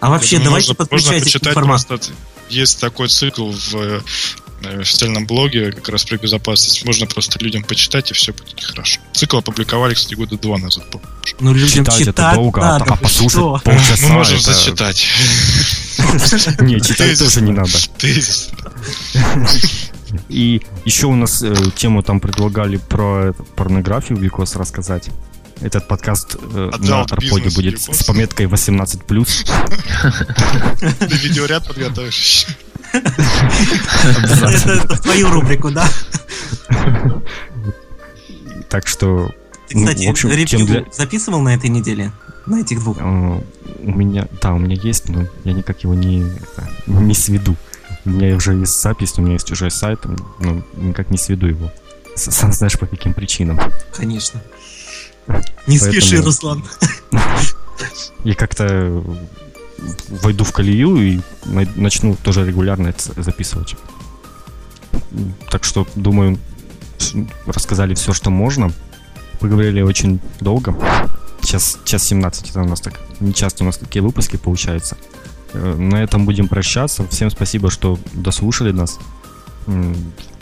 А 0.00 0.10
вообще, 0.10 0.38
давайте 0.38 0.70
можно, 0.70 0.74
подключайте 0.74 1.38
информацию 1.38 2.00
есть 2.48 2.80
такой 2.80 3.08
цикл 3.08 3.50
в 3.50 3.74
э, 3.74 4.00
официальном 4.80 5.26
блоге 5.26 5.72
как 5.72 5.88
раз 5.88 6.04
про 6.04 6.16
безопасность. 6.16 6.84
Можно 6.84 7.06
просто 7.06 7.38
людям 7.42 7.62
почитать, 7.64 8.10
и 8.10 8.14
все 8.14 8.32
будет 8.32 8.62
хорошо. 8.62 9.00
Цикл 9.12 9.38
опубликовали, 9.38 9.94
кстати, 9.94 10.14
года 10.14 10.38
два 10.38 10.58
назад. 10.58 10.84
Ну, 11.40 11.52
людям 11.52 11.68
читать, 11.68 11.98
читать 11.98 12.08
это 12.08 12.34
долго, 12.34 12.60
а 12.62 12.78
надо, 12.78 12.92
а 12.92 12.96
послушать 12.96 13.32
что? 13.32 13.60
полчаса. 13.64 14.08
Мы 14.08 14.14
можем 14.14 14.38
это... 14.38 14.54
зачитать. 14.54 15.06
Не, 16.60 16.80
читать 16.80 17.18
тоже 17.18 17.40
не 17.40 17.52
надо. 17.52 17.70
И 20.28 20.62
еще 20.84 21.06
у 21.06 21.16
нас 21.16 21.42
э, 21.42 21.54
тему 21.74 22.02
там 22.02 22.20
предлагали 22.20 22.76
про 22.76 23.32
порнографию 23.56 24.18
Викос 24.18 24.56
рассказать. 24.56 25.10
Этот 25.60 25.88
подкаст 25.88 26.36
э, 26.36 26.70
на 26.80 27.02
Арподе 27.02 27.48
будет 27.54 27.80
с 27.80 28.04
пометкой 28.04 28.46
18+. 28.46 29.06
Ты 30.98 31.16
видеоряд 31.16 31.66
подготовишь? 31.66 32.46
Это 32.92 34.96
в 34.96 35.00
твою 35.00 35.30
рубрику, 35.30 35.70
да? 35.70 35.88
Так 38.68 38.86
что... 38.86 39.30
Ты, 39.68 39.76
кстати, 39.76 40.02
ну, 40.02 40.08
в 40.08 40.10
общем, 40.10 40.30
ревью 40.30 40.66
для... 40.66 40.84
записывал 40.92 41.40
на 41.40 41.54
этой 41.54 41.70
неделе? 41.70 42.12
На 42.44 42.60
этих 42.60 42.80
двух? 42.80 42.98
У 42.98 43.42
меня, 43.82 44.28
да, 44.40 44.52
у 44.52 44.58
меня 44.58 44.76
есть, 44.76 45.08
но 45.08 45.26
я 45.44 45.52
никак 45.52 45.82
его 45.82 45.94
не, 45.94 46.24
не 46.86 47.14
сведу. 47.14 47.56
У 48.04 48.10
меня 48.10 48.36
уже 48.36 48.54
есть 48.54 48.80
запись, 48.80 49.14
у 49.16 49.22
меня 49.22 49.34
есть 49.34 49.50
уже 49.50 49.70
сайт, 49.70 50.00
но 50.38 50.62
никак 50.76 51.10
не 51.10 51.18
сведу 51.18 51.46
его. 51.46 51.72
Сам 52.14 52.52
знаешь, 52.52 52.78
по 52.78 52.86
каким 52.86 53.14
причинам. 53.14 53.58
Конечно. 53.92 54.40
Не 55.66 55.78
Поэтому... 55.78 55.92
спеши, 55.92 56.22
Руслан. 56.22 56.64
Я 58.24 58.34
как-то 58.34 59.04
войду 60.08 60.44
в 60.44 60.52
колею 60.52 60.96
и 60.96 61.20
начну 61.44 62.16
тоже 62.16 62.46
регулярно 62.46 62.88
это 62.88 63.22
записывать. 63.22 63.76
Так 65.50 65.64
что, 65.64 65.86
думаю, 65.94 66.38
рассказали 67.46 67.94
все, 67.94 68.12
что 68.12 68.30
можно. 68.30 68.72
Поговорили 69.40 69.82
очень 69.82 70.20
долго. 70.40 70.74
Сейчас 71.42 71.78
час 71.84 72.02
17, 72.04 72.50
это 72.50 72.62
у 72.62 72.64
нас 72.64 72.80
так 72.80 73.00
не 73.20 73.32
часто 73.32 73.62
у 73.62 73.66
нас 73.66 73.76
такие 73.78 74.02
выпуски 74.02 74.36
получаются. 74.36 74.96
Э, 75.52 75.74
на 75.76 76.02
этом 76.02 76.24
будем 76.24 76.48
прощаться. 76.48 77.06
Всем 77.08 77.30
спасибо, 77.30 77.70
что 77.70 77.98
дослушали 78.14 78.72
нас. 78.72 78.98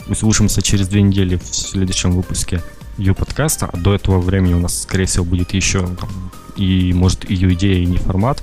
Услышимся 0.07 0.61
через 0.61 0.87
две 0.87 1.01
недели 1.01 1.37
в 1.37 1.45
следующем 1.47 2.11
выпуске 2.11 2.61
ее 2.97 3.13
подкаста, 3.13 3.69
а 3.71 3.77
до 3.77 3.95
этого 3.95 4.19
времени 4.19 4.53
у 4.53 4.59
нас, 4.59 4.83
скорее 4.83 5.05
всего, 5.05 5.25
будет 5.25 5.53
еще 5.53 5.85
там, 5.87 6.31
и, 6.55 6.93
может, 6.93 7.29
ее 7.29 7.53
идея, 7.53 7.79
и 7.79 7.85
не 7.85 7.97
формат. 7.97 8.41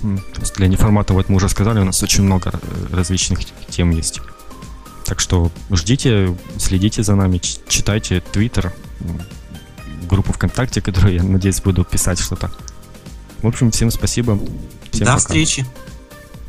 То 0.00 0.40
есть 0.40 0.54
для 0.54 0.68
неформата, 0.68 1.12
вот 1.12 1.28
мы 1.28 1.36
уже 1.36 1.48
сказали, 1.48 1.80
у 1.80 1.84
нас 1.84 2.02
очень 2.02 2.22
много 2.22 2.52
э, 2.52 2.94
различных 2.94 3.40
тем 3.68 3.90
есть. 3.90 4.20
Так 5.04 5.18
что 5.18 5.50
ждите, 5.70 6.36
следите 6.58 7.02
за 7.02 7.16
нами, 7.16 7.40
читайте 7.68 8.20
Твиттер, 8.32 8.72
группу 10.08 10.32
ВКонтакте, 10.32 10.80
которую, 10.80 11.14
я 11.14 11.22
надеюсь, 11.22 11.60
буду 11.60 11.84
писать 11.84 12.20
что-то. 12.20 12.50
В 13.42 13.46
общем, 13.46 13.70
всем 13.70 13.90
спасибо. 13.90 14.38
Всем 14.90 15.06
До 15.06 15.12
пока. 15.12 15.18
встречи. 15.18 15.66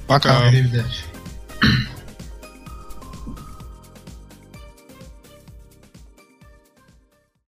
Пока. 0.07 0.39
пока. 0.39 1.95